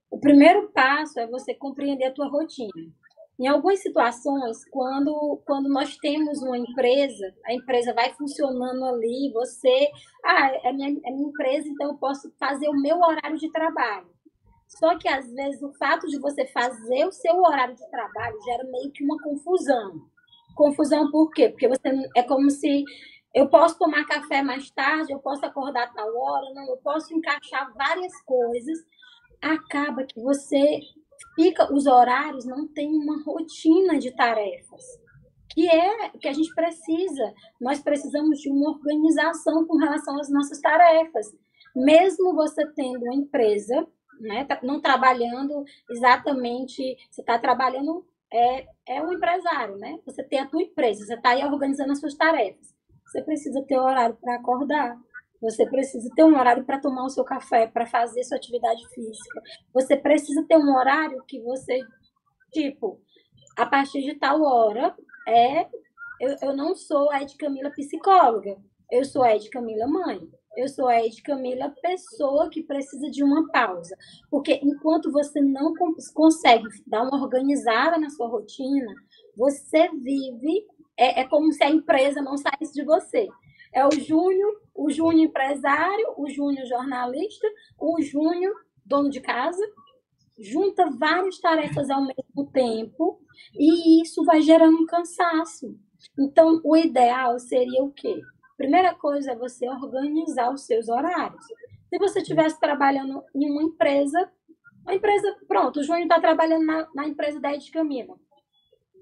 O 0.09 0.19
primeiro 0.19 0.69
passo 0.69 1.19
é 1.19 1.27
você 1.27 1.53
compreender 1.53 2.05
a 2.05 2.13
tua 2.13 2.27
rotina. 2.27 2.71
Em 3.39 3.47
algumas 3.47 3.79
situações, 3.79 4.63
quando, 4.71 5.41
quando 5.45 5.69
nós 5.69 5.95
temos 5.97 6.41
uma 6.41 6.57
empresa, 6.57 7.33
a 7.45 7.53
empresa 7.53 7.93
vai 7.93 8.11
funcionando 8.13 8.85
ali, 8.85 9.31
você, 9.33 9.89
ah, 10.23 10.51
é 10.63 10.71
minha, 10.71 10.99
é 11.05 11.11
minha 11.11 11.29
empresa, 11.29 11.67
então 11.67 11.89
eu 11.91 11.97
posso 11.97 12.31
fazer 12.39 12.69
o 12.69 12.79
meu 12.79 12.97
horário 12.97 13.37
de 13.37 13.51
trabalho. 13.51 14.07
Só 14.67 14.97
que 14.97 15.07
às 15.07 15.31
vezes 15.31 15.61
o 15.61 15.73
fato 15.73 16.07
de 16.07 16.17
você 16.17 16.45
fazer 16.47 17.05
o 17.05 17.11
seu 17.11 17.35
horário 17.37 17.75
de 17.75 17.89
trabalho 17.91 18.41
gera 18.45 18.63
meio 18.63 18.91
que 18.91 19.03
uma 19.03 19.21
confusão. 19.21 20.01
Confusão 20.55 21.09
por 21.11 21.29
quê? 21.31 21.49
Porque 21.49 21.67
você 21.67 21.89
é 22.15 22.23
como 22.23 22.49
se 22.49 22.83
eu 23.33 23.49
posso 23.49 23.77
tomar 23.79 24.05
café 24.05 24.43
mais 24.43 24.69
tarde, 24.69 25.11
eu 25.11 25.19
posso 25.19 25.43
acordar 25.45 25.91
tal 25.93 26.15
hora, 26.15 26.53
não, 26.53 26.67
eu 26.69 26.77
posso 26.77 27.13
encaixar 27.13 27.73
várias 27.73 28.13
coisas. 28.23 28.77
Acaba 29.41 30.05
que 30.05 30.21
você 30.21 30.79
fica, 31.35 31.73
os 31.73 31.87
horários 31.87 32.45
não 32.45 32.67
tem 32.67 32.89
uma 32.89 33.23
rotina 33.23 33.97
de 33.97 34.15
tarefas, 34.15 34.83
que 35.49 35.67
é 35.67 36.09
que 36.09 36.27
a 36.27 36.33
gente 36.33 36.53
precisa. 36.53 37.33
Nós 37.59 37.81
precisamos 37.81 38.39
de 38.39 38.49
uma 38.51 38.69
organização 38.69 39.65
com 39.65 39.77
relação 39.77 40.19
às 40.19 40.29
nossas 40.29 40.59
tarefas. 40.61 41.25
Mesmo 41.75 42.35
você 42.35 42.65
tendo 42.73 43.03
uma 43.03 43.15
empresa, 43.15 43.87
né? 44.21 44.47
Não 44.61 44.79
trabalhando 44.79 45.63
exatamente, 45.89 46.95
você 47.09 47.21
está 47.21 47.39
trabalhando, 47.39 48.05
é, 48.31 48.67
é 48.87 49.01
um 49.01 49.11
empresário, 49.11 49.75
né? 49.77 49.99
Você 50.05 50.23
tem 50.23 50.39
a 50.39 50.47
tua 50.47 50.61
empresa, 50.61 51.03
você 51.03 51.15
está 51.15 51.29
aí 51.29 51.43
organizando 51.43 51.91
as 51.91 51.99
suas 51.99 52.13
tarefas. 52.13 52.73
Você 53.13 53.21
precisa 53.21 53.61
ter 53.67 53.77
horário 53.77 54.17
para 54.19 54.33
acordar, 54.33 54.97
você 55.39 55.67
precisa 55.67 56.09
ter 56.15 56.23
um 56.23 56.35
horário 56.35 56.65
para 56.65 56.79
tomar 56.79 57.05
o 57.05 57.09
seu 57.09 57.23
café, 57.23 57.67
para 57.67 57.85
fazer 57.85 58.23
sua 58.23 58.37
atividade 58.37 58.81
física. 58.89 59.41
Você 59.71 59.95
precisa 59.95 60.43
ter 60.47 60.57
um 60.57 60.75
horário 60.75 61.23
que 61.27 61.39
você, 61.39 61.79
tipo, 62.51 62.99
a 63.55 63.67
partir 63.67 64.01
de 64.01 64.15
tal 64.15 64.41
hora, 64.41 64.95
é. 65.27 65.67
Eu, 66.19 66.37
eu 66.41 66.57
não 66.57 66.73
sou 66.73 67.11
a 67.11 67.21
Ed 67.21 67.37
Camila 67.37 67.69
psicóloga, 67.69 68.57
eu 68.91 69.05
sou 69.05 69.21
a 69.21 69.35
Ed 69.35 69.47
Camila 69.51 69.85
mãe. 69.85 70.19
Eu 70.55 70.67
sou 70.67 70.87
a 70.87 71.03
Ed 71.03 71.21
Camila, 71.21 71.73
pessoa 71.81 72.49
que 72.49 72.63
precisa 72.63 73.11
de 73.11 73.23
uma 73.23 73.47
pausa. 73.51 73.95
Porque 74.29 74.59
enquanto 74.63 75.11
você 75.11 75.39
não 75.39 75.73
consegue 76.15 76.67
dar 76.87 77.03
uma 77.03 77.21
organizada 77.21 77.97
na 77.97 78.09
sua 78.09 78.27
rotina, 78.27 78.91
você 79.37 79.89
vive. 79.89 80.65
É, 80.97 81.21
é 81.21 81.27
como 81.27 81.51
se 81.51 81.63
a 81.63 81.69
empresa 81.69 82.21
não 82.21 82.37
saísse 82.37 82.73
de 82.73 82.83
você. 82.83 83.27
É 83.73 83.85
o 83.85 83.91
Júnior, 83.91 84.61
o 84.73 84.91
Júnior 84.91 85.29
empresário, 85.29 86.13
o 86.17 86.29
Júnior 86.29 86.65
jornalista, 86.67 87.47
o 87.79 88.01
Júnior 88.01 88.53
dono 88.85 89.09
de 89.09 89.21
casa, 89.21 89.63
junta 90.37 90.89
várias 90.91 91.39
tarefas 91.39 91.89
ao 91.89 92.01
mesmo 92.01 92.51
tempo 92.51 93.19
e 93.55 94.01
isso 94.01 94.23
vai 94.23 94.41
gerando 94.41 94.77
um 94.77 94.85
cansaço. 94.85 95.75
Então, 96.19 96.59
o 96.63 96.75
ideal 96.75 97.39
seria 97.39 97.83
o 97.83 97.91
quê? 97.91 98.19
Primeira 98.57 98.93
coisa 98.93 99.31
é 99.31 99.35
você 99.35 99.67
organizar 99.67 100.53
os 100.53 100.65
seus 100.65 100.89
horários. 100.89 101.43
Se 101.89 101.97
você 101.97 102.19
estivesse 102.19 102.59
trabalhando 102.59 103.23
em 103.35 103.49
uma 103.49 103.63
empresa, 103.63 104.29
uma 104.83 104.95
empresa, 104.95 105.35
pronto, 105.47 105.79
o 105.79 105.83
Júnior 105.83 106.03
está 106.03 106.19
trabalhando 106.19 106.65
na, 106.65 106.87
na 106.93 107.07
empresa 107.07 107.39
da 107.39 107.53
Ed 107.53 107.71
Camila. 107.71 108.15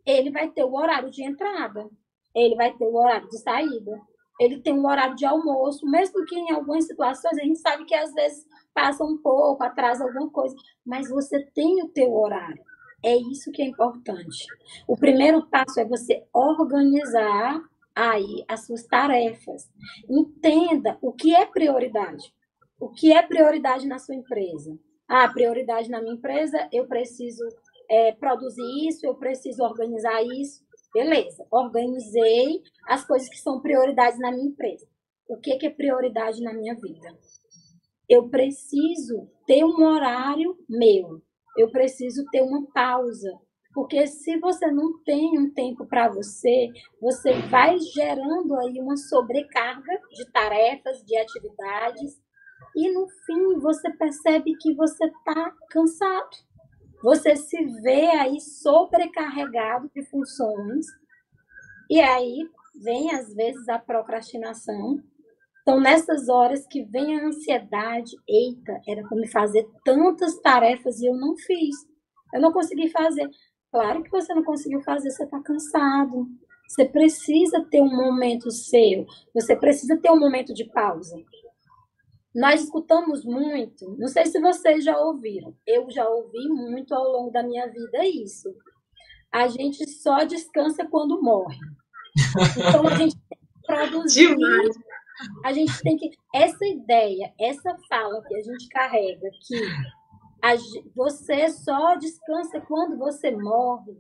Ele 0.06 0.32
vai 0.32 0.50
ter 0.50 0.64
o 0.64 0.74
horário 0.74 1.12
de 1.12 1.24
entrada, 1.24 1.90
ele 2.34 2.56
vai 2.56 2.74
ter 2.74 2.86
o 2.86 2.96
horário 2.96 3.28
de 3.30 3.40
saída, 3.40 4.02
ele 4.40 4.60
tem 4.60 4.74
um 4.74 4.88
horário 4.88 5.16
de 5.16 5.26
almoço, 5.26 5.86
mesmo 5.86 6.26
que 6.26 6.36
em 6.36 6.52
algumas 6.52 6.86
situações 6.86 7.38
a 7.38 7.44
gente 7.44 7.60
sabe 7.60 7.86
que 7.86 7.94
às 7.94 8.12
vezes 8.14 8.46
passa 8.74 9.04
um 9.04 9.18
pouco, 9.18 9.64
atrasa 9.64 10.04
alguma 10.04 10.30
coisa, 10.30 10.56
mas 10.86 11.10
você 11.10 11.46
tem 11.54 11.84
o 11.84 11.90
teu 11.90 12.14
horário. 12.14 12.64
É 13.04 13.16
isso 13.16 13.52
que 13.52 13.62
é 13.62 13.66
importante. 13.66 14.46
O 14.88 14.96
primeiro 14.96 15.48
passo 15.48 15.80
é 15.80 15.86
você 15.86 16.24
organizar 16.34 17.62
aí 17.96 18.46
as 18.48 18.66
suas 18.66 18.84
tarefas. 18.86 19.70
Entenda 20.10 20.98
o 21.02 21.12
que 21.12 21.36
é 21.36 21.46
prioridade. 21.46 22.34
O 22.80 22.90
que 22.90 23.12
é 23.12 23.22
prioridade 23.22 23.88
na 23.88 24.00
sua 24.00 24.16
empresa? 24.16 24.78
Ah, 25.08 25.28
prioridade 25.28 25.90
na 25.90 26.02
minha 26.02 26.14
empresa, 26.14 26.68
eu 26.72 26.88
preciso 26.88 27.44
é, 27.92 28.14
produzir 28.14 28.88
isso, 28.88 29.06
eu 29.06 29.16
preciso 29.16 29.62
organizar 29.64 30.24
isso. 30.24 30.64
Beleza, 30.94 31.46
organizei 31.52 32.62
as 32.88 33.06
coisas 33.06 33.28
que 33.28 33.38
são 33.38 33.62
prioridades 33.62 34.18
na 34.18 34.32
minha 34.32 34.48
empresa. 34.48 34.88
O 35.28 35.38
que, 35.38 35.58
que 35.58 35.68
é 35.68 35.70
prioridade 35.70 36.42
na 36.42 36.54
minha 36.54 36.74
vida? 36.74 37.18
Eu 38.10 38.30
preciso 38.30 39.30
ter 39.46 39.66
um 39.66 39.84
horário 39.84 40.58
meu. 40.70 41.22
Eu 41.58 41.70
preciso 41.70 42.24
ter 42.32 42.42
uma 42.42 42.66
pausa. 42.74 43.30
Porque 43.74 44.08
se 44.08 44.38
você 44.40 44.70
não 44.72 45.02
tem 45.04 45.38
um 45.38 45.54
tempo 45.54 45.86
para 45.86 46.10
você, 46.10 46.70
você 47.02 47.34
vai 47.50 47.78
gerando 47.80 48.56
aí 48.56 48.82
uma 48.82 48.98
sobrecarga 48.98 50.00
de 50.12 50.30
tarefas, 50.32 51.02
de 51.06 51.18
atividades, 51.18 52.22
e 52.76 52.90
no 52.92 53.08
fim 53.26 53.60
você 53.60 53.90
percebe 53.98 54.56
que 54.60 54.74
você 54.76 55.06
está 55.06 55.54
cansado 55.70 56.51
você 57.04 57.36
se 57.36 57.64
vê 57.82 58.08
aí 58.08 58.40
sobrecarregado 58.40 59.90
de 59.96 60.04
funções, 60.06 60.86
e 61.90 62.00
aí 62.00 62.48
vem 62.84 63.14
às 63.14 63.34
vezes 63.34 63.68
a 63.68 63.80
procrastinação. 63.80 65.02
Então, 65.62 65.80
nessas 65.80 66.30
horas 66.30 66.66
que 66.66 66.84
vem 66.84 67.20
a 67.20 67.26
ansiedade, 67.26 68.12
eita, 68.28 68.80
era 68.88 69.08
para 69.08 69.18
me 69.18 69.28
fazer 69.28 69.68
tantas 69.84 70.40
tarefas 70.40 71.00
e 71.00 71.08
eu 71.08 71.16
não 71.16 71.36
fiz. 71.36 71.76
Eu 72.34 72.42
não 72.42 72.52
consegui 72.52 72.90
fazer. 72.90 73.30
Claro 73.72 74.04
que 74.04 74.10
você 74.10 74.34
não 74.34 74.44
conseguiu 74.44 74.82
fazer, 74.82 75.12
você 75.12 75.24
está 75.24 75.40
cansado. 75.42 76.28
Você 76.68 76.86
precisa 76.86 77.66
ter 77.70 77.82
um 77.82 77.94
momento 77.94 78.50
seu, 78.50 79.06
você 79.34 79.58
precisa 79.58 79.98
ter 79.98 80.10
um 80.10 80.20
momento 80.20 80.54
de 80.54 80.64
pausa. 80.64 81.22
Nós 82.34 82.64
escutamos 82.64 83.26
muito, 83.26 83.96
não 83.98 84.08
sei 84.08 84.26
se 84.26 84.40
vocês 84.40 84.86
já 84.86 84.98
ouviram, 84.98 85.54
eu 85.68 85.90
já 85.92 86.08
ouvi 86.08 86.48
muito 86.48 86.96
ao 86.96 87.04
longo 87.04 87.32
da 87.32 87.44
minha 87.44 87.68
vida 87.68 88.06
isso. 88.06 88.54
A 89.32 89.48
gente 89.48 89.86
só 89.90 90.24
descansa 90.24 90.86
quando 90.88 91.22
morre. 91.22 91.58
Então 92.58 92.88
a 92.88 92.96
gente 92.96 93.16
tem 93.16 93.38
que 93.40 93.66
produzir. 93.66 94.38
A 95.44 95.54
gente 95.54 95.82
tem 95.82 95.98
que. 95.98 96.10
Essa 96.34 96.66
ideia, 96.66 97.34
essa 97.40 97.76
fala 97.90 98.24
que 98.24 98.36
a 98.36 98.42
gente 98.42 98.68
carrega, 98.70 99.30
que 99.46 99.56
a, 100.42 100.56
você 100.96 101.50
só 101.50 101.96
descansa 101.96 102.60
quando 102.62 102.98
você 102.98 103.32
morre, 103.32 103.96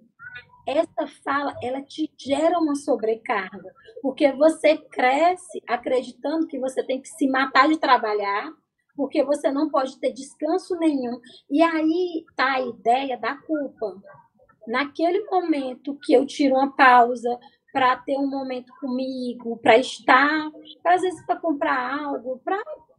essa 0.71 1.07
fala 1.23 1.55
ela 1.61 1.81
te 1.81 2.11
gera 2.17 2.59
uma 2.59 2.75
sobrecarga, 2.75 3.73
porque 4.01 4.31
você 4.31 4.77
cresce 4.77 5.61
acreditando 5.67 6.47
que 6.47 6.59
você 6.59 6.83
tem 6.83 7.01
que 7.01 7.09
se 7.09 7.27
matar 7.27 7.67
de 7.67 7.77
trabalhar, 7.77 8.51
porque 8.95 9.23
você 9.23 9.51
não 9.51 9.69
pode 9.69 9.99
ter 9.99 10.11
descanso 10.11 10.77
nenhum. 10.77 11.19
E 11.49 11.61
aí 11.61 12.25
tá 12.35 12.53
a 12.53 12.61
ideia 12.61 13.17
da 13.17 13.35
culpa. 13.35 14.01
Naquele 14.67 15.23
momento 15.25 15.97
que 16.03 16.13
eu 16.13 16.25
tiro 16.25 16.55
uma 16.55 16.75
pausa 16.75 17.39
para 17.73 17.95
ter 17.97 18.17
um 18.17 18.29
momento 18.29 18.71
comigo, 18.79 19.57
para 19.57 19.77
estar, 19.77 20.51
às 20.85 21.01
vezes 21.01 21.25
para 21.25 21.39
comprar 21.39 21.99
algo, 21.99 22.41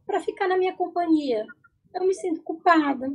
para 0.05 0.19
ficar 0.19 0.47
na 0.47 0.57
minha 0.57 0.75
companhia, 0.75 1.45
eu 1.93 2.05
me 2.05 2.13
sinto 2.13 2.41
culpada. 2.41 3.13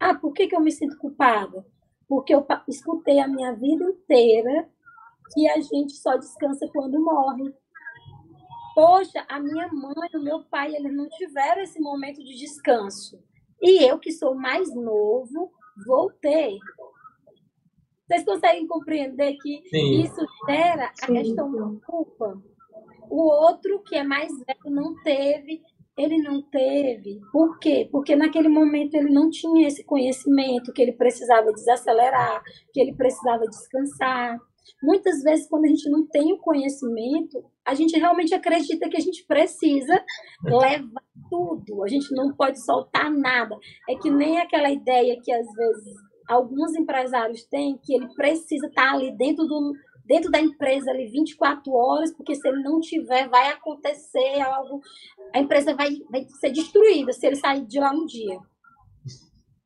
Ah, 0.00 0.14
por 0.14 0.32
que, 0.32 0.46
que 0.46 0.56
eu 0.56 0.60
me 0.60 0.72
sinto 0.72 0.96
culpada? 0.98 1.64
Porque 2.08 2.34
eu 2.34 2.46
escutei 2.68 3.18
a 3.18 3.28
minha 3.28 3.52
vida 3.52 3.84
inteira 3.84 4.68
que 5.32 5.48
a 5.48 5.60
gente 5.60 5.92
só 5.94 6.16
descansa 6.16 6.68
quando 6.72 7.02
morre. 7.02 7.52
Poxa, 8.74 9.24
a 9.28 9.40
minha 9.40 9.68
mãe, 9.68 10.10
o 10.14 10.22
meu 10.22 10.44
pai, 10.44 10.74
eles 10.74 10.94
não 10.94 11.08
tiveram 11.08 11.62
esse 11.62 11.80
momento 11.80 12.22
de 12.22 12.36
descanso. 12.36 13.18
E 13.60 13.82
eu, 13.82 13.98
que 13.98 14.12
sou 14.12 14.34
mais 14.34 14.72
novo, 14.74 15.50
vou 15.86 16.10
ter. 16.10 16.58
Vocês 18.06 18.24
conseguem 18.24 18.66
compreender 18.66 19.36
que 19.38 19.62
Sim. 19.68 20.02
isso 20.02 20.24
gera 20.46 20.92
a 21.02 21.06
Sim. 21.06 21.14
questão 21.14 21.50
da 21.50 21.86
culpa? 21.86 22.40
O 23.08 23.22
outro, 23.22 23.82
que 23.82 23.96
é 23.96 24.04
mais 24.04 24.30
velho, 24.44 24.74
não 24.74 24.94
teve 25.02 25.62
ele 25.96 26.18
não 26.18 26.42
teve. 26.42 27.20
Por 27.32 27.58
quê? 27.58 27.88
Porque 27.90 28.14
naquele 28.14 28.48
momento 28.48 28.94
ele 28.94 29.10
não 29.10 29.30
tinha 29.30 29.66
esse 29.66 29.84
conhecimento 29.84 30.72
que 30.72 30.82
ele 30.82 30.92
precisava 30.92 31.52
desacelerar, 31.52 32.42
que 32.72 32.80
ele 32.80 32.94
precisava 32.94 33.44
descansar. 33.46 34.38
Muitas 34.82 35.22
vezes, 35.22 35.48
quando 35.48 35.64
a 35.64 35.68
gente 35.68 35.88
não 35.88 36.06
tem 36.06 36.32
o 36.32 36.38
conhecimento, 36.38 37.44
a 37.64 37.74
gente 37.74 37.96
realmente 37.98 38.34
acredita 38.34 38.88
que 38.88 38.96
a 38.96 39.00
gente 39.00 39.24
precisa 39.26 40.04
levar 40.44 41.02
tudo, 41.30 41.82
a 41.82 41.88
gente 41.88 42.14
não 42.14 42.34
pode 42.34 42.62
soltar 42.62 43.10
nada. 43.10 43.56
É 43.88 43.94
que 43.94 44.10
nem 44.10 44.38
aquela 44.38 44.70
ideia 44.70 45.18
que 45.22 45.32
às 45.32 45.46
vezes 45.54 45.94
alguns 46.28 46.74
empresários 46.74 47.44
têm 47.44 47.78
que 47.82 47.94
ele 47.94 48.12
precisa 48.14 48.66
estar 48.66 48.92
ali 48.92 49.16
dentro 49.16 49.46
do, 49.46 49.72
dentro 50.06 50.30
da 50.30 50.40
empresa 50.40 50.90
ali 50.90 51.06
24 51.08 51.72
horas, 51.72 52.12
porque 52.12 52.34
se 52.34 52.46
ele 52.48 52.62
não 52.62 52.80
tiver, 52.80 53.28
vai 53.28 53.48
acontecer 53.48 54.40
algo, 54.40 54.80
a 55.34 55.40
empresa 55.40 55.74
vai, 55.74 55.90
vai 56.10 56.24
ser 56.40 56.50
destruída 56.50 57.12
se 57.12 57.26
ele 57.26 57.36
sair 57.36 57.64
de 57.66 57.78
lá 57.78 57.90
um 57.90 58.06
dia. 58.06 58.38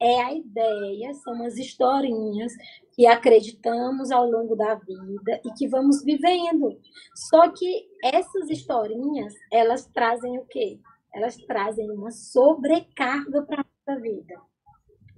É 0.03 0.23
a 0.23 0.33
ideia, 0.33 1.13
são 1.13 1.45
as 1.45 1.59
historinhas 1.59 2.53
que 2.95 3.07
acreditamos 3.07 4.11
ao 4.11 4.31
longo 4.31 4.57
da 4.57 4.75
vida 4.75 5.41
e 5.45 5.53
que 5.53 5.69
vamos 5.69 6.03
vivendo. 6.03 6.81
Só 7.15 7.51
que 7.51 7.87
essas 8.03 8.49
historinhas, 8.49 9.35
elas 9.53 9.87
trazem 9.87 10.39
o 10.39 10.47
quê? 10.47 10.81
Elas 11.15 11.37
trazem 11.37 11.91
uma 11.91 12.11
sobrecarga 12.11 13.43
para 13.43 13.65
a 13.89 13.95
vida. 13.97 14.50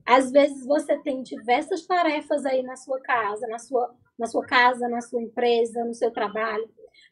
Às 0.06 0.30
vezes 0.30 0.66
você 0.66 0.98
tem 0.98 1.22
diversas 1.22 1.86
tarefas 1.86 2.44
aí 2.44 2.62
na 2.62 2.76
sua 2.76 3.00
casa, 3.00 3.46
na 3.46 3.58
sua 3.58 3.94
na 4.18 4.26
sua 4.26 4.46
casa, 4.46 4.88
na 4.88 5.00
sua 5.00 5.20
empresa, 5.20 5.84
no 5.84 5.94
seu 5.94 6.10
trabalho. 6.10 6.68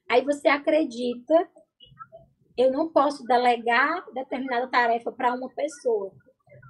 Aí 0.08 0.24
você 0.24 0.48
acredita, 0.48 1.48
eu 2.56 2.70
não 2.70 2.88
posso 2.88 3.24
delegar 3.24 4.04
determinada 4.12 4.68
tarefa 4.68 5.10
para 5.10 5.34
uma 5.34 5.48
pessoa. 5.50 6.12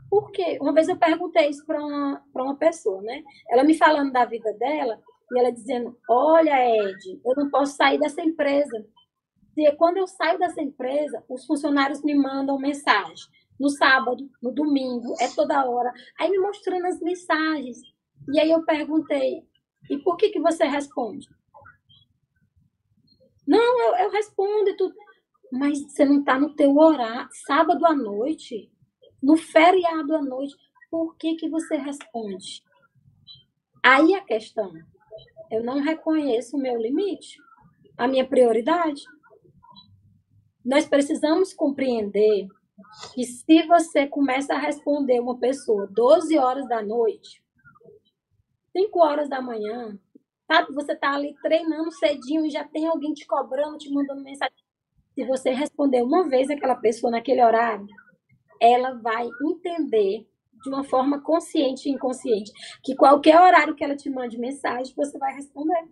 Por 0.08 0.30
quê? 0.32 0.58
Uma 0.60 0.72
vez 0.72 0.88
eu 0.88 0.96
perguntei 0.96 1.48
isso 1.48 1.64
para 1.66 1.84
uma, 1.84 2.22
uma 2.34 2.56
pessoa, 2.56 3.02
né? 3.02 3.22
Ela 3.48 3.64
me 3.64 3.74
falando 3.74 4.12
da 4.12 4.24
vida 4.24 4.52
dela, 4.54 4.98
e 5.30 5.38
ela 5.38 5.52
dizendo: 5.52 5.96
Olha, 6.08 6.66
Ed, 6.66 7.20
eu 7.24 7.34
não 7.36 7.50
posso 7.50 7.76
sair 7.76 7.98
dessa 7.98 8.22
empresa. 8.22 8.84
E 9.56 9.72
quando 9.76 9.98
eu 9.98 10.06
saio 10.06 10.38
dessa 10.38 10.62
empresa, 10.62 11.22
os 11.28 11.44
funcionários 11.44 12.02
me 12.02 12.14
mandam 12.14 12.58
mensagem: 12.58 13.26
no 13.60 13.68
sábado, 13.68 14.26
no 14.42 14.50
domingo, 14.50 15.14
é 15.20 15.28
toda 15.28 15.68
hora. 15.68 15.92
Aí 16.18 16.30
me 16.30 16.38
mostrando 16.38 16.86
as 16.86 16.98
mensagens. 16.98 17.78
E 18.32 18.40
aí 18.40 18.50
eu 18.50 18.64
perguntei, 18.64 19.42
e 19.90 19.98
por 19.98 20.16
que, 20.16 20.30
que 20.30 20.40
você 20.40 20.64
responde? 20.64 21.28
Não, 23.46 23.80
eu, 23.80 23.96
eu 24.04 24.10
respondo 24.10 24.70
e 24.70 24.76
tudo. 24.76 24.94
Mas 25.52 25.78
você 25.78 26.06
não 26.06 26.20
está 26.20 26.38
no 26.38 26.54
teu 26.54 26.74
horário, 26.76 27.28
sábado 27.46 27.84
à 27.84 27.94
noite, 27.94 28.72
no 29.22 29.36
feriado 29.36 30.16
à 30.16 30.22
noite, 30.22 30.56
por 30.90 31.16
que, 31.16 31.34
que 31.34 31.48
você 31.48 31.76
responde? 31.76 32.62
Aí 33.82 34.14
a 34.14 34.24
questão, 34.24 34.72
eu 35.50 35.62
não 35.62 35.80
reconheço 35.80 36.56
o 36.56 36.60
meu 36.60 36.80
limite, 36.80 37.36
a 37.98 38.06
minha 38.06 38.26
prioridade. 38.26 39.02
Nós 40.64 40.86
precisamos 40.86 41.52
compreender 41.52 42.46
que 43.14 43.24
se 43.24 43.62
você 43.66 44.06
começa 44.06 44.54
a 44.54 44.58
responder 44.58 45.20
uma 45.20 45.38
pessoa 45.38 45.88
12 45.90 46.38
horas 46.38 46.68
da 46.68 46.82
noite, 46.82 47.42
5 48.72 48.98
horas 48.98 49.28
da 49.28 49.40
manhã, 49.40 49.98
sabe? 50.46 50.72
Você 50.74 50.92
está 50.92 51.14
ali 51.14 51.34
treinando 51.42 51.92
cedinho 51.92 52.46
e 52.46 52.50
já 52.50 52.64
tem 52.64 52.86
alguém 52.86 53.12
te 53.12 53.26
cobrando, 53.26 53.78
te 53.78 53.92
mandando 53.92 54.22
mensagem. 54.22 54.54
Se 55.14 55.24
você 55.24 55.50
responder 55.50 56.02
uma 56.02 56.28
vez 56.28 56.50
aquela 56.50 56.76
pessoa 56.76 57.10
naquele 57.10 57.42
horário, 57.42 57.86
ela 58.60 58.92
vai 58.94 59.28
entender 59.42 60.26
de 60.62 60.68
uma 60.68 60.84
forma 60.84 61.20
consciente 61.20 61.88
e 61.88 61.92
inconsciente 61.92 62.52
que 62.84 62.94
qualquer 62.94 63.40
horário 63.40 63.74
que 63.74 63.82
ela 63.82 63.96
te 63.96 64.10
mande 64.10 64.38
mensagem, 64.38 64.94
você 64.94 65.18
vai 65.18 65.34
responder. 65.34 65.88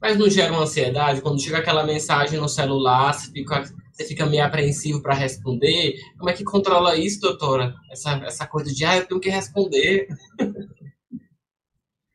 Mas 0.00 0.18
não 0.18 0.28
gera 0.28 0.52
uma 0.52 0.62
ansiedade 0.62 1.22
quando 1.22 1.40
chega 1.40 1.58
aquela 1.58 1.84
mensagem 1.84 2.38
no 2.38 2.48
celular, 2.48 3.14
você 3.14 3.30
fica, 3.30 3.62
você 3.92 4.04
fica 4.04 4.26
meio 4.26 4.44
apreensivo 4.44 5.02
para 5.02 5.14
responder? 5.14 5.94
Como 6.18 6.30
é 6.30 6.32
que 6.32 6.44
controla 6.44 6.96
isso, 6.96 7.20
doutora? 7.20 7.74
Essa, 7.90 8.12
essa 8.24 8.46
coisa 8.46 8.72
de, 8.72 8.84
ah, 8.84 8.96
eu 8.96 9.06
tenho 9.06 9.20
que 9.20 9.28
responder. 9.28 10.08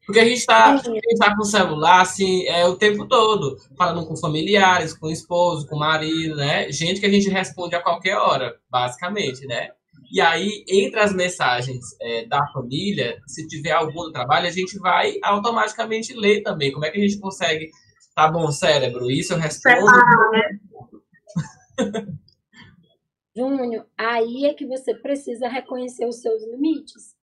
Porque 0.06 0.22
a 0.22 0.24
gente 0.24 0.38
está 0.38 0.82
tá 1.20 1.36
com 1.36 1.42
o 1.42 1.46
celular 1.46 2.00
assim, 2.00 2.48
é, 2.48 2.66
o 2.66 2.78
tempo 2.78 3.06
todo, 3.10 3.58
falando 3.78 4.08
com 4.08 4.16
familiares, 4.16 4.94
com 4.94 5.10
esposo, 5.10 5.68
com 5.68 5.76
o 5.76 5.80
marido, 5.80 6.34
né? 6.38 6.72
Gente 6.72 7.02
que 7.02 7.06
a 7.06 7.12
gente 7.12 7.30
responde 7.30 7.76
a 7.76 7.84
qualquer 7.84 8.16
hora, 8.16 8.56
basicamente, 8.72 9.46
né? 9.46 9.68
E 10.10 10.22
aí, 10.22 10.63
entre 10.70 11.02
as 11.02 11.13
mensagens 11.13 11.84
é, 12.02 12.26
da 12.26 12.48
família, 12.54 13.20
se 13.28 13.46
tiver 13.48 13.72
algum 13.72 14.06
no 14.06 14.12
trabalho, 14.13 14.48
a 14.48 14.52
gente 14.52 14.80
vai 14.80 15.16
automaticamente 15.22 16.13
ler 16.13 16.42
também. 16.42 16.72
Como 16.72 16.86
é 16.86 16.90
que 16.90 17.00
a 17.00 17.02
gente 17.02 17.20
consegue. 17.20 17.70
Tá 18.16 18.32
bom, 18.32 18.50
cérebro, 18.50 19.12
isso 19.12 19.34
eu 19.34 19.38
respondo. 19.38 19.76
Separa, 19.76 20.32
né? 20.32 20.60
Júnior, 23.36 23.88
aí 23.98 24.46
é 24.46 24.54
que 24.54 24.66
você 24.66 24.96
precisa 24.96 25.48
reconhecer 25.48 26.08
os 26.08 26.22
seus 26.22 26.44
limites. 26.48 27.16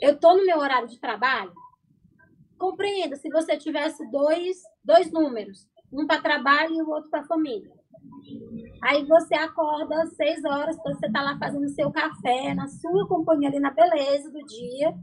Eu 0.00 0.18
tô 0.18 0.36
no 0.36 0.44
meu 0.44 0.58
horário 0.58 0.88
de 0.88 1.00
trabalho, 1.00 1.52
compreenda, 2.58 3.16
se 3.16 3.28
você 3.30 3.56
tivesse 3.56 4.08
dois, 4.10 4.62
dois 4.84 5.10
números, 5.10 5.66
um 5.92 6.06
para 6.06 6.22
trabalho 6.22 6.74
e 6.74 6.82
o 6.82 6.90
outro 6.90 7.10
para 7.10 7.24
família. 7.24 7.72
Aí 8.82 9.04
você 9.04 9.34
acorda 9.34 10.02
às 10.02 10.14
seis 10.14 10.44
horas, 10.44 10.76
você 10.76 11.06
está 11.06 11.22
lá 11.22 11.38
fazendo 11.38 11.68
seu 11.68 11.90
café, 11.90 12.54
na 12.54 12.66
sua 12.68 13.06
companhia 13.08 13.48
ali, 13.48 13.60
na 13.60 13.70
beleza 13.70 14.30
do 14.30 14.44
dia, 14.44 14.94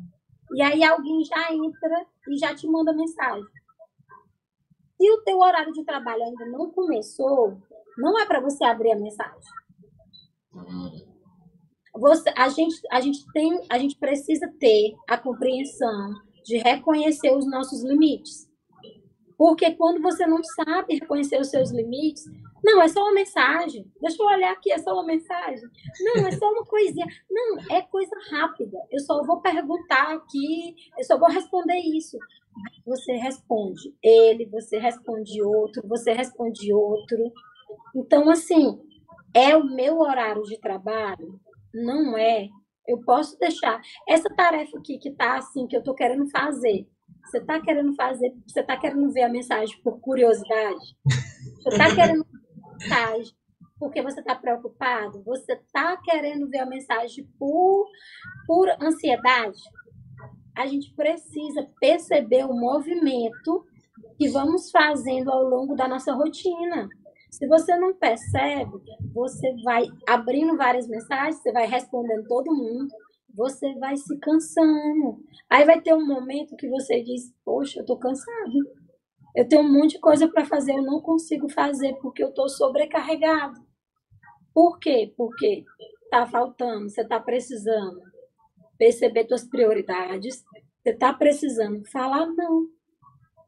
e 0.52 0.62
aí 0.62 0.84
alguém 0.84 1.24
já 1.24 1.54
entra 1.54 2.06
e 2.28 2.38
já 2.38 2.54
te 2.54 2.68
manda 2.68 2.94
mensagem. 2.94 3.46
Se 4.98 5.10
o 5.10 5.22
teu 5.24 5.40
horário 5.40 5.72
de 5.72 5.84
trabalho 5.86 6.24
ainda 6.24 6.46
não 6.46 6.72
começou, 6.72 7.58
não 8.00 8.20
é 8.20 8.26
para 8.26 8.40
você 8.40 8.64
abrir 8.64 8.92
a 8.92 9.00
mensagem. 9.00 9.40
Você, 11.96 12.34
a, 12.36 12.50
gente, 12.50 12.76
a, 12.92 13.02
gente 13.02 13.26
tem, 13.34 13.60
a 13.70 13.78
gente 13.78 13.98
precisa 13.98 14.48
ter 14.60 14.94
a 15.08 15.18
compreensão 15.18 16.14
de 16.46 16.58
reconhecer 16.58 17.32
os 17.36 17.50
nossos 17.50 17.84
limites. 17.84 18.48
Porque 19.38 19.72
quando 19.76 20.02
você 20.02 20.26
não 20.26 20.44
sabe 20.44 20.96
reconhecer 20.96 21.40
os 21.40 21.50
seus 21.50 21.72
limites, 21.72 22.24
não, 22.64 22.82
é 22.82 22.88
só 22.88 23.02
uma 23.02 23.14
mensagem. 23.14 23.90
Deixa 24.02 24.22
eu 24.22 24.28
olhar 24.28 24.52
aqui, 24.52 24.72
é 24.72 24.78
só 24.78 24.94
uma 24.94 25.06
mensagem. 25.06 25.64
Não, 26.02 26.28
é 26.28 26.32
só 26.32 26.46
uma 26.52 26.66
coisinha. 26.66 27.06
Não, 27.30 27.58
é 27.70 27.82
coisa 27.84 28.16
rápida. 28.32 28.78
Eu 28.92 29.00
só 29.00 29.24
vou 29.24 29.42
perguntar 29.42 30.14
aqui, 30.14 30.76
eu 30.98 31.04
só 31.06 31.18
vou 31.18 31.30
responder 31.30 31.78
isso. 31.80 32.18
Você 32.86 33.14
responde 33.14 33.96
ele, 34.04 34.46
você 34.48 34.78
responde 34.78 35.42
outro, 35.42 35.88
você 35.88 36.12
responde 36.12 36.74
outro. 36.74 37.32
Então, 37.96 38.30
assim, 38.30 38.80
é 39.34 39.56
o 39.56 39.64
meu 39.64 40.00
horário 40.00 40.44
de 40.44 40.60
trabalho? 40.60 41.40
Não 41.74 42.18
é 42.18 42.50
eu 42.90 42.98
posso 43.04 43.38
deixar 43.38 43.80
essa 44.08 44.28
tarefa 44.36 44.80
aqui 44.80 44.98
que 44.98 45.12
tá 45.12 45.38
assim, 45.38 45.68
que 45.68 45.78
eu 45.78 45.84
tô 45.84 45.94
querendo 45.94 46.28
fazer. 46.32 46.88
Você 47.24 47.40
tá 47.40 47.62
querendo 47.62 47.94
fazer, 47.94 48.34
você 48.48 48.64
tá 48.64 48.76
querendo 48.78 49.12
ver 49.12 49.22
a 49.22 49.30
mensagem 49.30 49.80
por 49.84 50.00
curiosidade? 50.00 50.98
Você 51.62 51.78
tá 51.78 51.94
querendo 51.94 52.26
mensagem 52.80 53.34
porque 53.80 54.02
você 54.02 54.24
tá 54.24 54.34
preocupado? 54.34 55.22
Você 55.24 55.56
tá 55.72 55.98
querendo 55.98 56.50
ver 56.50 56.60
a 56.60 56.66
mensagem 56.66 57.30
por, 57.38 57.88
por 58.48 58.68
ansiedade? 58.82 59.60
A 60.58 60.66
gente 60.66 60.92
precisa 60.96 61.68
perceber 61.80 62.46
o 62.46 62.54
movimento 62.54 63.66
que 64.18 64.30
vamos 64.30 64.72
fazendo 64.72 65.32
ao 65.32 65.44
longo 65.44 65.76
da 65.76 65.88
nossa 65.88 66.12
rotina. 66.14 66.90
Se 67.30 67.48
você 67.48 67.78
não 67.78 67.94
percebe, 67.94 68.72
você 69.14 69.56
vai 69.64 69.86
abrindo 70.08 70.58
várias 70.58 70.88
mensagens, 70.88 71.42
você 71.42 71.52
vai 71.52 71.68
respondendo 71.68 72.28
todo 72.28 72.56
mundo, 72.56 72.90
você 73.34 73.74
vai 73.76 73.96
se 73.96 74.18
cansando. 74.20 75.24
Aí 75.50 75.64
vai 75.64 75.80
ter 75.80 75.94
um 75.94 76.06
momento 76.06 76.56
que 76.56 76.68
você 76.68 77.02
diz: 77.02 77.34
Poxa, 77.46 77.80
eu 77.80 77.86
tô 77.86 77.98
cansado. 77.98 78.54
Eu 79.36 79.48
tenho 79.48 79.62
um 79.62 79.72
monte 79.72 79.92
de 79.92 80.00
coisa 80.00 80.28
para 80.28 80.46
fazer, 80.46 80.74
eu 80.74 80.82
não 80.82 81.02
consigo 81.02 81.48
fazer 81.50 81.94
porque 82.02 82.24
eu 82.24 82.34
tô 82.34 82.50
sobrecarregado. 82.50 83.62
Por 84.54 84.80
quê? 84.80 85.14
Porque 85.16 85.64
tá 86.10 86.26
faltando, 86.26 86.90
você 86.90 87.06
tá 87.08 87.20
precisando 87.20 88.02
perceber 88.78 89.28
suas 89.28 89.48
prioridades, 89.48 90.44
você 90.82 90.94
tá 90.94 91.14
precisando 91.14 91.86
falar 91.92 92.26
não. 92.26 92.68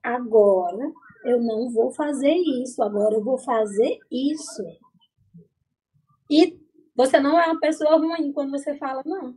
Agora 0.04 0.92
eu 1.26 1.42
não 1.42 1.70
vou 1.70 1.92
fazer 1.92 2.34
isso, 2.34 2.82
agora 2.82 3.16
eu 3.16 3.24
vou 3.24 3.38
fazer 3.38 3.98
isso. 4.12 4.64
E 6.30 6.60
você 6.96 7.20
não 7.20 7.40
é 7.40 7.46
uma 7.48 7.60
pessoa 7.60 7.98
ruim 7.98 8.32
quando 8.32 8.52
você 8.52 8.76
fala 8.78 9.02
não. 9.06 9.36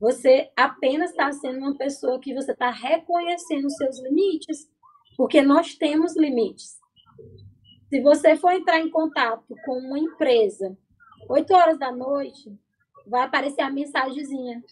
Você 0.00 0.50
apenas 0.56 1.10
está 1.10 1.30
sendo 1.32 1.58
uma 1.58 1.76
pessoa 1.76 2.20
que 2.20 2.34
você 2.34 2.52
está 2.52 2.70
reconhecendo 2.70 3.70
seus 3.70 4.00
limites, 4.02 4.68
porque 5.16 5.42
nós 5.42 5.74
temos 5.74 6.16
limites. 6.16 6.78
Se 7.88 8.00
você 8.00 8.36
for 8.36 8.52
entrar 8.52 8.78
em 8.78 8.90
contato 8.90 9.54
com 9.64 9.78
uma 9.78 9.98
empresa 9.98 10.76
8 11.28 11.52
horas 11.52 11.78
da 11.78 11.90
noite, 11.90 12.56
vai 13.06 13.22
aparecer 13.22 13.62
a 13.62 13.70
mensagenzinha. 13.70 14.62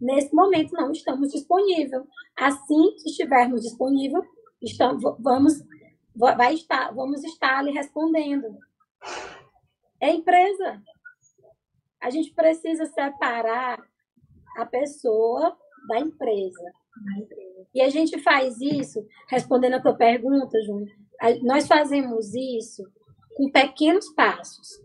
Nesse 0.00 0.34
momento 0.34 0.72
não 0.72 0.90
estamos 0.90 1.30
disponíveis. 1.30 2.02
Assim 2.36 2.94
que 2.96 3.10
estivermos 3.10 3.62
disponíveis, 3.62 4.24
estamos, 4.60 5.02
vamos 5.20 5.54
vai 6.14 6.54
estar, 6.54 6.92
vamos 6.92 7.24
estar 7.24 7.58
ali 7.58 7.72
respondendo. 7.72 8.56
É 10.00 10.10
empresa. 10.12 10.82
A 12.00 12.10
gente 12.10 12.32
precisa 12.34 12.86
separar 12.86 13.82
a 14.56 14.66
pessoa 14.66 15.56
da 15.88 15.98
empresa. 15.98 16.72
E 17.74 17.80
a 17.80 17.88
gente 17.88 18.18
faz 18.20 18.60
isso, 18.60 19.04
respondendo 19.28 19.74
a 19.74 19.82
tua 19.82 19.94
pergunta, 19.94 20.60
Júnior, 20.62 20.94
nós 21.42 21.66
fazemos 21.66 22.34
isso 22.34 22.84
com 23.36 23.50
pequenos 23.50 24.08
passos. 24.10 24.80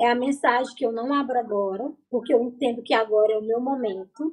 É 0.00 0.10
a 0.10 0.14
mensagem 0.14 0.74
que 0.74 0.84
eu 0.84 0.92
não 0.92 1.12
abro 1.12 1.38
agora, 1.38 1.92
porque 2.10 2.32
eu 2.32 2.42
entendo 2.42 2.82
que 2.82 2.94
agora 2.94 3.32
é 3.32 3.38
o 3.38 3.42
meu 3.42 3.60
momento. 3.60 4.30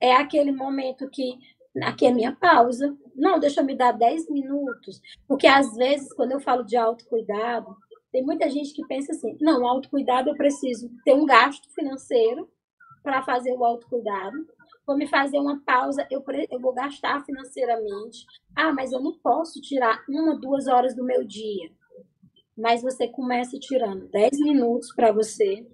É 0.00 0.14
aquele 0.14 0.52
momento 0.52 1.08
que 1.08 1.38
aqui 1.82 2.06
é 2.06 2.12
minha 2.12 2.34
pausa. 2.34 2.96
Não, 3.14 3.38
deixa 3.38 3.60
eu 3.60 3.64
me 3.64 3.76
dar 3.76 3.92
10 3.92 4.30
minutos. 4.30 5.00
Porque 5.26 5.46
às 5.46 5.74
vezes, 5.74 6.12
quando 6.12 6.32
eu 6.32 6.40
falo 6.40 6.62
de 6.62 6.76
autocuidado, 6.76 7.76
tem 8.12 8.24
muita 8.24 8.48
gente 8.48 8.72
que 8.72 8.86
pensa 8.86 9.12
assim: 9.12 9.36
não, 9.40 9.66
autocuidado 9.66 10.30
eu 10.30 10.36
preciso 10.36 10.90
ter 11.04 11.14
um 11.14 11.26
gasto 11.26 11.68
financeiro 11.74 12.48
para 13.02 13.22
fazer 13.22 13.52
o 13.52 13.64
autocuidado. 13.64 14.36
Vou 14.86 14.96
me 14.96 15.06
fazer 15.06 15.38
uma 15.38 15.60
pausa, 15.64 16.06
eu, 16.10 16.24
eu 16.50 16.60
vou 16.60 16.72
gastar 16.72 17.24
financeiramente. 17.24 18.24
Ah, 18.54 18.72
mas 18.72 18.92
eu 18.92 19.00
não 19.00 19.18
posso 19.18 19.60
tirar 19.60 20.04
uma, 20.08 20.38
duas 20.38 20.66
horas 20.68 20.94
do 20.94 21.04
meu 21.04 21.24
dia. 21.24 21.70
Mas 22.56 22.82
você 22.82 23.08
começa 23.08 23.58
tirando 23.58 24.08
10 24.08 24.40
minutos 24.40 24.94
para 24.94 25.12
você, 25.12 25.66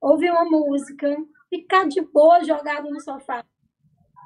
ouvir 0.00 0.30
uma 0.30 0.44
música, 0.44 1.16
ficar 1.48 1.88
de 1.88 2.00
boa 2.02 2.44
jogado 2.44 2.90
no 2.90 3.00
sofá, 3.00 3.44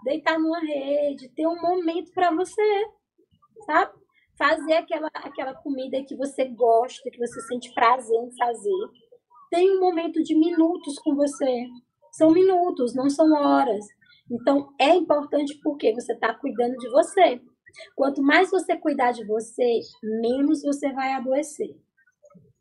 deitar 0.05 0.39
numa 0.39 0.61
rede, 0.61 1.29
ter 1.31 1.47
um 1.47 1.61
momento 1.61 2.13
para 2.13 2.31
você, 2.31 2.87
sabe? 3.67 3.93
Fazer 4.37 4.75
aquela, 4.75 5.09
aquela 5.15 5.55
comida 5.55 6.05
que 6.05 6.17
você 6.17 6.45
gosta, 6.47 7.11
que 7.11 7.19
você 7.19 7.41
sente 7.43 7.73
prazer 7.75 8.17
em 8.17 8.37
fazer. 8.37 8.89
Tem 9.51 9.77
um 9.77 9.81
momento 9.81 10.23
de 10.23 10.35
minutos 10.35 10.99
com 11.01 11.15
você. 11.15 11.67
São 12.13 12.31
minutos, 12.31 12.95
não 12.95 13.11
são 13.11 13.33
horas. 13.33 13.85
Então, 14.31 14.73
é 14.79 14.95
importante 14.95 15.59
porque 15.63 15.93
você 15.95 16.13
está 16.13 16.35
cuidando 16.35 16.77
de 16.77 16.89
você. 16.91 17.41
Quanto 17.97 18.23
mais 18.23 18.51
você 18.51 18.77
cuidar 18.77 19.13
de 19.13 19.25
você, 19.25 19.81
menos 20.03 20.63
você 20.63 20.93
vai 20.93 21.13
adoecer. 21.13 21.77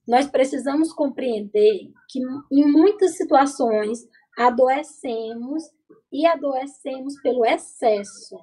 Nós 0.08 0.28
precisamos 0.28 0.94
compreender 0.94 1.92
que 2.10 2.20
em 2.52 2.72
muitas 2.72 3.18
situações 3.18 4.08
adoecemos 4.38 5.64
e 6.12 6.26
adoecemos 6.26 7.20
pelo 7.22 7.46
excesso. 7.46 8.38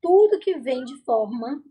Tudo 0.00 0.38
que 0.38 0.58
vem 0.58 0.84
de 0.84 0.96
forma, 1.04 1.62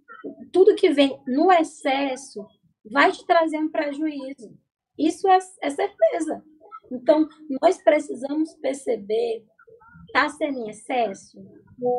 tudo 0.52 0.76
que 0.76 0.90
vem 0.90 1.18
no 1.28 1.52
excesso 1.52 2.46
vai 2.92 3.12
te 3.12 3.26
trazer 3.26 3.58
um 3.58 3.70
prejuízo. 3.70 4.58
Isso 4.98 5.28
é, 5.28 5.38
é 5.62 5.70
certeza. 5.70 6.44
Então, 6.92 7.28
nós 7.62 7.82
precisamos 7.84 8.54
perceber, 8.56 9.46
está 10.08 10.30
sendo 10.30 10.60
em 10.60 10.70
excesso? 10.70 11.38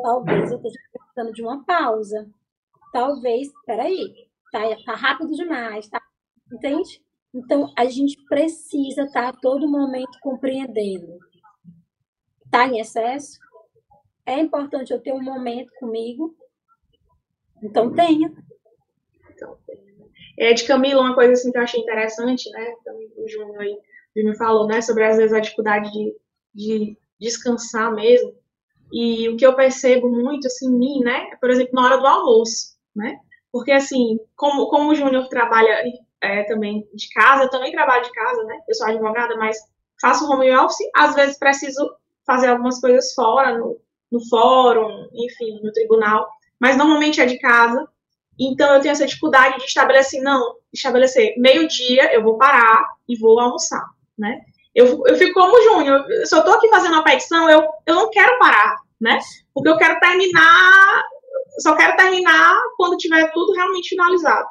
Talvez 0.03 0.51
eu 0.51 0.57
esteja 0.57 0.79
precisando 0.91 1.33
de 1.33 1.41
uma 1.41 1.63
pausa. 1.63 2.29
Talvez, 2.91 3.49
peraí, 3.65 4.29
tá, 4.51 4.61
tá 4.85 4.95
rápido 4.95 5.31
demais, 5.31 5.87
tá? 5.87 6.01
Entende? 6.51 7.03
Então, 7.33 7.71
a 7.77 7.85
gente 7.85 8.17
precisa 8.25 9.03
estar 9.03 9.21
tá 9.21 9.29
a 9.29 9.41
todo 9.41 9.69
momento 9.69 10.17
compreendendo. 10.21 11.19
Está 12.49 12.65
em 12.65 12.79
excesso? 12.79 13.39
É 14.25 14.39
importante 14.39 14.91
eu 14.91 14.99
ter 14.99 15.13
um 15.13 15.21
momento 15.21 15.71
comigo? 15.79 16.35
Então, 17.61 17.93
tenha. 17.93 18.33
Então, 19.29 19.55
é, 20.37 20.51
de 20.53 20.63
Camila, 20.65 21.01
uma 21.01 21.13
coisa 21.13 21.33
assim 21.33 21.51
que 21.51 21.59
eu 21.59 21.61
achei 21.61 21.79
interessante, 21.79 22.49
né? 22.49 22.73
Também 22.83 23.07
o 23.17 23.27
Júnior 23.27 23.61
aí 23.61 23.79
me 24.15 24.35
falou, 24.35 24.65
né? 24.65 24.81
Sobre 24.81 25.05
às 25.05 25.17
vezes 25.17 25.31
a 25.31 25.39
dificuldade 25.39 25.91
de, 25.91 26.15
de 26.55 26.97
descansar 27.19 27.93
mesmo. 27.93 28.33
E 28.91 29.29
o 29.29 29.37
que 29.37 29.45
eu 29.45 29.55
percebo 29.55 30.09
muito, 30.09 30.47
assim, 30.47 30.69
em 30.69 30.79
mim, 30.79 30.99
né? 31.01 31.29
Por 31.39 31.51
exemplo, 31.51 31.73
na 31.75 31.85
hora 31.85 31.97
do 31.97 32.07
almoço, 32.07 32.75
né? 32.95 33.19
Porque, 33.51 33.71
assim, 33.71 34.19
como, 34.35 34.67
como 34.69 34.89
o 34.89 34.95
Júnior 34.95 35.27
trabalha 35.27 35.83
é, 36.19 36.43
também 36.45 36.89
de 36.95 37.09
casa, 37.09 37.43
eu 37.43 37.49
também 37.51 37.71
trabalho 37.71 38.03
de 38.03 38.11
casa, 38.11 38.43
né? 38.45 38.59
Eu 38.67 38.73
sou 38.73 38.87
advogada, 38.87 39.37
mas 39.37 39.55
faço 40.01 40.27
home 40.27 40.51
office, 40.55 40.89
às 40.95 41.13
vezes 41.13 41.37
preciso 41.37 41.98
fazer 42.29 42.47
algumas 42.47 42.79
coisas 42.79 43.11
fora, 43.15 43.57
no, 43.57 43.75
no 44.11 44.23
fórum, 44.29 45.09
enfim, 45.13 45.59
no 45.63 45.71
tribunal, 45.71 46.29
mas 46.59 46.77
normalmente 46.77 47.19
é 47.19 47.25
de 47.25 47.39
casa. 47.39 47.87
Então 48.39 48.71
eu 48.71 48.81
tenho 48.81 48.91
essa 48.91 49.07
dificuldade 49.07 49.57
de 49.57 49.63
estabelecer, 49.63 50.21
não, 50.21 50.57
estabelecer 50.71 51.33
meio-dia, 51.39 52.13
eu 52.13 52.21
vou 52.21 52.37
parar 52.37 52.85
e 53.07 53.17
vou 53.17 53.39
almoçar, 53.39 53.83
né? 54.15 54.41
Eu, 54.75 55.01
eu 55.07 55.15
fico 55.17 55.33
como 55.33 55.59
Júnior, 55.63 56.05
se 56.23 56.35
eu 56.35 56.43
tô 56.43 56.51
aqui 56.51 56.69
fazendo 56.69 56.93
uma 56.93 57.03
petição, 57.03 57.49
eu, 57.49 57.67
eu 57.87 57.95
não 57.95 58.11
quero 58.11 58.37
parar, 58.37 58.77
né? 59.01 59.19
Porque 59.51 59.67
eu 59.67 59.77
quero 59.77 59.99
terminar, 59.99 61.03
só 61.57 61.75
quero 61.75 61.97
terminar 61.97 62.61
quando 62.77 62.95
tiver 62.97 63.31
tudo 63.31 63.53
realmente 63.53 63.89
finalizado. 63.89 64.47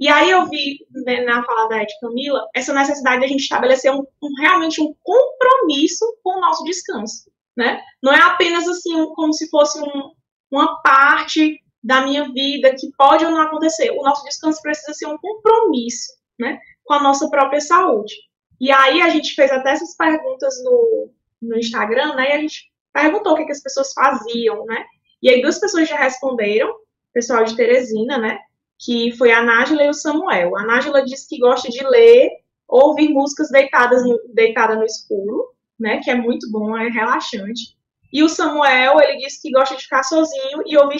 E 0.00 0.08
aí 0.08 0.30
eu 0.30 0.46
vi 0.46 0.78
né, 1.04 1.20
na 1.24 1.44
fala 1.44 1.68
da 1.68 1.82
Ed 1.82 1.92
Camila 2.00 2.48
essa 2.54 2.72
necessidade 2.72 3.20
de 3.20 3.26
a 3.26 3.28
gente 3.28 3.42
estabelecer 3.42 3.92
um, 3.92 4.02
um, 4.22 4.34
realmente 4.40 4.80
um 4.80 4.94
compromisso 5.02 6.06
com 6.24 6.38
o 6.38 6.40
nosso 6.40 6.64
descanso, 6.64 7.30
né? 7.54 7.82
Não 8.02 8.10
é 8.10 8.20
apenas 8.22 8.66
assim 8.66 9.04
como 9.14 9.34
se 9.34 9.50
fosse 9.50 9.78
um, 9.78 10.12
uma 10.50 10.80
parte 10.80 11.62
da 11.84 12.00
minha 12.02 12.32
vida 12.32 12.74
que 12.74 12.90
pode 12.96 13.26
ou 13.26 13.30
não 13.30 13.42
acontecer. 13.42 13.90
O 13.90 14.02
nosso 14.02 14.24
descanso 14.24 14.62
precisa 14.62 14.94
ser 14.94 15.06
um 15.06 15.18
compromisso, 15.18 16.12
né, 16.38 16.58
com 16.84 16.94
a 16.94 17.02
nossa 17.02 17.28
própria 17.28 17.60
saúde. 17.60 18.14
E 18.60 18.70
aí 18.70 19.00
a 19.02 19.08
gente 19.08 19.34
fez 19.34 19.50
até 19.50 19.72
essas 19.72 19.96
perguntas 19.96 20.54
no, 20.64 21.10
no 21.40 21.58
Instagram, 21.58 22.14
né, 22.14 22.30
e 22.30 22.32
a 22.32 22.38
gente 22.38 22.70
perguntou 22.92 23.32
o 23.32 23.36
que, 23.36 23.46
que 23.46 23.52
as 23.52 23.62
pessoas 23.62 23.92
faziam, 23.92 24.64
né, 24.66 24.84
e 25.22 25.30
aí 25.30 25.40
duas 25.40 25.58
pessoas 25.58 25.88
já 25.88 25.96
responderam, 25.96 26.74
pessoal 27.12 27.44
de 27.44 27.56
Teresina, 27.56 28.18
né, 28.18 28.38
que 28.80 29.12
foi 29.12 29.30
a 29.30 29.42
Nájila 29.42 29.84
e 29.84 29.88
o 29.90 29.94
Samuel. 29.94 30.56
A 30.56 30.64
Nájila 30.64 31.04
disse 31.04 31.28
que 31.28 31.38
gosta 31.38 31.68
de 31.68 31.84
ler 31.84 32.30
ou 32.66 32.88
ouvir 32.88 33.10
músicas 33.10 33.50
deitadas 33.50 34.02
deitada 34.32 34.74
no 34.74 34.84
escuro, 34.84 35.48
né, 35.78 36.00
que 36.02 36.10
é 36.10 36.14
muito 36.14 36.50
bom, 36.50 36.76
é 36.76 36.88
relaxante. 36.88 37.76
E 38.12 38.22
o 38.22 38.28
Samuel, 38.28 39.00
ele 39.00 39.18
disse 39.18 39.42
que 39.42 39.50
gosta 39.50 39.76
de 39.76 39.82
ficar 39.82 40.02
sozinho 40.02 40.62
e 40.66 40.76
ouvir, 40.76 40.98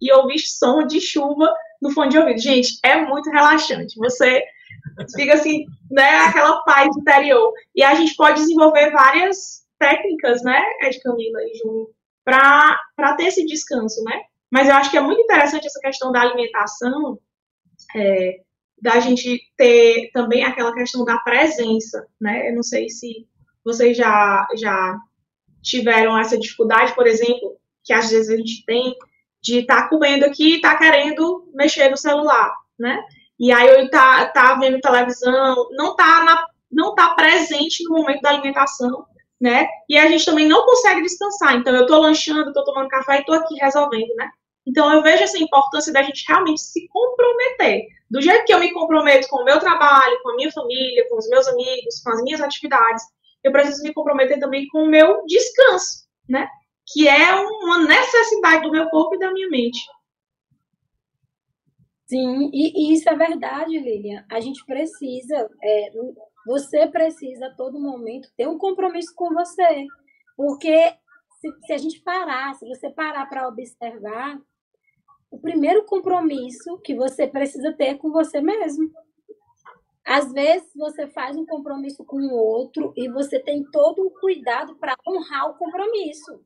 e 0.00 0.12
ouvir 0.12 0.38
som 0.38 0.86
de 0.86 1.00
chuva 1.00 1.52
no 1.80 1.90
fone 1.90 2.10
de 2.10 2.18
ouvido. 2.18 2.40
Gente, 2.40 2.78
é 2.82 2.96
muito 3.04 3.30
relaxante. 3.30 3.96
Você 3.98 4.42
fica 5.14 5.34
assim, 5.34 5.66
né, 5.90 6.18
aquela 6.20 6.62
paz 6.62 6.88
interior. 6.96 7.52
E 7.74 7.82
a 7.82 7.94
gente 7.94 8.16
pode 8.16 8.40
desenvolver 8.40 8.90
várias 8.90 9.66
técnicas, 9.78 10.42
né, 10.42 10.62
Ed 10.82 10.98
Camila 11.00 11.42
e 11.42 11.58
Júnior, 11.58 11.90
para 12.24 13.14
ter 13.16 13.26
esse 13.26 13.44
descanso, 13.44 14.02
né? 14.04 14.22
Mas 14.50 14.68
eu 14.68 14.74
acho 14.74 14.90
que 14.90 14.96
é 14.96 15.00
muito 15.00 15.20
interessante 15.20 15.66
essa 15.66 15.80
questão 15.80 16.12
da 16.12 16.20
alimentação, 16.20 17.18
é, 17.94 18.40
da 18.80 19.00
gente 19.00 19.40
ter 19.56 20.10
também 20.12 20.44
aquela 20.44 20.72
questão 20.72 21.04
da 21.04 21.18
presença, 21.18 22.06
né? 22.20 22.50
Eu 22.50 22.54
não 22.54 22.62
sei 22.62 22.88
se 22.88 23.26
vocês 23.64 23.96
já, 23.96 24.46
já 24.56 24.96
tiveram 25.62 26.16
essa 26.16 26.38
dificuldade, 26.38 26.94
por 26.94 27.06
exemplo, 27.06 27.56
que 27.82 27.92
às 27.92 28.10
vezes 28.10 28.30
a 28.30 28.36
gente 28.36 28.64
tem 28.64 28.94
de 29.42 29.58
estar 29.60 29.82
tá 29.82 29.88
comendo 29.88 30.24
aqui 30.24 30.54
e 30.54 30.56
estar 30.56 30.74
tá 30.74 30.78
querendo 30.78 31.50
mexer 31.54 31.88
no 31.88 31.96
celular, 31.96 32.52
né? 32.78 33.02
E 33.38 33.52
aí 33.52 33.68
eu 33.68 33.90
tá, 33.90 34.26
tá 34.26 34.54
vendo 34.54 34.80
televisão, 34.80 35.68
não 35.72 35.94
tá, 35.94 36.24
na, 36.24 36.46
não 36.70 36.94
tá 36.94 37.14
presente 37.14 37.84
no 37.84 37.96
momento 37.96 38.20
da 38.22 38.30
alimentação, 38.30 39.04
né? 39.40 39.66
E 39.88 39.96
a 39.98 40.08
gente 40.08 40.24
também 40.24 40.46
não 40.46 40.64
consegue 40.64 41.02
descansar. 41.02 41.56
Então 41.56 41.74
eu 41.74 41.86
tô 41.86 41.98
lanchando, 41.98 42.52
tô 42.52 42.64
tomando 42.64 42.88
café 42.88 43.20
e 43.20 43.24
tô 43.24 43.32
aqui 43.32 43.54
resolvendo, 43.56 44.14
né? 44.16 44.28
Então 44.66 44.92
eu 44.92 45.02
vejo 45.02 45.22
essa 45.22 45.38
importância 45.38 45.92
da 45.92 46.02
gente 46.02 46.24
realmente 46.26 46.60
se 46.60 46.88
comprometer. 46.88 47.86
Do 48.10 48.20
jeito 48.20 48.44
que 48.44 48.52
eu 48.52 48.60
me 48.60 48.72
comprometo 48.72 49.28
com 49.28 49.42
o 49.42 49.44
meu 49.44 49.58
trabalho, 49.58 50.20
com 50.22 50.30
a 50.30 50.36
minha 50.36 50.50
família, 50.52 51.08
com 51.08 51.18
os 51.18 51.28
meus 51.28 51.46
amigos, 51.48 52.00
com 52.02 52.10
as 52.10 52.22
minhas 52.22 52.40
atividades, 52.40 53.04
eu 53.44 53.52
preciso 53.52 53.82
me 53.82 53.92
comprometer 53.92 54.38
também 54.40 54.66
com 54.68 54.84
o 54.84 54.88
meu 54.88 55.24
descanso, 55.26 56.04
né? 56.28 56.48
que 56.86 57.08
é 57.08 57.34
uma 57.34 57.84
necessidade 57.84 58.62
do 58.62 58.70
meu 58.70 58.88
corpo 58.88 59.16
e 59.16 59.18
da 59.18 59.32
minha 59.32 59.48
mente. 59.48 59.80
Sim, 62.06 62.48
e, 62.52 62.92
e 62.92 62.94
isso 62.94 63.08
é 63.08 63.16
verdade, 63.16 63.76
Lilian. 63.76 64.24
A 64.30 64.38
gente 64.38 64.64
precisa, 64.64 65.50
é, 65.60 65.90
você 66.46 66.86
precisa 66.86 67.46
a 67.46 67.54
todo 67.54 67.80
momento 67.80 68.30
ter 68.36 68.46
um 68.48 68.56
compromisso 68.56 69.12
com 69.14 69.34
você. 69.34 69.86
Porque 70.36 70.94
se, 71.40 71.52
se 71.66 71.72
a 71.72 71.78
gente 71.78 72.00
parar, 72.02 72.54
se 72.54 72.66
você 72.66 72.88
parar 72.88 73.26
para 73.26 73.48
observar, 73.48 74.40
o 75.30 75.38
primeiro 75.38 75.84
compromisso 75.84 76.78
que 76.78 76.94
você 76.94 77.26
precisa 77.26 77.72
ter 77.72 77.86
é 77.86 77.94
com 77.94 78.10
você 78.12 78.40
mesmo. 78.40 78.90
Às 80.06 80.32
vezes 80.32 80.70
você 80.76 81.08
faz 81.08 81.36
um 81.36 81.44
compromisso 81.44 82.04
com 82.04 82.18
o 82.18 82.34
outro 82.34 82.92
e 82.96 83.08
você 83.08 83.40
tem 83.40 83.64
todo 83.72 84.06
um 84.06 84.10
cuidado 84.20 84.76
para 84.76 84.96
honrar 85.06 85.50
o 85.50 85.58
compromisso. 85.58 86.40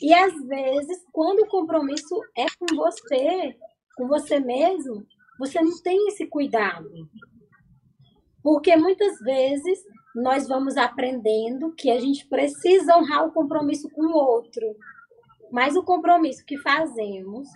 E 0.00 0.14
às 0.14 0.32
vezes, 0.46 1.04
quando 1.12 1.40
o 1.40 1.48
compromisso 1.48 2.20
é 2.36 2.46
com 2.58 2.76
você, 2.76 3.56
com 3.96 4.06
você 4.06 4.38
mesmo, 4.38 5.04
você 5.38 5.60
não 5.60 5.82
tem 5.82 6.08
esse 6.08 6.26
cuidado. 6.26 6.88
Porque 8.46 8.76
muitas 8.76 9.18
vezes 9.18 9.84
nós 10.14 10.46
vamos 10.46 10.76
aprendendo 10.76 11.74
que 11.74 11.90
a 11.90 11.98
gente 11.98 12.24
precisa 12.28 12.96
honrar 12.96 13.26
o 13.26 13.32
compromisso 13.32 13.90
com 13.90 14.02
o 14.02 14.14
outro. 14.14 14.64
Mas 15.50 15.74
o 15.74 15.82
compromisso 15.82 16.44
que 16.46 16.56
fazemos 16.56 17.48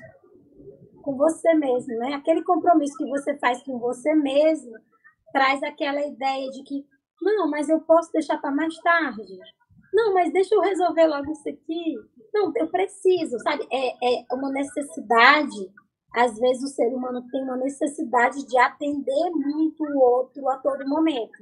com 1.00 1.16
você 1.16 1.55
mesmo, 1.55 1.96
né? 1.96 2.14
Aquele 2.14 2.42
compromisso 2.42 2.96
que 2.98 3.09
você 3.09 3.38
faz 3.38 3.62
com 3.62 3.79
você 3.79 4.16
mesmo 4.16 4.72
traz 5.33 5.62
aquela 5.62 6.05
ideia 6.05 6.50
de 6.50 6.64
que 6.64 6.85
não, 7.22 7.48
mas 7.48 7.68
eu 7.68 7.81
posso 7.83 8.11
deixar 8.11 8.38
para 8.38 8.50
mais 8.50 8.76
tarde. 8.81 9.38
Não, 9.94 10.12
mas 10.12 10.33
deixa 10.33 10.57
eu 10.57 10.61
resolver 10.61 11.07
logo 11.07 11.31
isso 11.31 11.48
aqui. 11.48 11.94
Não, 12.35 12.53
eu 12.57 12.66
preciso, 12.68 13.38
sabe? 13.44 13.64
É, 13.72 14.23
é 14.23 14.25
uma 14.33 14.50
necessidade. 14.50 15.73
Às 16.15 16.38
vezes 16.38 16.63
o 16.65 16.75
ser 16.75 16.88
humano 16.88 17.25
tem 17.31 17.42
uma 17.42 17.56
necessidade 17.56 18.44
de 18.46 18.58
atender 18.58 19.31
muito 19.31 19.85
o 19.85 19.98
outro 19.98 20.48
a 20.48 20.56
todo 20.58 20.88
momento. 20.88 21.38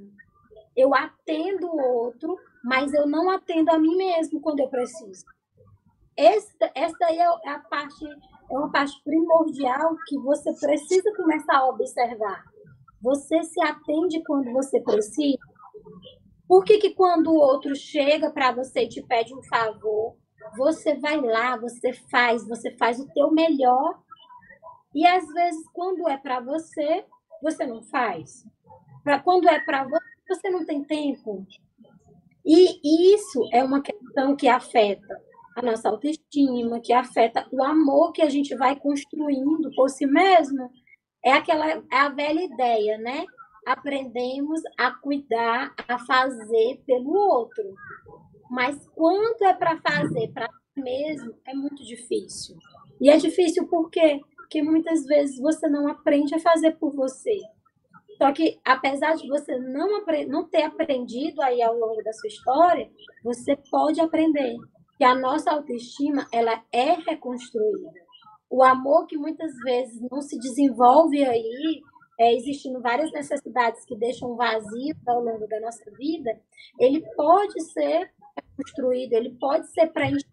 Eu 0.77 0.95
atendo 0.95 1.67
o 1.67 1.81
outro, 2.05 2.37
mas 2.63 2.93
eu 2.93 3.07
não 3.07 3.31
atendo 3.31 3.71
a 3.71 3.79
mim 3.79 3.97
mesmo 3.97 4.41
quando 4.41 4.61
eu 4.61 4.69
preciso. 4.69 5.25
Esta, 6.17 6.71
esta 6.75 7.07
aí 7.07 7.19
é 7.19 7.51
a 7.51 7.59
parte, 7.61 8.05
é 8.51 8.59
uma 8.59 8.71
parte 8.71 9.03
primordial 9.05 9.97
que 10.07 10.19
você 10.19 10.53
precisa 10.59 11.15
começar 11.17 11.59
a 11.59 11.69
observar. 11.69 12.45
Você 13.01 13.43
se 13.45 13.61
atende 13.63 14.23
quando 14.25 14.53
você 14.53 14.81
precisa? 14.81 15.39
Por 16.47 16.65
que, 16.65 16.79
que 16.79 16.95
quando 16.95 17.29
o 17.29 17.39
outro 17.39 17.75
chega 17.77 18.31
para 18.31 18.53
você 18.53 18.85
e 18.85 18.89
te 18.89 19.03
pede 19.03 19.35
um 19.35 19.43
favor, 19.45 20.17
você 20.57 20.95
vai 20.97 21.21
lá, 21.21 21.57
você 21.57 21.93
faz, 22.11 22.47
você 22.47 22.75
faz 22.77 22.99
o 22.99 23.07
teu 23.13 23.31
melhor. 23.31 23.99
E 24.95 25.07
às 25.07 25.27
vezes, 25.29 25.69
quando 25.73 26.09
é 26.09 26.17
para 26.17 26.41
você, 26.41 27.05
você 27.43 27.67
não 27.67 27.83
faz. 27.83 28.45
Pra, 29.05 29.21
quando 29.21 29.49
é 29.49 29.61
para 29.61 29.85
você, 29.85 30.05
você 30.29 30.51
não 30.51 30.65
tem 30.65 30.85
tempo. 30.85 31.47
E 32.45 33.15
isso 33.15 33.49
é 33.53 33.63
uma 33.63 33.83
questão 33.83 34.35
que 34.35 34.49
afeta 34.49 35.21
a 35.55 35.63
nossa 35.63 35.89
autoestima, 35.89 36.81
que 36.81 36.93
afeta 36.93 37.47
o 37.51 37.63
amor 37.63 38.13
que 38.13 38.23
a 38.23 38.31
gente 38.31 38.55
vai 38.55 38.77
construindo 38.77 39.71
por 39.75 39.91
si 39.91 40.07
mesmo. 40.07 40.71
É 41.25 41.33
aquela 41.33 41.69
é 41.69 41.83
a 41.91 42.09
velha 42.09 42.43
ideia, 42.43 42.97
né? 42.99 43.25
Aprendemos 43.67 44.63
a 44.79 44.93
cuidar, 44.93 45.75
a 45.87 45.99
fazer 45.99 46.81
pelo 46.87 47.13
outro. 47.13 47.75
Mas 48.51 48.89
quanto 48.95 49.45
é 49.45 49.53
para 49.53 49.79
fazer 49.81 50.29
para 50.33 50.47
si 50.47 50.81
mesmo 50.81 51.35
é 51.47 51.55
muito 51.55 51.85
difícil. 51.85 52.57
E 53.01 53.11
é 53.11 53.17
difícil 53.17 53.67
por 53.67 53.91
quê? 53.91 54.21
Porque 54.49 54.63
muitas 54.63 55.05
vezes 55.05 55.39
você 55.39 55.69
não 55.69 55.87
aprende 55.87 56.35
a 56.35 56.39
fazer 56.39 56.73
por 56.79 56.95
você. 56.95 57.39
Só 58.17 58.33
que, 58.33 58.59
apesar 58.65 59.15
de 59.15 59.29
você 59.29 59.59
não, 59.59 60.03
não 60.27 60.49
ter 60.49 60.63
aprendido 60.63 61.43
aí 61.43 61.61
ao 61.61 61.77
longo 61.77 62.03
da 62.03 62.15
sua 62.15 62.29
história, 62.29 62.91
você 63.23 63.55
pode 63.71 64.01
aprender 64.01 64.57
que 64.97 65.05
a 65.05 65.15
nossa 65.15 65.53
autoestima 65.53 66.27
ela 66.33 66.65
é 66.73 66.95
reconstruída. 66.95 67.93
O 68.49 68.65
amor 68.65 69.07
que 69.07 69.19
muitas 69.19 69.53
vezes 69.63 70.01
não 70.11 70.23
se 70.23 70.39
desenvolve 70.39 71.23
aí, 71.23 71.83
é, 72.19 72.35
existindo 72.35 72.81
várias 72.81 73.13
necessidades 73.13 73.85
que 73.85 73.95
deixam 73.95 74.35
vazio 74.35 74.97
ao 75.07 75.23
longo 75.23 75.47
da 75.47 75.61
nossa 75.61 75.85
vida, 75.93 76.41
ele 76.81 77.05
pode 77.15 77.61
ser 77.73 78.11
construído, 78.57 79.13
ele 79.13 79.37
pode 79.39 79.71
ser 79.71 79.89
preenchido. 79.89 80.25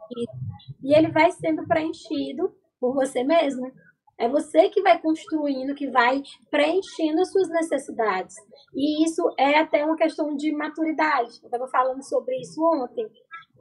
E 0.82 0.96
ele 0.96 1.12
vai 1.12 1.32
sendo 1.32 1.68
preenchido 1.68 2.56
por 2.80 2.94
você 2.94 3.24
mesmo. 3.24 3.72
É 4.18 4.30
você 4.30 4.70
que 4.70 4.82
vai 4.82 5.02
construindo, 5.02 5.76
que 5.76 5.90
vai 5.90 6.22
preenchendo 6.50 7.22
as 7.22 7.32
suas 7.32 7.50
necessidades. 7.50 8.36
E 8.74 9.04
isso 9.04 9.22
é 9.38 9.60
até 9.60 9.84
uma 9.84 9.98
questão 9.98 10.36
de 10.36 10.54
maturidade. 10.54 11.40
Eu 11.42 11.48
estava 11.48 11.68
falando 11.68 12.02
sobre 12.04 12.40
isso 12.40 12.62
ontem. 12.64 13.06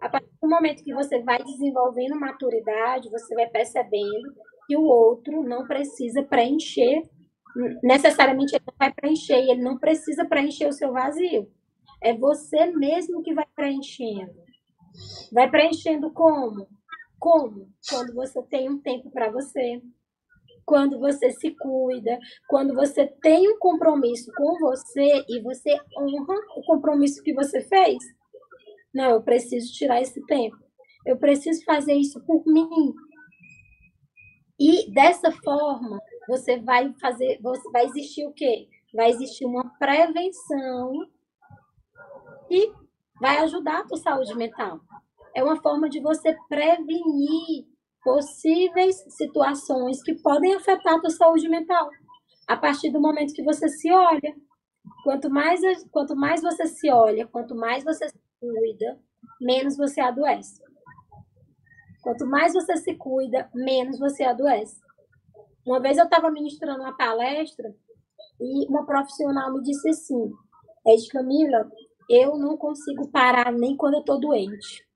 A 0.00 0.09
partir 0.09 0.30
do 0.40 0.48
momento 0.48 0.84
que 0.84 0.94
você 0.94 1.20
vai 1.22 1.42
desenvolvendo 1.42 2.18
maturidade, 2.18 3.11
você 3.11 3.34
vai 3.34 3.48
percebendo 3.48 4.32
que 4.66 4.76
o 4.76 4.82
outro 4.82 5.42
não 5.42 5.66
precisa 5.66 6.22
preencher, 6.22 7.02
necessariamente 7.82 8.55
ele 8.55 8.64
não 8.66 8.74
vai 8.78 8.92
preencher, 8.92 9.34
ele 9.34 9.62
não 9.62 9.78
precisa 9.78 10.24
preencher 10.24 10.66
o 10.66 10.72
seu 10.72 10.92
vazio. 10.92 11.50
É 12.02 12.14
você 12.14 12.66
mesmo 12.66 13.22
que 13.22 13.34
vai 13.34 13.46
preenchendo. 13.55 14.32
Vai 15.32 15.50
preenchendo 15.50 16.12
como? 16.12 16.68
Como? 17.18 17.68
Quando 17.88 18.14
você 18.14 18.42
tem 18.42 18.68
um 18.68 18.78
tempo 18.78 19.11
para 19.11 19.30
você, 19.30 19.80
quando 20.65 20.99
você 20.99 21.31
se 21.31 21.51
cuida, 21.53 22.19
quando 22.49 22.75
você 22.75 23.07
tem 23.23 23.49
um 23.49 23.59
compromisso 23.59 24.31
com 24.37 24.59
você 24.59 25.25
e 25.29 25.41
você 25.43 25.79
honra 25.99 26.35
o 26.57 26.62
compromisso 26.62 27.23
que 27.23 27.35
você 27.35 27.61
fez. 27.62 27.99
Não, 28.95 29.11
eu 29.11 29.23
preciso 29.23 29.73
tirar 29.73 30.01
esse 30.01 30.25
tempo. 30.27 30.57
Eu 31.05 31.19
preciso 31.19 31.65
fazer 31.65 31.95
isso 31.95 32.21
por 32.25 32.43
mim. 32.47 32.95
E 34.59 34.91
dessa 34.93 35.31
forma, 35.33 35.99
você 36.29 36.59
vai 36.59 36.93
fazer, 37.01 37.39
você 37.43 37.71
vai 37.71 37.85
existir 37.87 38.27
o 38.27 38.33
quê? 38.33 38.69
Vai 38.95 39.11
existir 39.11 39.45
uma 39.45 39.69
prevenção 39.79 40.93
e 42.49 42.73
vai 43.21 43.39
ajudar 43.39 43.81
a 43.81 43.85
tua 43.85 43.99
saúde 43.99 44.35
mental. 44.37 44.81
É 45.35 45.43
uma 45.43 45.61
forma 45.61 45.89
de 45.89 46.01
você 46.01 46.37
prevenir 46.49 47.67
possíveis 48.05 49.02
situações 49.09 50.02
que 50.02 50.14
podem 50.14 50.55
afetar 50.55 50.94
a 50.94 51.00
tua 51.00 51.11
saúde 51.11 51.48
mental. 51.48 51.88
A 52.46 52.57
partir 52.57 52.90
do 52.90 53.00
momento 53.00 53.32
que 53.32 53.42
você 53.42 53.68
se 53.68 53.90
olha. 53.90 54.34
Quanto 55.02 55.30
mais, 55.30 55.61
quanto 55.90 56.14
mais 56.14 56.42
você 56.42 56.66
se 56.66 56.90
olha, 56.90 57.26
quanto 57.26 57.55
mais 57.55 57.82
você 57.82 58.07
se 58.09 58.18
cuida, 58.38 59.00
menos 59.40 59.76
você 59.76 60.00
adoece. 60.00 60.62
Quanto 62.02 62.26
mais 62.26 62.52
você 62.52 62.76
se 62.76 62.94
cuida, 62.96 63.48
menos 63.55 63.98
você 63.98 64.22
adoece. 64.24 64.78
Uma 65.66 65.80
vez 65.80 65.96
eu 65.96 66.05
estava 66.05 66.30
ministrando 66.30 66.82
uma 66.82 66.94
palestra 66.94 67.74
e 68.38 68.68
uma 68.68 68.84
profissional 68.84 69.52
me 69.55 69.62
disse 69.62 69.88
assim: 69.88 70.30
Ed 70.86 71.09
Camila, 71.09 71.70
eu 72.11 72.36
não 72.36 72.59
consigo 72.59 73.11
parar 73.11 73.50
nem 73.50 73.74
quando 73.74 73.94
eu 73.94 74.00
estou 74.00 74.20
doente. 74.20 74.86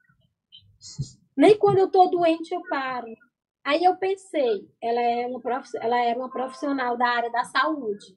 Nem 1.39 1.57
quando 1.57 1.79
eu 1.79 1.87
estou 1.87 2.11
doente 2.11 2.53
eu 2.53 2.61
paro. 2.69 3.07
Aí 3.65 3.85
eu 3.85 3.97
pensei, 3.97 4.69
ela, 4.83 5.01
é 5.01 5.27
uma 5.27 5.41
prof... 5.41 5.69
ela 5.81 5.99
era 5.99 6.19
uma 6.19 6.31
profissional 6.31 6.99
da 6.99 7.07
área 7.07 7.31
da 7.31 7.45
saúde. 7.45 8.17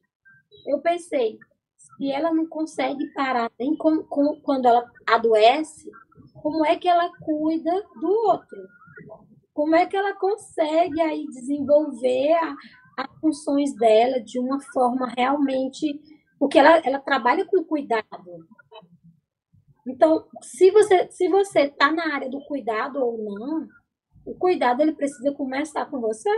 Eu 0.67 0.81
pensei, 0.81 1.37
se 1.77 2.11
ela 2.11 2.33
não 2.33 2.47
consegue 2.47 3.05
parar 3.13 3.51
nem 3.59 3.77
com, 3.77 4.03
com, 4.03 4.41
quando 4.41 4.65
ela 4.65 4.83
adoece, 5.07 5.89
como 6.41 6.65
é 6.65 6.75
que 6.75 6.87
ela 6.87 7.09
cuida 7.23 7.71
do 7.99 8.09
outro? 8.27 8.67
Como 9.53 9.75
é 9.75 9.85
que 9.85 9.95
ela 9.95 10.13
consegue 10.15 10.99
aí 10.99 11.25
desenvolver 11.27 12.35
as 12.97 13.19
funções 13.19 13.73
dela 13.75 14.19
de 14.21 14.39
uma 14.39 14.59
forma 14.73 15.11
realmente. 15.15 15.99
Porque 16.39 16.57
ela, 16.57 16.81
ela 16.83 16.99
trabalha 16.99 17.45
com 17.45 17.63
cuidado. 17.63 18.47
Então, 19.87 20.27
se 20.41 20.69
você 20.71 21.09
se 21.11 21.27
você 21.27 21.61
está 21.61 21.91
na 21.91 22.13
área 22.13 22.29
do 22.29 22.39
cuidado 22.41 22.97
ou 22.97 23.17
não, 23.17 23.67
o 24.25 24.35
cuidado 24.35 24.81
ele 24.81 24.93
precisa 24.93 25.33
começar 25.33 25.85
com 25.87 25.99
você. 25.99 26.29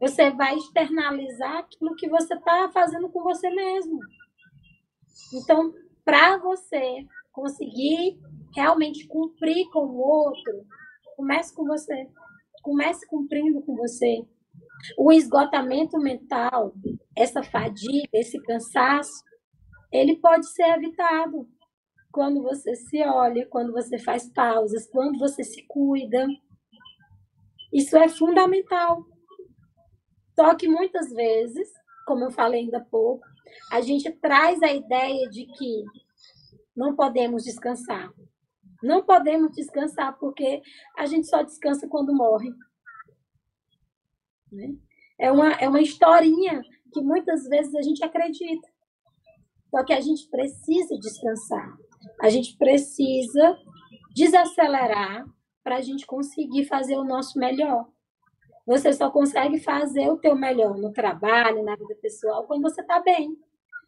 Você 0.00 0.30
vai 0.30 0.56
externalizar 0.56 1.58
aquilo 1.58 1.94
que 1.94 2.08
você 2.08 2.34
está 2.34 2.70
fazendo 2.72 3.10
com 3.10 3.22
você 3.22 3.50
mesmo. 3.50 3.98
Então, 5.34 5.74
para 6.04 6.38
você 6.38 7.06
conseguir 7.30 8.18
realmente 8.54 9.06
cumprir 9.06 9.68
com 9.70 9.80
o 9.80 9.98
outro, 9.98 10.64
comece 11.16 11.54
com 11.54 11.66
você. 11.66 12.08
Comece 12.62 13.06
cumprindo 13.06 13.60
com 13.62 13.76
você. 13.76 14.26
O 14.96 15.12
esgotamento 15.12 15.98
mental, 15.98 16.72
essa 17.14 17.42
fadiga, 17.42 18.08
esse 18.14 18.40
cansaço, 18.42 19.22
ele 19.92 20.16
pode 20.16 20.50
ser 20.50 20.64
evitado 20.76 21.46
quando 22.12 22.42
você 22.42 22.74
se 22.74 23.02
olha, 23.02 23.46
quando 23.46 23.72
você 23.72 23.98
faz 23.98 24.28
pausas, 24.32 24.86
quando 24.88 25.18
você 25.18 25.44
se 25.44 25.62
cuida. 25.66 26.26
Isso 27.72 27.96
é 27.96 28.08
fundamental. 28.08 29.04
Só 30.34 30.54
que 30.54 30.68
muitas 30.68 31.10
vezes, 31.12 31.68
como 32.06 32.24
eu 32.24 32.30
falei 32.30 32.62
ainda 32.62 32.78
há 32.78 32.84
pouco, 32.84 33.24
a 33.70 33.80
gente 33.80 34.10
traz 34.10 34.62
a 34.62 34.72
ideia 34.72 35.28
de 35.28 35.46
que 35.46 35.84
não 36.74 36.96
podemos 36.96 37.44
descansar. 37.44 38.12
Não 38.82 39.04
podemos 39.04 39.52
descansar 39.52 40.18
porque 40.18 40.62
a 40.96 41.06
gente 41.06 41.28
só 41.28 41.42
descansa 41.42 41.86
quando 41.88 42.14
morre. 42.14 42.50
Né? 44.50 44.74
É, 45.18 45.30
uma, 45.30 45.52
é 45.52 45.68
uma 45.68 45.82
historinha 45.82 46.62
que 46.92 47.00
muitas 47.02 47.44
vezes 47.44 47.74
a 47.74 47.82
gente 47.82 48.02
acredita. 48.02 48.68
Só 49.70 49.84
que 49.84 49.92
a 49.92 50.00
gente 50.00 50.28
precisa 50.28 50.98
descansar. 50.98 51.76
A 52.20 52.28
gente 52.28 52.56
precisa 52.56 53.58
desacelerar 54.14 55.24
para 55.62 55.76
a 55.76 55.80
gente 55.80 56.06
conseguir 56.06 56.64
fazer 56.64 56.96
o 56.96 57.04
nosso 57.04 57.38
melhor. 57.38 57.88
Você 58.66 58.92
só 58.92 59.10
consegue 59.10 59.58
fazer 59.58 60.08
o 60.10 60.18
teu 60.18 60.36
melhor 60.36 60.76
no 60.76 60.92
trabalho, 60.92 61.64
na 61.64 61.74
vida 61.76 61.94
pessoal, 62.00 62.44
quando 62.44 62.62
você 62.62 62.80
está 62.80 63.00
bem. 63.00 63.36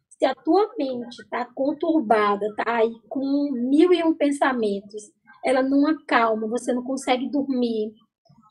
Se 0.09 0.25
a 0.25 0.35
tua 0.35 0.73
mente 0.77 1.21
está 1.21 1.45
conturbada, 1.45 2.45
está 2.47 2.77
aí 2.77 2.93
com 3.09 3.51
mil 3.51 3.93
e 3.93 4.03
um 4.03 4.13
pensamentos, 4.13 5.11
ela 5.43 5.61
não 5.61 5.87
acalma, 5.87 6.47
você 6.47 6.73
não 6.73 6.83
consegue 6.83 7.29
dormir. 7.29 7.93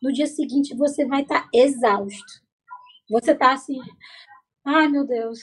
No 0.03 0.13
dia 0.13 0.27
seguinte 0.27 0.77
você 0.77 1.07
vai 1.07 1.23
estar 1.23 1.43
tá 1.43 1.49
exausto. 1.55 2.43
Você 3.11 3.33
está 3.33 3.53
assim, 3.53 3.79
ai 4.65 4.89
meu 4.89 5.07
Deus, 5.07 5.41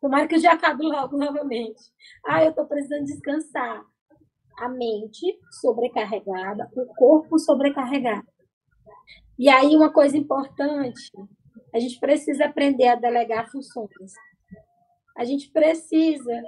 tomara 0.00 0.26
que 0.26 0.36
o 0.36 0.40
dia 0.40 0.52
acabe 0.52 0.84
logo 0.84 1.16
novamente. 1.16 1.80
Ah, 2.24 2.44
eu 2.44 2.50
estou 2.50 2.66
precisando 2.66 3.04
descansar. 3.04 3.84
A 4.58 4.70
mente 4.70 5.38
sobrecarregada, 5.60 6.70
o 6.74 6.86
corpo 6.94 7.38
sobrecarregado. 7.38 8.26
E 9.38 9.50
aí, 9.50 9.76
uma 9.76 9.92
coisa 9.92 10.16
importante, 10.16 11.12
a 11.74 11.78
gente 11.78 12.00
precisa 12.00 12.46
aprender 12.46 12.88
a 12.88 12.94
delegar 12.94 13.50
funções. 13.50 14.14
A 15.14 15.24
gente 15.24 15.50
precisa 15.50 16.42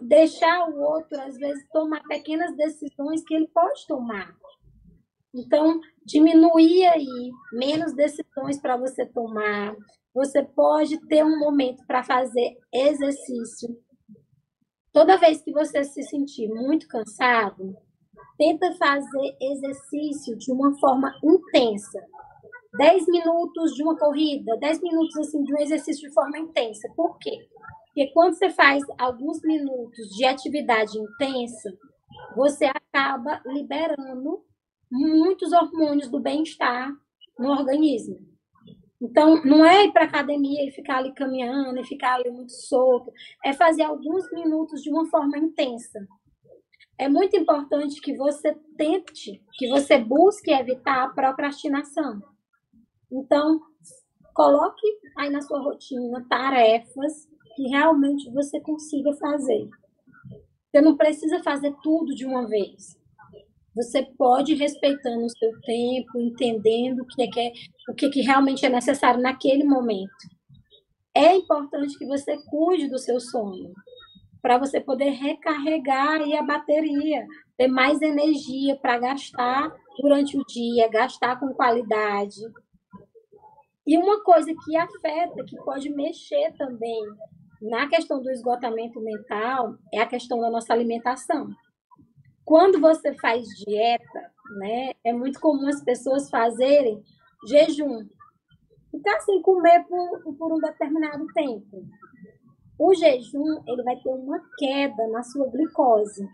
deixar 0.00 0.68
o 0.68 0.80
outro, 0.80 1.20
às 1.20 1.36
vezes, 1.36 1.66
tomar 1.72 2.02
pequenas 2.04 2.56
decisões 2.56 3.24
que 3.24 3.34
ele 3.34 3.48
pode 3.48 3.86
tomar. 3.88 4.32
Então, 5.34 5.80
diminuir 6.04 6.86
aí, 6.86 7.32
menos 7.52 7.92
decisões 7.92 8.60
para 8.60 8.76
você 8.76 9.04
tomar. 9.04 9.74
Você 10.14 10.44
pode 10.44 10.98
ter 11.08 11.24
um 11.24 11.38
momento 11.38 11.84
para 11.86 12.04
fazer 12.04 12.56
exercício. 12.72 13.76
Toda 14.92 15.18
vez 15.18 15.42
que 15.42 15.52
você 15.52 15.82
se 15.82 16.04
sentir 16.04 16.48
muito 16.48 16.86
cansado, 16.86 17.76
tenta 18.38 18.72
fazer 18.76 19.36
exercício 19.40 20.36
de 20.36 20.52
uma 20.52 20.72
forma 20.78 21.12
intensa. 21.22 22.00
10 22.78 23.06
minutos 23.08 23.74
de 23.74 23.82
uma 23.82 23.96
corrida, 23.96 24.56
10 24.56 24.82
minutos 24.82 25.16
assim 25.16 25.42
de 25.42 25.52
um 25.52 25.58
exercício 25.58 26.08
de 26.08 26.14
forma 26.14 26.38
intensa. 26.38 26.88
Por 26.94 27.18
quê? 27.18 27.48
Porque 27.86 28.12
quando 28.12 28.34
você 28.34 28.50
faz 28.50 28.84
alguns 28.98 29.40
minutos 29.42 30.08
de 30.16 30.24
atividade 30.24 30.96
intensa, 30.96 31.76
você 32.36 32.66
acaba 32.66 33.42
liberando 33.46 34.44
muitos 34.90 35.52
hormônios 35.52 36.08
do 36.08 36.20
bem-estar 36.20 36.92
no 37.36 37.50
organismo. 37.50 38.33
Então, 39.04 39.44
não 39.44 39.62
é 39.66 39.84
ir 39.84 39.92
para 39.92 40.04
academia 40.04 40.66
e 40.66 40.70
ficar 40.70 40.96
ali 40.96 41.12
caminhando 41.12 41.78
e 41.78 41.84
ficar 41.84 42.14
ali 42.14 42.30
muito 42.30 42.52
solto, 42.52 43.12
é 43.44 43.52
fazer 43.52 43.82
alguns 43.82 44.32
minutos 44.32 44.80
de 44.82 44.90
uma 44.90 45.04
forma 45.10 45.36
intensa. 45.36 46.08
É 46.98 47.06
muito 47.06 47.36
importante 47.36 48.00
que 48.00 48.16
você 48.16 48.54
tente, 48.78 49.42
que 49.58 49.68
você 49.68 49.98
busque 49.98 50.50
evitar 50.50 51.04
a 51.04 51.08
procrastinação. 51.08 52.22
Então, 53.12 53.60
coloque 54.32 54.86
aí 55.18 55.28
na 55.28 55.42
sua 55.42 55.60
rotina 55.60 56.24
tarefas 56.26 57.28
que 57.56 57.68
realmente 57.68 58.30
você 58.30 58.58
consiga 58.58 59.12
fazer. 59.16 59.68
Você 60.70 60.80
não 60.80 60.96
precisa 60.96 61.42
fazer 61.42 61.74
tudo 61.82 62.14
de 62.14 62.24
uma 62.24 62.48
vez. 62.48 62.98
Você 63.74 64.02
pode 64.16 64.54
respeitando 64.54 65.24
o 65.24 65.30
seu 65.30 65.50
tempo, 65.62 66.20
entendendo 66.20 67.00
o 67.00 67.06
que 67.06 67.22
é, 67.22 67.26
que 67.26 67.40
é 67.40 67.52
o 67.88 67.94
que, 67.94 68.08
que 68.08 68.20
realmente 68.20 68.64
é 68.64 68.68
necessário 68.68 69.20
naquele 69.20 69.64
momento. 69.64 70.12
É 71.14 71.34
importante 71.34 71.98
que 71.98 72.06
você 72.06 72.36
cuide 72.48 72.88
do 72.88 72.98
seu 72.98 73.20
sono, 73.20 73.72
para 74.42 74.58
você 74.58 74.80
poder 74.80 75.10
recarregar 75.10 76.20
a 76.20 76.42
bateria, 76.42 77.26
ter 77.56 77.68
mais 77.68 78.02
energia 78.02 78.76
para 78.76 78.98
gastar 78.98 79.72
durante 80.00 80.36
o 80.36 80.44
dia, 80.44 80.88
gastar 80.88 81.38
com 81.38 81.54
qualidade. 81.54 82.40
E 83.86 83.96
uma 83.96 84.22
coisa 84.22 84.52
que 84.64 84.76
afeta, 84.76 85.44
que 85.44 85.56
pode 85.58 85.88
mexer 85.90 86.52
também 86.58 87.02
na 87.62 87.88
questão 87.88 88.22
do 88.22 88.30
esgotamento 88.30 89.00
mental, 89.00 89.76
é 89.92 90.00
a 90.00 90.06
questão 90.06 90.40
da 90.40 90.50
nossa 90.50 90.72
alimentação. 90.72 91.48
Quando 92.44 92.80
você 92.80 93.14
faz 93.14 93.46
dieta, 93.66 94.30
né, 94.58 94.92
é 95.02 95.12
muito 95.12 95.40
comum 95.40 95.68
as 95.68 95.82
pessoas 95.82 96.28
fazerem 96.28 97.02
jejum, 97.46 98.06
ficar 98.90 99.20
sem 99.20 99.40
comer 99.42 99.84
por, 99.84 100.34
por 100.36 100.52
um 100.52 100.58
determinado 100.58 101.26
tempo. 101.34 101.84
O 102.78 102.94
jejum 102.94 103.62
ele 103.66 103.82
vai 103.82 103.96
ter 103.96 104.10
uma 104.10 104.40
queda 104.58 105.06
na 105.08 105.22
sua 105.22 105.48
glicose. 105.48 106.28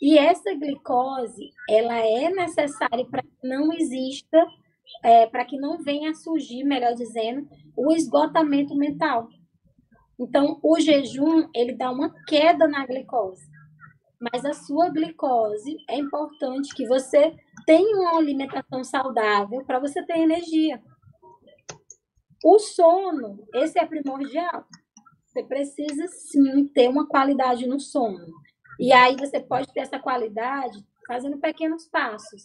E 0.00 0.18
essa 0.18 0.54
glicose, 0.54 1.50
ela 1.68 1.98
é 1.98 2.30
necessária 2.30 3.04
para 3.04 3.22
que 3.22 3.48
não 3.48 3.72
exista, 3.72 4.46
é, 5.02 5.26
para 5.26 5.44
que 5.44 5.58
não 5.58 5.78
venha 5.78 6.10
a 6.10 6.14
surgir, 6.14 6.64
melhor 6.64 6.94
dizendo, 6.94 7.46
o 7.76 7.92
esgotamento 7.92 8.74
mental. 8.74 9.28
Então, 10.18 10.58
o 10.62 10.80
jejum, 10.80 11.48
ele 11.54 11.74
dá 11.74 11.90
uma 11.90 12.12
queda 12.26 12.66
na 12.66 12.86
glicose. 12.86 13.49
Mas 14.20 14.44
a 14.44 14.52
sua 14.52 14.90
glicose, 14.90 15.76
é 15.88 15.96
importante 15.96 16.74
que 16.74 16.86
você 16.86 17.34
tenha 17.64 17.96
uma 17.96 18.18
alimentação 18.18 18.84
saudável 18.84 19.64
para 19.64 19.78
você 19.78 20.04
ter 20.04 20.18
energia. 20.18 20.82
O 22.44 22.58
sono, 22.58 23.46
esse 23.54 23.78
é 23.78 23.86
primordial. 23.86 24.66
Você 25.26 25.42
precisa 25.44 26.06
sim 26.08 26.66
ter 26.68 26.88
uma 26.88 27.06
qualidade 27.06 27.66
no 27.66 27.80
sono. 27.80 28.26
E 28.78 28.92
aí 28.92 29.16
você 29.16 29.40
pode 29.40 29.72
ter 29.72 29.80
essa 29.80 29.98
qualidade 29.98 30.78
fazendo 31.06 31.38
pequenos 31.38 31.88
passos. 31.88 32.44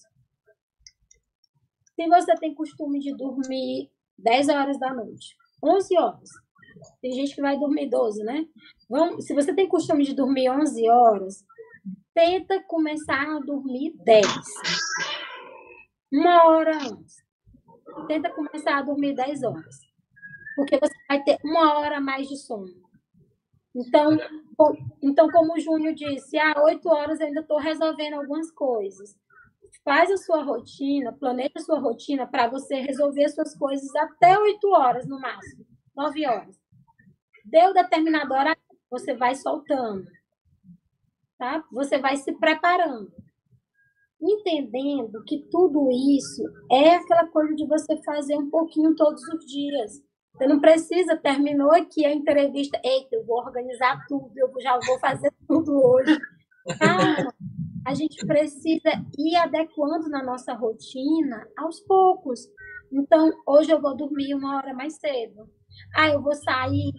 Se 1.95 2.07
você 2.07 2.35
tem 2.35 2.53
costume 2.53 2.99
de 2.99 3.15
dormir 3.15 3.89
10 4.17 4.49
horas 4.49 4.79
da 4.79 4.93
noite, 4.93 5.35
11 5.63 5.97
horas, 5.97 6.29
tem 7.01 7.11
gente 7.13 7.35
que 7.35 7.41
vai 7.41 7.57
dormir 7.57 7.89
12, 7.89 8.23
né? 8.23 8.45
Vamos, 8.89 9.25
se 9.25 9.33
você 9.33 9.53
tem 9.53 9.67
costume 9.67 10.03
de 10.03 10.13
dormir 10.13 10.49
11 10.49 10.89
horas, 10.89 11.43
tenta 12.13 12.61
começar 12.63 13.35
a 13.35 13.39
dormir 13.39 13.93
10. 14.03 14.25
Uma 16.11 16.45
hora 16.45 16.77
antes. 16.77 17.15
Tenta 18.07 18.29
começar 18.29 18.77
a 18.77 18.81
dormir 18.81 19.13
10 19.15 19.43
horas 19.43 19.85
porque 20.55 20.79
você 20.79 20.95
vai 21.07 21.21
ter 21.23 21.37
uma 21.43 21.77
hora 21.77 21.99
mais 21.99 22.27
de 22.27 22.37
sono. 22.37 22.73
Então, 23.75 24.17
então 25.03 25.29
como 25.29 25.53
o 25.53 25.59
Júnior 25.59 25.93
disse, 25.93 26.37
há 26.37 26.53
ah, 26.53 26.63
oito 26.63 26.87
horas 26.87 27.19
eu 27.19 27.27
ainda 27.27 27.41
estou 27.41 27.59
resolvendo 27.59 28.13
algumas 28.13 28.49
coisas. 28.51 29.15
Faz 29.83 30.09
a 30.09 30.17
sua 30.17 30.41
rotina, 30.41 31.11
planeja 31.11 31.51
a 31.57 31.61
sua 31.61 31.79
rotina 31.79 32.25
para 32.25 32.47
você 32.47 32.75
resolver 32.75 33.25
as 33.25 33.35
suas 33.35 33.55
coisas 33.55 33.93
até 33.95 34.39
oito 34.39 34.69
horas 34.69 35.05
no 35.05 35.19
máximo, 35.19 35.65
nove 35.95 36.25
horas. 36.25 36.55
Deu 37.43 37.73
determinada 37.73 38.33
hora, 38.33 38.57
você 38.89 39.13
vai 39.13 39.35
soltando, 39.35 40.07
tá? 41.37 41.63
Você 41.71 41.97
vai 41.97 42.15
se 42.17 42.33
preparando, 42.33 43.11
entendendo 44.21 45.23
que 45.25 45.47
tudo 45.51 45.89
isso 45.91 46.43
é 46.71 46.95
aquela 46.95 47.27
coisa 47.27 47.55
de 47.55 47.65
você 47.67 47.97
fazer 48.03 48.35
um 48.35 48.49
pouquinho 48.49 48.95
todos 48.95 49.21
os 49.27 49.45
dias. 49.45 50.01
Você 50.33 50.47
não 50.47 50.59
precisa, 50.59 51.15
terminou 51.15 51.71
aqui 51.71 52.05
a 52.05 52.13
entrevista, 52.13 52.79
eita, 52.83 53.15
eu 53.15 53.25
vou 53.25 53.37
organizar 53.37 54.05
tudo, 54.07 54.31
eu 54.35 54.51
já 54.61 54.77
vou 54.85 54.99
fazer 54.99 55.31
tudo 55.47 55.81
hoje. 55.81 56.17
Calma, 56.77 57.33
a 57.85 57.93
gente 57.93 58.25
precisa 58.25 58.89
ir 59.17 59.35
adequando 59.37 60.09
na 60.09 60.23
nossa 60.23 60.53
rotina 60.53 61.47
aos 61.57 61.79
poucos. 61.81 62.49
Então, 62.91 63.31
hoje 63.47 63.71
eu 63.71 63.81
vou 63.81 63.95
dormir 63.95 64.33
uma 64.33 64.57
hora 64.57 64.73
mais 64.73 64.95
cedo. 64.95 65.47
Ah, 65.95 66.09
eu 66.09 66.21
vou 66.21 66.33
sair, 66.33 66.91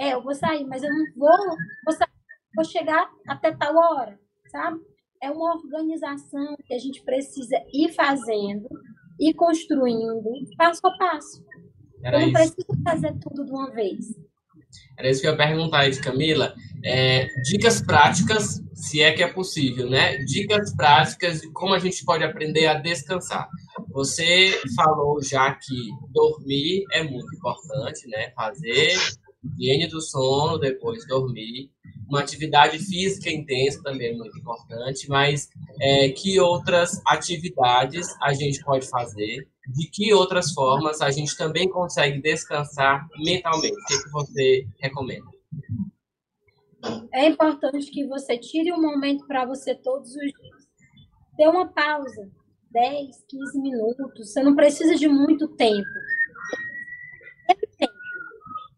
é, 0.00 0.14
eu 0.14 0.22
vou 0.22 0.34
sair, 0.34 0.64
mas 0.64 0.82
eu 0.82 0.90
não 0.90 1.04
vou, 1.16 1.56
vou, 1.84 1.94
sair, 1.94 2.11
vou 2.54 2.64
chegar 2.64 3.10
até 3.26 3.52
tal 3.52 3.76
hora, 3.76 4.18
sabe? 4.50 4.80
É 5.22 5.30
uma 5.30 5.54
organização 5.54 6.56
que 6.66 6.74
a 6.74 6.78
gente 6.78 7.02
precisa 7.02 7.56
ir 7.72 7.92
fazendo 7.94 8.68
e 9.20 9.32
construindo 9.34 10.30
passo 10.56 10.80
a 10.84 10.96
passo. 10.96 11.44
Era 12.02 12.16
eu 12.16 12.20
não 12.20 12.28
isso. 12.28 12.54
preciso 12.54 12.82
fazer 12.82 13.14
tudo 13.20 13.44
de 13.44 13.50
uma 13.52 13.70
vez. 13.70 14.06
Era 14.98 15.10
isso 15.10 15.20
que 15.20 15.26
eu 15.26 15.32
ia 15.32 15.36
perguntar 15.36 15.80
aí, 15.80 15.96
Camila. 16.00 16.54
É, 16.84 17.28
dicas 17.42 17.80
práticas, 17.80 18.60
se 18.74 19.00
é 19.00 19.12
que 19.12 19.22
é 19.22 19.32
possível, 19.32 19.88
né? 19.88 20.16
Dicas 20.24 20.74
práticas 20.74 21.40
de 21.40 21.52
como 21.52 21.74
a 21.74 21.78
gente 21.78 22.04
pode 22.04 22.24
aprender 22.24 22.66
a 22.66 22.74
descansar. 22.74 23.48
Você 23.90 24.60
falou 24.74 25.22
já 25.22 25.54
que 25.54 25.90
dormir 26.10 26.84
é 26.92 27.02
muito 27.04 27.34
importante, 27.36 28.08
né? 28.08 28.32
Fazer 28.34 28.96
higiene 29.44 29.88
do 29.88 30.00
sono, 30.00 30.58
depois 30.58 31.06
dormir. 31.06 31.70
Uma 32.12 32.20
atividade 32.20 32.78
física 32.78 33.30
intensa 33.30 33.82
também 33.82 34.12
é 34.12 34.14
muito 34.14 34.38
importante, 34.38 35.08
mas 35.08 35.48
é, 35.80 36.10
que 36.10 36.38
outras 36.38 37.00
atividades 37.06 38.06
a 38.20 38.34
gente 38.34 38.62
pode 38.62 38.86
fazer 38.86 39.48
de 39.66 39.88
que 39.88 40.12
outras 40.12 40.52
formas 40.52 41.00
a 41.00 41.10
gente 41.10 41.34
também 41.34 41.70
consegue 41.70 42.20
descansar 42.20 43.08
mentalmente? 43.16 43.72
O 43.72 43.86
que, 43.86 44.02
que 44.02 44.10
você 44.10 44.66
recomenda? 44.78 45.26
É 47.14 47.26
importante 47.26 47.90
que 47.90 48.06
você 48.06 48.36
tire 48.36 48.70
um 48.74 48.82
momento 48.82 49.26
para 49.26 49.46
você 49.46 49.74
todos 49.74 50.10
os 50.10 50.20
dias. 50.20 50.68
Dê 51.38 51.46
uma 51.46 51.66
pausa, 51.66 52.30
10, 52.72 53.24
15 53.26 53.58
minutos. 53.58 54.30
Você 54.30 54.42
não 54.42 54.54
precisa 54.54 54.96
de 54.96 55.08
muito 55.08 55.48
tempo. 55.48 55.88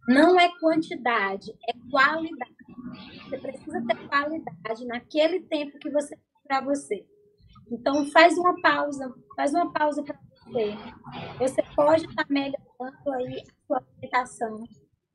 Não 0.06 0.38
é 0.38 0.48
quantidade, 0.60 1.50
é 1.68 1.72
qualidade. 1.90 2.53
Você 3.24 3.38
precisa 3.38 3.84
ter 3.86 4.08
qualidade 4.08 4.86
naquele 4.86 5.40
tempo 5.40 5.78
que 5.78 5.90
você 5.90 6.16
tem 6.16 6.24
para 6.46 6.60
você. 6.60 7.06
Então, 7.70 8.06
faz 8.10 8.36
uma 8.36 8.60
pausa, 8.60 9.12
faz 9.34 9.52
uma 9.54 9.72
pausa 9.72 10.02
para 10.02 10.18
você. 10.46 10.76
Você 11.38 11.62
pode 11.74 12.04
estar 12.06 12.26
melhorando 12.28 13.12
aí 13.14 13.42
a 13.42 13.66
sua 13.66 13.78
alimentação. 13.78 14.64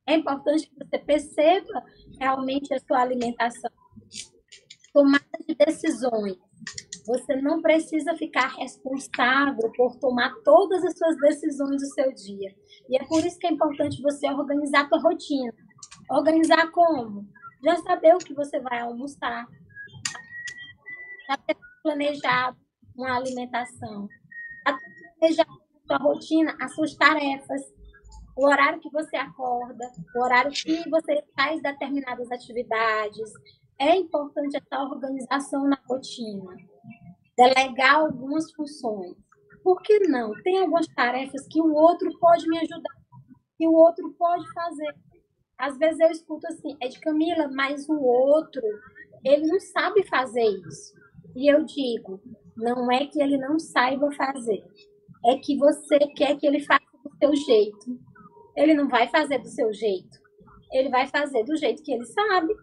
É 0.07 0.15
importante 0.15 0.67
que 0.67 0.75
você 0.83 0.97
perceba 0.97 1.85
realmente 2.19 2.73
a 2.73 2.79
sua 2.79 3.01
alimentação. 3.01 3.71
Tomada 4.91 5.25
de 5.47 5.53
decisões. 5.53 6.35
Você 7.05 7.35
não 7.35 7.61
precisa 7.61 8.15
ficar 8.15 8.55
responsável 8.55 9.71
por 9.75 9.95
tomar 9.97 10.33
todas 10.43 10.83
as 10.83 10.97
suas 10.97 11.17
decisões 11.17 11.81
do 11.81 11.87
seu 11.87 12.13
dia. 12.13 12.55
E 12.89 12.97
é 12.97 13.05
por 13.05 13.23
isso 13.23 13.37
que 13.37 13.47
é 13.47 13.51
importante 13.51 14.01
você 14.01 14.27
organizar 14.29 14.85
a 14.85 14.89
sua 14.89 14.99
rotina. 14.99 15.53
Organizar 16.09 16.71
como? 16.71 17.27
Já 17.63 17.77
saber 17.77 18.15
o 18.15 18.19
que 18.19 18.33
você 18.33 18.59
vai 18.59 18.79
almoçar. 18.79 19.45
Já 21.27 21.37
ter 21.37 21.57
planejado 21.83 22.57
uma 22.95 23.15
alimentação 23.17 24.07
seja 25.19 25.43
a 25.43 25.87
sua 25.87 25.97
rotina, 25.97 26.55
as 26.59 26.73
suas 26.73 26.95
tarefas, 26.95 27.61
o 28.37 28.47
horário 28.47 28.79
que 28.79 28.89
você 28.89 29.17
acorda, 29.17 29.91
o 30.15 30.23
horário 30.23 30.51
que 30.51 30.89
você 30.89 31.23
faz 31.35 31.61
determinadas 31.61 32.31
atividades. 32.31 33.31
É 33.77 33.95
importante 33.95 34.57
essa 34.57 34.83
organização 34.83 35.67
na 35.67 35.79
rotina. 35.87 36.55
Delegar 37.37 37.95
algumas 37.95 38.51
funções. 38.53 39.15
por 39.63 39.81
que 39.81 39.99
não? 40.07 40.33
Tem 40.41 40.59
algumas 40.59 40.87
tarefas 40.87 41.45
que 41.47 41.61
o 41.61 41.73
outro 41.73 42.09
pode 42.19 42.47
me 42.47 42.57
ajudar, 42.59 42.95
que 43.57 43.67
o 43.67 43.73
outro 43.73 44.13
pode 44.17 44.45
fazer. 44.53 44.95
Às 45.59 45.77
vezes 45.77 45.99
eu 45.99 46.09
escuto 46.09 46.47
assim, 46.47 46.77
é 46.81 46.87
de 46.87 46.99
Camila, 47.01 47.49
mas 47.53 47.87
o 47.89 47.99
outro, 48.01 48.61
ele 49.25 49.45
não 49.45 49.59
sabe 49.59 50.07
fazer 50.07 50.45
isso. 50.45 50.93
E 51.35 51.51
eu 51.51 51.65
digo, 51.65 52.21
não 52.55 52.89
é 52.89 53.05
que 53.05 53.21
ele 53.21 53.37
não 53.37 53.59
saiba 53.59 54.09
fazer, 54.13 54.63
é 55.25 55.37
que 55.37 55.57
você 55.57 55.99
quer 56.15 56.37
que 56.37 56.47
ele 56.47 56.61
faça 56.61 56.85
do 57.03 57.11
seu 57.17 57.35
jeito. 57.35 57.99
Ele 58.55 58.73
não 58.73 58.87
vai 58.87 59.07
fazer 59.09 59.39
do 59.39 59.49
seu 59.49 59.73
jeito, 59.73 60.17
ele 60.71 60.89
vai 60.89 61.07
fazer 61.07 61.43
do 61.43 61.57
jeito 61.57 61.83
que 61.83 61.91
ele 61.91 62.05
sabe. 62.05 62.55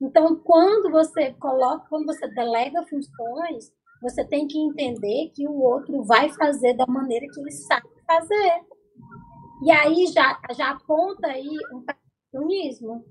Então, 0.00 0.36
quando 0.36 0.90
você 0.90 1.32
coloca, 1.34 1.86
quando 1.88 2.06
você 2.06 2.28
delega 2.28 2.86
funções, 2.86 3.72
você 4.02 4.24
tem 4.24 4.46
que 4.46 4.58
entender 4.58 5.30
que 5.34 5.48
o 5.48 5.60
outro 5.60 6.04
vai 6.04 6.28
fazer 6.30 6.74
da 6.74 6.86
maneira 6.86 7.26
que 7.32 7.40
ele 7.40 7.50
sabe 7.50 7.88
fazer. 8.06 8.62
E 9.64 9.70
aí 9.72 10.06
já, 10.06 10.38
já 10.54 10.70
aponta 10.70 11.26
aí 11.26 11.56
um 11.72 11.82
perfeccionismo. 12.30 13.04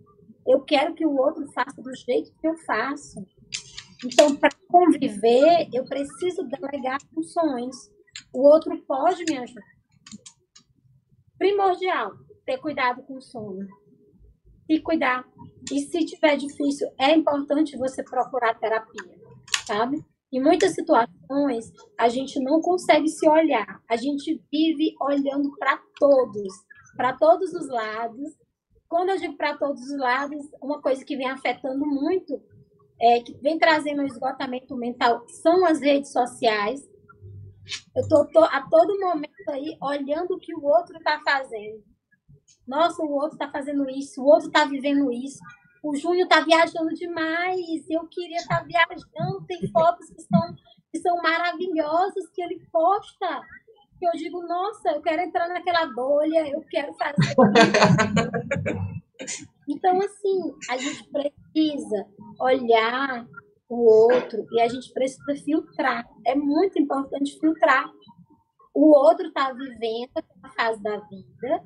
Eu 0.45 0.61
quero 0.61 0.93
que 0.93 1.05
o 1.05 1.15
outro 1.15 1.45
faça 1.51 1.81
do 1.81 1.93
jeito 1.95 2.33
que 2.39 2.47
eu 2.47 2.55
faço. 2.59 3.25
Então, 4.05 4.35
para 4.35 4.49
conviver, 4.67 5.67
eu 5.73 5.83
preciso 5.85 6.43
delegar 6.43 6.99
funções. 7.13 7.75
O 8.33 8.47
outro 8.47 8.77
pode 8.87 9.23
me 9.25 9.37
ajudar. 9.37 9.63
Primordial, 11.37 12.13
ter 12.45 12.57
cuidado 12.59 13.03
com 13.03 13.17
o 13.17 13.21
sono. 13.21 13.67
Se 14.65 14.79
cuidar. 14.81 15.25
E 15.71 15.81
se 15.81 16.05
tiver 16.05 16.37
difícil, 16.37 16.87
é 16.97 17.11
importante 17.11 17.77
você 17.77 18.03
procurar 18.03 18.57
terapia, 18.59 19.19
sabe? 19.65 19.97
Em 20.31 20.41
muitas 20.41 20.73
situações, 20.73 21.71
a 21.97 22.09
gente 22.09 22.39
não 22.39 22.61
consegue 22.61 23.07
se 23.07 23.27
olhar. 23.27 23.81
A 23.89 23.95
gente 23.95 24.41
vive 24.51 24.93
olhando 25.01 25.51
para 25.57 25.81
todos, 25.97 26.53
para 26.95 27.13
todos 27.17 27.53
os 27.53 27.67
lados. 27.69 28.33
Quando 28.89 29.09
eu 29.09 29.17
digo 29.17 29.35
para 29.35 29.57
todos 29.57 29.81
os 29.81 29.97
lados, 29.97 30.49
uma 30.61 30.81
coisa 30.81 31.03
que 31.03 31.17
vem 31.17 31.29
afetando 31.29 31.85
muito, 31.85 32.41
é, 32.99 33.19
que 33.21 33.33
vem 33.39 33.57
trazendo 33.57 34.01
um 34.01 34.05
esgotamento 34.05 34.75
mental, 34.75 35.27
são 35.27 35.65
as 35.65 35.81
redes 35.81 36.11
sociais. 36.11 36.81
Eu 37.95 38.03
estou 38.03 38.43
a 38.43 38.61
todo 38.69 38.99
momento 38.99 39.49
aí 39.49 39.77
olhando 39.81 40.35
o 40.35 40.39
que 40.39 40.55
o 40.55 40.63
outro 40.63 40.97
está 40.97 41.21
fazendo. 41.23 41.83
Nossa, 42.65 43.03
o 43.03 43.11
outro 43.11 43.33
está 43.33 43.49
fazendo 43.51 43.89
isso, 43.89 44.21
o 44.21 44.25
outro 44.25 44.47
está 44.47 44.65
vivendo 44.65 45.11
isso 45.11 45.39
o 45.87 45.95
Júnior 45.95 46.27
tá 46.27 46.41
viajando 46.41 46.93
demais, 46.93 47.89
eu 47.89 48.05
queria 48.07 48.37
estar 48.37 48.59
tá 48.59 48.65
viajando, 48.65 49.45
tem 49.45 49.67
fotos 49.71 50.09
que 50.09 50.21
são, 50.21 50.55
que 50.91 50.99
são 50.99 51.15
maravilhosas 51.21 52.29
que 52.33 52.41
ele 52.41 52.59
posta. 52.71 53.41
Que 53.99 54.07
eu 54.07 54.11
digo, 54.13 54.41
nossa, 54.47 54.89
eu 54.91 55.01
quero 55.01 55.21
entrar 55.21 55.47
naquela 55.47 55.87
bolha, 55.87 56.47
eu 56.49 56.61
quero 56.69 56.93
fazer. 56.93 57.35
então, 59.67 59.99
assim, 59.99 60.53
a 60.69 60.77
gente 60.77 61.09
precisa 61.09 62.05
olhar 62.39 63.27
o 63.69 64.11
outro 64.11 64.45
e 64.51 64.61
a 64.61 64.67
gente 64.67 64.91
precisa 64.93 65.35
filtrar. 65.43 66.07
É 66.25 66.35
muito 66.35 66.79
importante 66.79 67.37
filtrar. 67.39 67.91
O 68.73 68.95
outro 68.95 69.27
está 69.27 69.51
vivendo 69.51 70.11
a 70.43 70.49
fase 70.51 70.81
da 70.83 70.97
vida, 70.99 71.63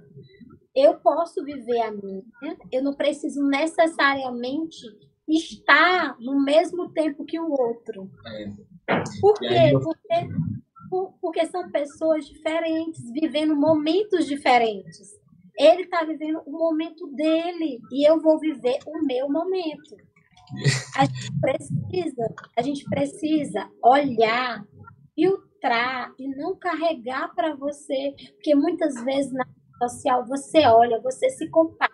eu 0.73 0.97
posso 0.99 1.43
viver 1.43 1.81
a 1.81 1.91
minha, 1.91 2.23
eu 2.71 2.81
não 2.81 2.93
preciso 2.93 3.45
necessariamente 3.45 4.79
estar 5.27 6.15
no 6.19 6.41
mesmo 6.41 6.89
tempo 6.93 7.25
que 7.25 7.37
o 7.37 7.51
outro. 7.51 8.09
É. 8.25 9.03
Por 9.19 9.33
quê? 9.39 9.71
Eu... 9.73 9.81
Porque, 9.81 10.27
porque 11.21 11.45
são 11.47 11.71
pessoas 11.71 12.25
diferentes, 12.25 13.01
vivendo 13.11 13.55
momentos 13.55 14.25
diferentes. 14.25 15.09
Ele 15.57 15.83
está 15.83 16.03
vivendo 16.03 16.41
o 16.45 16.51
momento 16.51 17.07
dele 17.07 17.79
e 17.91 18.07
eu 18.07 18.19
vou 18.21 18.39
viver 18.39 18.79
o 18.85 19.05
meu 19.05 19.29
momento. 19.29 19.95
A 20.97 21.05
gente 21.05 21.31
precisa, 21.41 22.35
a 22.57 22.61
gente 22.61 22.83
precisa 22.85 23.69
olhar, 23.83 24.65
filtrar 25.15 26.13
e 26.19 26.27
não 26.35 26.55
carregar 26.55 27.33
para 27.35 27.55
você, 27.55 28.13
porque 28.35 28.55
muitas 28.55 28.95
vezes 29.03 29.31
na 29.31 29.45
social, 29.81 30.25
você 30.27 30.65
olha, 30.65 31.01
você 31.01 31.29
se 31.31 31.49
compara, 31.49 31.91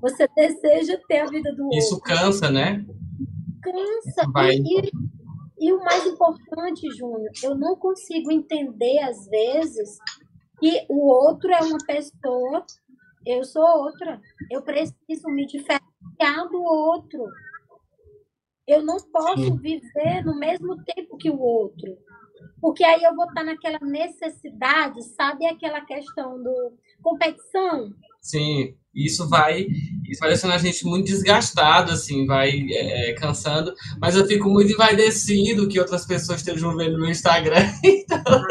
você 0.00 0.28
deseja 0.34 0.98
ter 1.06 1.20
a 1.20 1.26
vida 1.26 1.54
do 1.54 1.64
outro. 1.64 1.78
Isso 1.78 2.00
cansa, 2.00 2.50
né? 2.50 2.84
Cansa. 3.62 4.22
E, 4.64 4.90
e, 5.58 5.72
o 5.72 5.78
mais 5.78 6.06
importante, 6.06 6.88
Júnior, 6.96 7.30
eu 7.42 7.54
não 7.54 7.76
consigo 7.76 8.30
entender, 8.30 8.98
às 9.00 9.26
vezes, 9.26 9.98
que 10.58 10.86
o 10.88 11.08
outro 11.08 11.50
é 11.50 11.60
uma 11.60 11.78
pessoa, 11.86 12.64
eu 13.26 13.44
sou 13.44 13.62
outra. 13.62 14.20
Eu 14.50 14.62
preciso 14.62 15.28
me 15.28 15.46
diferenciar 15.46 16.48
do 16.50 16.62
outro. 16.62 17.24
Eu 18.66 18.82
não 18.82 18.96
posso 19.12 19.56
viver 19.56 20.24
no 20.24 20.38
mesmo 20.38 20.76
tempo 20.84 21.16
que 21.16 21.30
o 21.30 21.40
outro. 21.40 21.96
Porque 22.60 22.84
aí 22.84 23.02
eu 23.02 23.14
vou 23.14 23.26
estar 23.26 23.44
naquela 23.44 23.78
necessidade, 23.80 25.02
sabe 25.14 25.46
aquela 25.46 25.80
questão 25.80 26.42
do 26.42 26.72
competição? 27.02 27.90
Sim, 28.26 28.74
isso 28.92 29.28
vai, 29.28 29.68
isso 30.08 30.18
vai 30.18 30.30
deixando 30.30 30.52
a 30.52 30.58
gente 30.58 30.84
muito 30.84 31.06
desgastado, 31.06 31.92
assim, 31.92 32.26
vai 32.26 32.50
é, 32.72 33.12
cansando, 33.12 33.72
mas 34.00 34.16
eu 34.16 34.26
fico 34.26 34.48
muito 34.48 34.72
envaidecido 34.72 35.68
que 35.68 35.78
outras 35.78 36.04
pessoas 36.04 36.40
estejam 36.40 36.76
vendo 36.76 36.98
meu 36.98 37.08
Instagram, 37.08 37.70
então... 37.84 38.42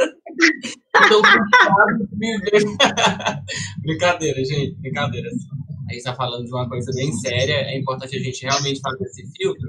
então 0.96 1.22
brincadeira, 3.84 4.46
gente, 4.46 4.80
brincadeira. 4.80 5.28
A 5.28 5.92
gente 5.92 5.98
está 5.98 6.16
falando 6.16 6.46
de 6.46 6.52
uma 6.52 6.70
coisa 6.70 6.90
bem 6.96 7.12
séria, 7.12 7.56
é 7.56 7.78
importante 7.78 8.16
a 8.16 8.22
gente 8.22 8.44
realmente 8.44 8.80
fazer 8.80 9.04
esse 9.04 9.30
filtro. 9.36 9.68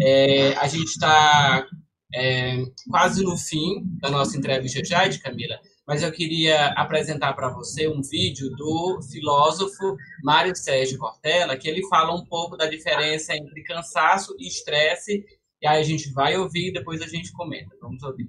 É, 0.00 0.54
a 0.54 0.66
gente 0.66 0.88
está 0.88 1.64
é, 2.12 2.60
quase 2.90 3.22
no 3.22 3.36
fim 3.36 3.84
da 4.00 4.10
nossa 4.10 4.36
entrevista 4.36 4.84
já, 4.84 5.06
de 5.06 5.20
Camila, 5.20 5.60
mas 5.86 6.02
eu 6.02 6.10
queria 6.10 6.68
apresentar 6.72 7.34
para 7.34 7.50
você 7.50 7.88
um 7.88 8.00
vídeo 8.00 8.50
do 8.50 9.00
filósofo 9.10 9.96
Mário 10.22 10.56
Sérgio 10.56 10.98
Cortella, 10.98 11.56
que 11.56 11.68
ele 11.68 11.86
fala 11.88 12.14
um 12.14 12.24
pouco 12.24 12.56
da 12.56 12.66
diferença 12.66 13.36
entre 13.36 13.62
cansaço 13.62 14.34
e 14.38 14.46
estresse, 14.46 15.24
e 15.60 15.66
aí 15.66 15.80
a 15.80 15.84
gente 15.84 16.12
vai 16.12 16.36
ouvir 16.36 16.68
e 16.68 16.72
depois 16.72 17.00
a 17.02 17.06
gente 17.06 17.32
comenta. 17.32 17.76
Vamos 17.80 18.02
ouvir. 18.02 18.28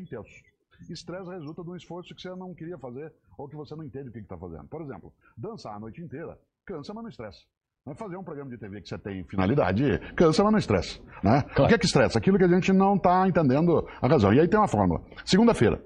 intenso. 0.00 0.44
Estresse 0.90 1.30
resulta 1.30 1.62
de 1.62 1.70
um 1.70 1.76
esforço 1.76 2.14
que 2.14 2.20
você 2.20 2.28
não 2.30 2.54
queria 2.54 2.78
fazer 2.78 3.12
ou 3.38 3.48
que 3.48 3.56
você 3.56 3.74
não 3.74 3.84
entende 3.84 4.08
o 4.08 4.12
que 4.12 4.18
está 4.18 4.36
fazendo. 4.36 4.66
Por 4.68 4.82
exemplo, 4.82 5.12
dançar 5.36 5.74
a 5.74 5.80
noite 5.80 6.02
inteira 6.02 6.38
cansa, 6.66 6.92
mas 6.92 7.02
não 7.04 7.10
estressa. 7.10 7.40
Mas 7.86 7.98
fazer 7.98 8.16
um 8.16 8.24
programa 8.24 8.48
de 8.48 8.56
TV 8.56 8.80
que 8.80 8.88
você 8.88 8.96
tem 8.96 9.22
finalidade 9.24 9.98
cansa, 10.16 10.42
mas 10.42 10.52
não 10.52 10.58
estressa. 10.58 10.98
Né? 11.22 11.42
Claro. 11.42 11.64
O 11.64 11.68
que 11.68 11.74
é 11.74 11.78
que 11.78 11.84
estressa? 11.84 12.18
Aquilo 12.18 12.38
que 12.38 12.44
a 12.44 12.48
gente 12.48 12.72
não 12.72 12.94
está 12.94 13.28
entendendo 13.28 13.86
a 14.00 14.08
razão. 14.08 14.32
E 14.32 14.40
aí 14.40 14.48
tem 14.48 14.58
uma 14.58 14.66
fórmula. 14.66 15.02
Segunda-feira, 15.22 15.84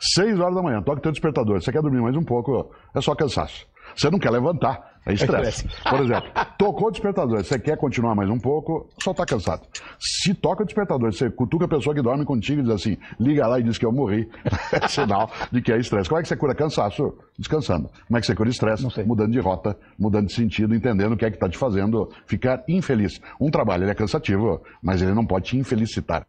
6 0.00 0.40
horas 0.40 0.56
da 0.56 0.62
manhã, 0.62 0.80
o 0.84 1.00
teu 1.00 1.12
despertador. 1.12 1.62
Você 1.62 1.70
quer 1.70 1.80
dormir 1.80 2.02
mais 2.02 2.16
um 2.16 2.24
pouco, 2.24 2.74
é 2.92 3.00
só 3.00 3.14
cansaço. 3.14 3.64
Você 3.94 4.10
não 4.10 4.18
quer 4.18 4.30
levantar, 4.30 4.95
é 5.06 5.12
estresse. 5.12 5.68
Por 5.88 6.00
exemplo, 6.00 6.30
tocou 6.58 6.88
o 6.88 6.90
despertador, 6.90 7.44
você 7.44 7.58
quer 7.58 7.76
continuar 7.76 8.14
mais 8.16 8.28
um 8.28 8.38
pouco, 8.38 8.88
só 9.00 9.12
está 9.12 9.24
cansado. 9.24 9.62
Se 9.98 10.34
toca 10.34 10.64
o 10.64 10.66
despertador, 10.66 11.12
você 11.12 11.30
cutuca 11.30 11.64
a 11.64 11.68
pessoa 11.68 11.94
que 11.94 12.02
dorme 12.02 12.24
contigo 12.24 12.60
e 12.60 12.64
diz 12.64 12.72
assim, 12.72 12.96
liga 13.18 13.46
lá 13.46 13.60
e 13.60 13.62
diz 13.62 13.78
que 13.78 13.86
eu 13.86 13.92
morri, 13.92 14.28
é 14.72 14.88
sinal 14.88 15.30
de 15.52 15.62
que 15.62 15.72
é 15.72 15.78
estresse. 15.78 16.08
Como 16.08 16.18
é 16.18 16.22
que 16.22 16.28
você 16.28 16.36
cura 16.36 16.54
cansaço? 16.54 17.16
Descansando. 17.38 17.88
Como 18.06 18.18
é 18.18 18.20
que 18.20 18.26
você 18.26 18.34
cura 18.34 18.50
estresse? 18.50 18.84
Mudando 19.06 19.30
de 19.30 19.38
rota, 19.38 19.78
mudando 19.98 20.26
de 20.26 20.32
sentido, 20.32 20.74
entendendo 20.74 21.12
o 21.12 21.16
que 21.16 21.24
é 21.24 21.30
que 21.30 21.36
está 21.36 21.48
te 21.48 21.56
fazendo 21.56 22.10
ficar 22.26 22.64
infeliz. 22.68 23.20
Um 23.40 23.50
trabalho 23.50 23.88
é 23.88 23.94
cansativo, 23.94 24.60
mas 24.82 25.02
ele 25.02 25.14
não 25.14 25.24
pode 25.24 25.46
te 25.46 25.56
infelicitar 25.56 26.26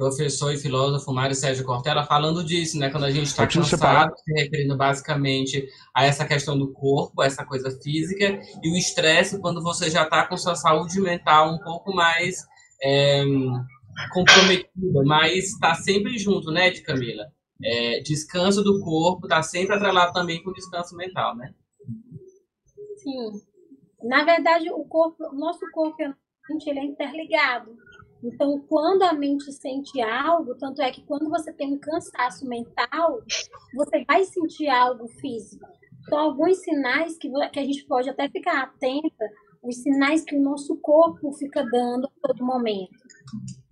professor 0.00 0.50
e 0.50 0.56
filósofo 0.56 1.12
Mário 1.12 1.36
Sérgio 1.36 1.62
Cortella 1.62 2.04
falando 2.04 2.42
disso, 2.42 2.78
né? 2.78 2.88
Quando 2.88 3.04
a 3.04 3.10
gente 3.10 3.26
está 3.26 3.46
cansado, 3.46 4.14
se 4.16 4.32
referindo 4.32 4.74
basicamente 4.74 5.68
a 5.94 6.06
essa 6.06 6.24
questão 6.24 6.58
do 6.58 6.72
corpo, 6.72 7.22
essa 7.22 7.44
coisa 7.44 7.70
física, 7.82 8.40
e 8.62 8.72
o 8.72 8.76
estresse 8.78 9.38
quando 9.38 9.62
você 9.62 9.90
já 9.90 10.04
está 10.04 10.26
com 10.26 10.38
sua 10.38 10.54
saúde 10.54 10.98
mental 11.02 11.52
um 11.52 11.58
pouco 11.58 11.94
mais 11.94 12.38
é, 12.82 13.22
comprometida, 14.14 15.02
mas 15.04 15.50
está 15.50 15.74
sempre 15.74 16.18
junto, 16.18 16.50
né, 16.50 16.70
de 16.70 16.82
Camila? 16.82 17.26
É, 17.62 18.00
descanso 18.00 18.64
do 18.64 18.80
corpo 18.80 19.26
está 19.26 19.42
sempre 19.42 19.76
atrelado 19.76 20.14
também 20.14 20.42
com 20.42 20.50
descanso 20.50 20.96
mental, 20.96 21.36
né? 21.36 21.52
Sim. 22.96 23.32
Na 24.02 24.24
verdade, 24.24 24.70
o 24.70 24.82
corpo, 24.86 25.22
o 25.26 25.34
nosso 25.34 25.60
corpo 25.72 26.00
e 26.00 26.06
a 26.06 26.14
mente, 26.48 26.70
ele 26.70 26.78
é 26.78 26.84
interligado. 26.84 27.76
Então, 28.22 28.60
quando 28.68 29.02
a 29.02 29.12
mente 29.12 29.50
sente 29.52 30.00
algo, 30.00 30.54
tanto 30.54 30.82
é 30.82 30.90
que 30.90 31.02
quando 31.02 31.28
você 31.28 31.52
tem 31.52 31.72
um 31.72 31.78
cansaço 31.78 32.46
mental, 32.46 33.22
você 33.74 34.04
vai 34.04 34.24
sentir 34.24 34.68
algo 34.68 35.08
físico. 35.08 35.66
Então, 36.02 36.18
alguns 36.18 36.58
sinais 36.58 37.16
que, 37.16 37.30
que 37.50 37.58
a 37.58 37.64
gente 37.64 37.84
pode 37.86 38.10
até 38.10 38.28
ficar 38.28 38.62
atenta 38.62 39.30
os 39.62 39.76
sinais 39.76 40.24
que 40.24 40.36
o 40.36 40.42
nosso 40.42 40.76
corpo 40.78 41.32
fica 41.32 41.64
dando 41.64 42.06
a 42.06 42.28
todo 42.28 42.44
momento. 42.44 42.98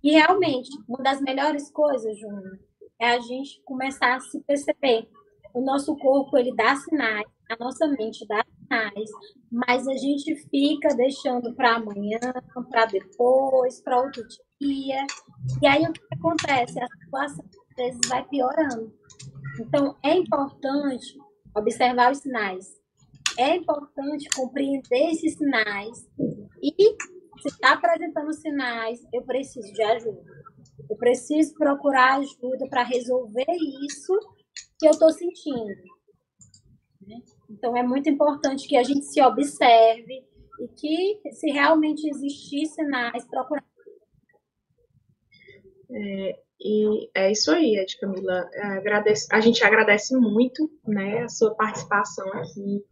E 0.03 0.11
realmente, 0.11 0.69
uma 0.87 0.99
das 0.99 1.19
melhores 1.21 1.71
coisas, 1.71 2.17
Júnior, 2.17 2.59
é 2.99 3.11
a 3.11 3.19
gente 3.19 3.61
começar 3.63 4.15
a 4.15 4.19
se 4.19 4.39
perceber. 4.41 5.07
O 5.53 5.61
nosso 5.61 5.95
corpo, 5.97 6.37
ele 6.37 6.55
dá 6.55 6.75
sinais, 6.75 7.25
a 7.49 7.57
nossa 7.59 7.87
mente 7.87 8.25
dá 8.27 8.45
sinais, 8.69 9.09
mas 9.51 9.87
a 9.87 9.97
gente 9.97 10.35
fica 10.49 10.95
deixando 10.95 11.53
para 11.55 11.75
amanhã, 11.75 12.19
para 12.69 12.85
depois, 12.85 13.81
para 13.81 14.01
outro 14.01 14.23
dia. 14.61 15.05
E 15.61 15.67
aí 15.67 15.83
o 15.83 15.91
que 15.91 16.01
acontece? 16.13 16.79
A 16.79 16.87
situação 17.03 17.45
às 17.45 17.75
vezes 17.75 17.99
vai 18.07 18.25
piorando. 18.27 18.93
Então, 19.59 19.97
é 20.03 20.13
importante 20.13 21.17
observar 21.55 22.11
os 22.11 22.19
sinais. 22.19 22.67
É 23.37 23.55
importante 23.55 24.27
compreender 24.35 25.11
esses 25.11 25.33
sinais. 25.35 26.07
E 26.61 26.71
se 27.41 27.47
está 27.47 27.73
apresentando 27.73 28.33
sinais, 28.33 28.99
eu 29.13 29.23
preciso 29.23 29.71
de 29.73 29.81
ajuda. 29.81 30.21
Eu 30.89 30.97
preciso 30.97 31.53
procurar 31.55 32.19
ajuda 32.19 32.67
para 32.69 32.83
resolver 32.83 33.45
isso 33.85 34.13
que 34.77 34.87
eu 34.87 34.91
estou 34.91 35.11
sentindo. 35.11 35.98
Então, 37.49 37.75
é 37.75 37.83
muito 37.83 38.09
importante 38.09 38.67
que 38.67 38.77
a 38.77 38.83
gente 38.83 39.05
se 39.05 39.21
observe 39.21 40.23
e 40.59 40.67
que, 40.67 41.31
se 41.31 41.49
realmente 41.51 42.07
existir 42.07 42.65
sinais, 42.67 43.25
procurar. 43.25 43.63
É, 45.91 46.39
e 46.61 47.09
é 47.15 47.31
isso 47.31 47.51
aí, 47.51 47.77
Ed 47.77 47.97
Camila. 47.99 48.49
É, 48.53 48.61
agradece, 48.77 49.27
a 49.31 49.39
gente 49.39 49.63
agradece 49.63 50.15
muito 50.15 50.69
né, 50.85 51.23
a 51.23 51.29
sua 51.29 51.55
participação 51.55 52.27
aqui, 52.33 52.83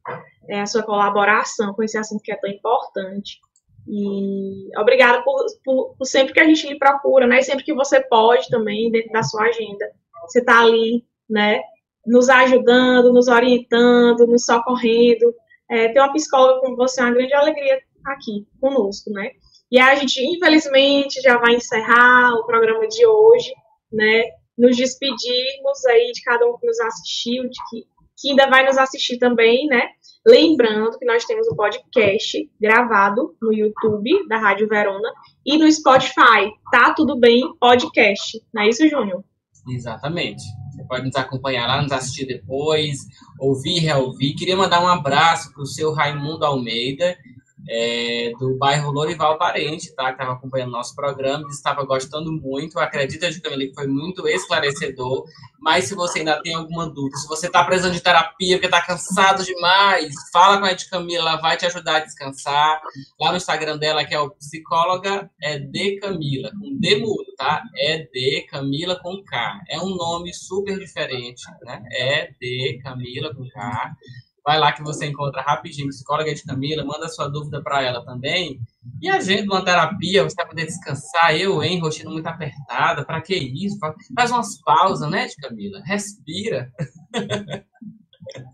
é, 0.49 0.61
a 0.61 0.65
sua 0.65 0.83
colaboração 0.83 1.73
com 1.73 1.83
esse 1.83 1.97
assunto 1.97 2.23
que 2.23 2.31
é 2.31 2.37
tão 2.37 2.49
importante. 2.49 3.39
E 3.87 4.69
obrigada 4.77 5.21
por, 5.23 5.45
por, 5.63 5.95
por, 5.97 6.05
sempre 6.05 6.33
que 6.33 6.39
a 6.39 6.45
gente 6.45 6.67
lhe 6.67 6.77
procura, 6.77 7.25
né? 7.25 7.41
Sempre 7.41 7.63
que 7.63 7.73
você 7.73 8.01
pode 8.01 8.49
também, 8.49 8.91
dentro 8.91 9.11
da 9.11 9.23
sua 9.23 9.43
agenda. 9.43 9.85
Você 10.23 10.39
está 10.39 10.61
ali, 10.61 11.05
né? 11.29 11.61
Nos 12.07 12.29
ajudando, 12.29 13.11
nos 13.11 13.27
orientando, 13.27 14.25
nos 14.25 14.45
socorrendo. 14.45 15.33
É, 15.69 15.89
ter 15.89 15.99
uma 15.99 16.13
psicóloga 16.13 16.61
como 16.61 16.77
você 16.77 17.01
é 17.01 17.03
uma 17.03 17.13
grande 17.13 17.33
alegria 17.33 17.79
aqui 18.05 18.47
conosco, 18.59 19.11
né? 19.11 19.31
E 19.69 19.79
a 19.79 19.93
gente, 19.95 20.23
infelizmente, 20.23 21.21
já 21.21 21.37
vai 21.37 21.55
encerrar 21.55 22.33
o 22.35 22.45
programa 22.45 22.87
de 22.87 23.05
hoje, 23.05 23.53
né? 23.91 24.23
Nos 24.57 24.77
despedirmos 24.77 25.85
aí 25.87 26.11
de 26.13 26.21
cada 26.21 26.47
um 26.47 26.57
que 26.57 26.65
nos 26.65 26.79
assistiu, 26.79 27.43
de 27.43 27.57
que, 27.69 27.85
que 28.17 28.29
ainda 28.29 28.49
vai 28.49 28.65
nos 28.65 28.77
assistir 28.77 29.17
também, 29.17 29.67
né? 29.67 29.89
Lembrando 30.25 30.97
que 30.97 31.05
nós 31.05 31.25
temos 31.25 31.47
o 31.47 31.53
um 31.53 31.55
podcast 31.55 32.49
gravado 32.59 33.35
no 33.41 33.53
YouTube 33.53 34.27
da 34.27 34.37
Rádio 34.37 34.67
Verona 34.67 35.09
e 35.45 35.57
no 35.57 35.71
Spotify. 35.71 36.49
Tá 36.71 36.93
tudo 36.93 37.19
bem? 37.19 37.43
Podcast. 37.59 38.41
Não 38.53 38.63
é 38.63 38.69
isso, 38.69 38.87
Júnior? 38.87 39.23
Exatamente. 39.69 40.43
Pode 40.87 41.05
nos 41.05 41.15
acompanhar 41.15 41.67
lá, 41.67 41.81
nos 41.81 41.91
assistir 41.91 42.25
depois, 42.25 43.07
ouvir, 43.39 43.79
reouvir. 43.79 44.33
Queria 44.33 44.55
mandar 44.55 44.81
um 44.81 44.87
abraço 44.87 45.51
para 45.53 45.61
o 45.61 45.67
seu 45.67 45.93
Raimundo 45.93 46.45
Almeida, 46.45 47.17
é, 47.69 48.31
do 48.39 48.57
bairro 48.57 48.91
Lorival 48.91 49.37
Parente, 49.37 49.93
tá? 49.93 50.05
Que 50.05 50.11
estava 50.11 50.33
acompanhando 50.33 50.71
nosso 50.71 50.95
programa, 50.95 51.47
estava 51.49 51.83
gostando 51.85 52.31
muito. 52.31 52.79
Acredita, 52.79 53.27
Camila, 53.41 53.65
que 53.65 53.73
foi 53.73 53.87
muito 53.87 54.27
esclarecedor. 54.27 55.25
Mas 55.59 55.85
se 55.85 55.95
você 55.95 56.19
ainda 56.19 56.41
tem 56.41 56.53
alguma 56.53 56.87
dúvida, 56.87 57.17
se 57.17 57.27
você 57.27 57.47
está 57.47 57.63
precisando 57.63 57.93
de 57.93 58.01
terapia, 58.01 58.55
porque 58.55 58.67
está 58.67 58.81
cansado 58.81 59.43
demais, 59.43 60.13
fala 60.31 60.59
com 60.59 60.65
a 60.65 60.71
Ed 60.71 60.89
Camila, 60.89 61.31
ela 61.31 61.41
vai 61.41 61.57
te 61.57 61.65
ajudar 61.65 61.97
a 61.97 61.99
descansar. 61.99 62.81
Lá 63.19 63.31
no 63.31 63.37
Instagram 63.37 63.77
dela, 63.77 64.05
que 64.05 64.13
é 64.13 64.19
o 64.19 64.29
psicóloga, 64.31 65.29
é 65.41 65.59
de 65.59 65.99
Camila, 65.99 66.51
com 66.51 66.77
D 66.79 66.97
mudo, 66.99 67.25
tá? 67.37 67.63
É 67.75 67.97
de 67.97 68.47
Camila 68.49 68.99
com 69.01 69.21
K. 69.23 69.61
É 69.69 69.79
um 69.79 69.95
nome 69.95 70.33
super 70.33 70.77
diferente, 70.79 71.43
né? 71.63 71.83
É 71.91 72.31
de 72.39 72.79
Camila 72.83 73.33
com 73.35 73.47
K. 73.49 73.95
Vai 74.47 74.57
lá 74.57 74.71
que 74.71 74.81
você 74.81 75.07
encontra 75.07 75.41
rapidinho, 75.41 75.89
psicóloga 75.89 76.33
de 76.33 76.41
Camila, 76.41 76.85
manda 76.85 77.09
sua 77.09 77.27
dúvida 77.27 77.61
para 77.61 77.81
ela 77.81 78.05
também. 78.05 78.61
E 79.01 79.09
a 79.09 79.19
gente, 79.19 79.43
uma 79.43 79.65
terapia, 79.65 80.23
você 80.23 80.35
vai 80.37 80.47
poder 80.47 80.65
descansar. 80.65 81.35
Eu, 81.35 81.61
hein, 81.61 81.81
rotina 81.81 82.09
muito 82.09 82.27
apertada, 82.27 83.03
para 83.03 83.21
que 83.21 83.35
isso? 83.35 83.77
Faz 84.15 84.31
umas 84.31 84.57
pausas, 84.61 85.11
né, 85.11 85.27
de 85.27 85.35
Camila? 85.35 85.81
Respira. 85.83 86.71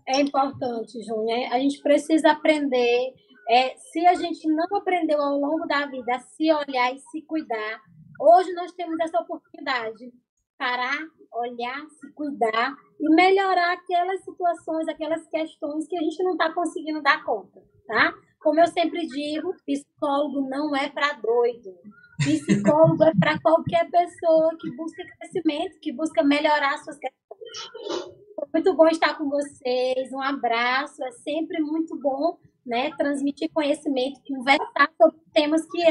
É 0.08 0.20
importante, 0.20 1.00
Júnior. 1.04 1.52
A 1.52 1.60
gente 1.60 1.80
precisa 1.80 2.32
aprender. 2.32 3.12
É, 3.48 3.76
se 3.76 4.04
a 4.04 4.14
gente 4.14 4.48
não 4.48 4.76
aprendeu 4.76 5.22
ao 5.22 5.38
longo 5.38 5.64
da 5.64 5.86
vida 5.86 6.16
a 6.16 6.18
se 6.18 6.52
olhar 6.52 6.92
e 6.92 6.98
se 6.98 7.22
cuidar, 7.22 7.80
hoje 8.20 8.52
nós 8.52 8.72
temos 8.72 8.98
essa 8.98 9.20
oportunidade 9.20 10.12
parar, 10.58 10.98
olhar, 11.34 11.84
se 12.00 12.12
cuidar 12.12 12.74
e 13.00 13.14
melhorar 13.14 13.72
aquelas 13.72 14.22
situações, 14.24 14.88
aquelas 14.88 15.26
questões 15.28 15.86
que 15.86 15.96
a 15.96 16.02
gente 16.02 16.22
não 16.22 16.32
está 16.32 16.52
conseguindo 16.52 17.02
dar 17.02 17.24
conta, 17.24 17.60
tá? 17.86 18.14
Como 18.40 18.60
eu 18.60 18.66
sempre 18.68 19.06
digo, 19.06 19.54
psicólogo 19.66 20.48
não 20.48 20.76
é 20.76 20.88
para 20.88 21.14
doido. 21.14 21.74
Psicólogo 22.18 23.02
é 23.04 23.12
para 23.18 23.40
qualquer 23.40 23.90
pessoa 23.90 24.56
que 24.60 24.70
busca 24.76 25.02
crescimento, 25.18 25.80
que 25.80 25.92
busca 25.92 26.22
melhorar 26.22 26.78
suas 26.78 26.98
questões. 26.98 28.14
Muito 28.52 28.74
bom 28.74 28.86
estar 28.86 29.16
com 29.16 29.28
vocês. 29.28 30.12
Um 30.12 30.20
abraço. 30.20 31.02
É 31.04 31.10
sempre 31.12 31.60
muito 31.60 31.98
bom, 31.98 32.38
né, 32.64 32.90
transmitir 32.96 33.50
conhecimento, 33.52 34.20
conversar 34.28 34.90
sobre 35.00 35.18
temas 35.32 35.66
que 35.70 35.82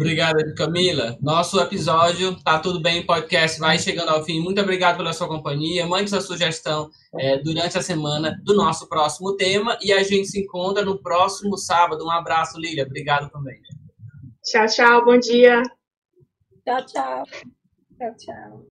Obrigado, 0.00 0.54
Camila. 0.54 1.18
Nosso 1.20 1.60
episódio 1.60 2.34
Tá 2.42 2.58
Tudo 2.58 2.80
Bem 2.80 3.04
Podcast 3.04 3.60
vai 3.60 3.78
chegando 3.78 4.08
ao 4.08 4.24
fim. 4.24 4.40
Muito 4.40 4.58
obrigado 4.58 4.96
pela 4.96 5.12
sua 5.12 5.28
companhia. 5.28 5.86
Mande 5.86 6.08
sua 6.08 6.22
sugestão 6.22 6.88
é, 7.18 7.36
durante 7.42 7.76
a 7.76 7.82
semana 7.82 8.40
do 8.42 8.54
nosso 8.54 8.88
próximo 8.88 9.36
tema 9.36 9.76
e 9.82 9.92
a 9.92 10.02
gente 10.02 10.28
se 10.28 10.40
encontra 10.40 10.82
no 10.82 11.02
próximo 11.02 11.58
sábado. 11.58 12.02
Um 12.02 12.10
abraço, 12.10 12.58
Lília. 12.58 12.84
Obrigado 12.84 13.30
também. 13.30 13.60
Tchau, 14.42 14.66
tchau. 14.68 15.04
Bom 15.04 15.18
dia. 15.18 15.62
Tchau, 16.64 16.86
tchau. 16.86 17.24
Tchau, 17.98 18.14
tchau. 18.16 18.69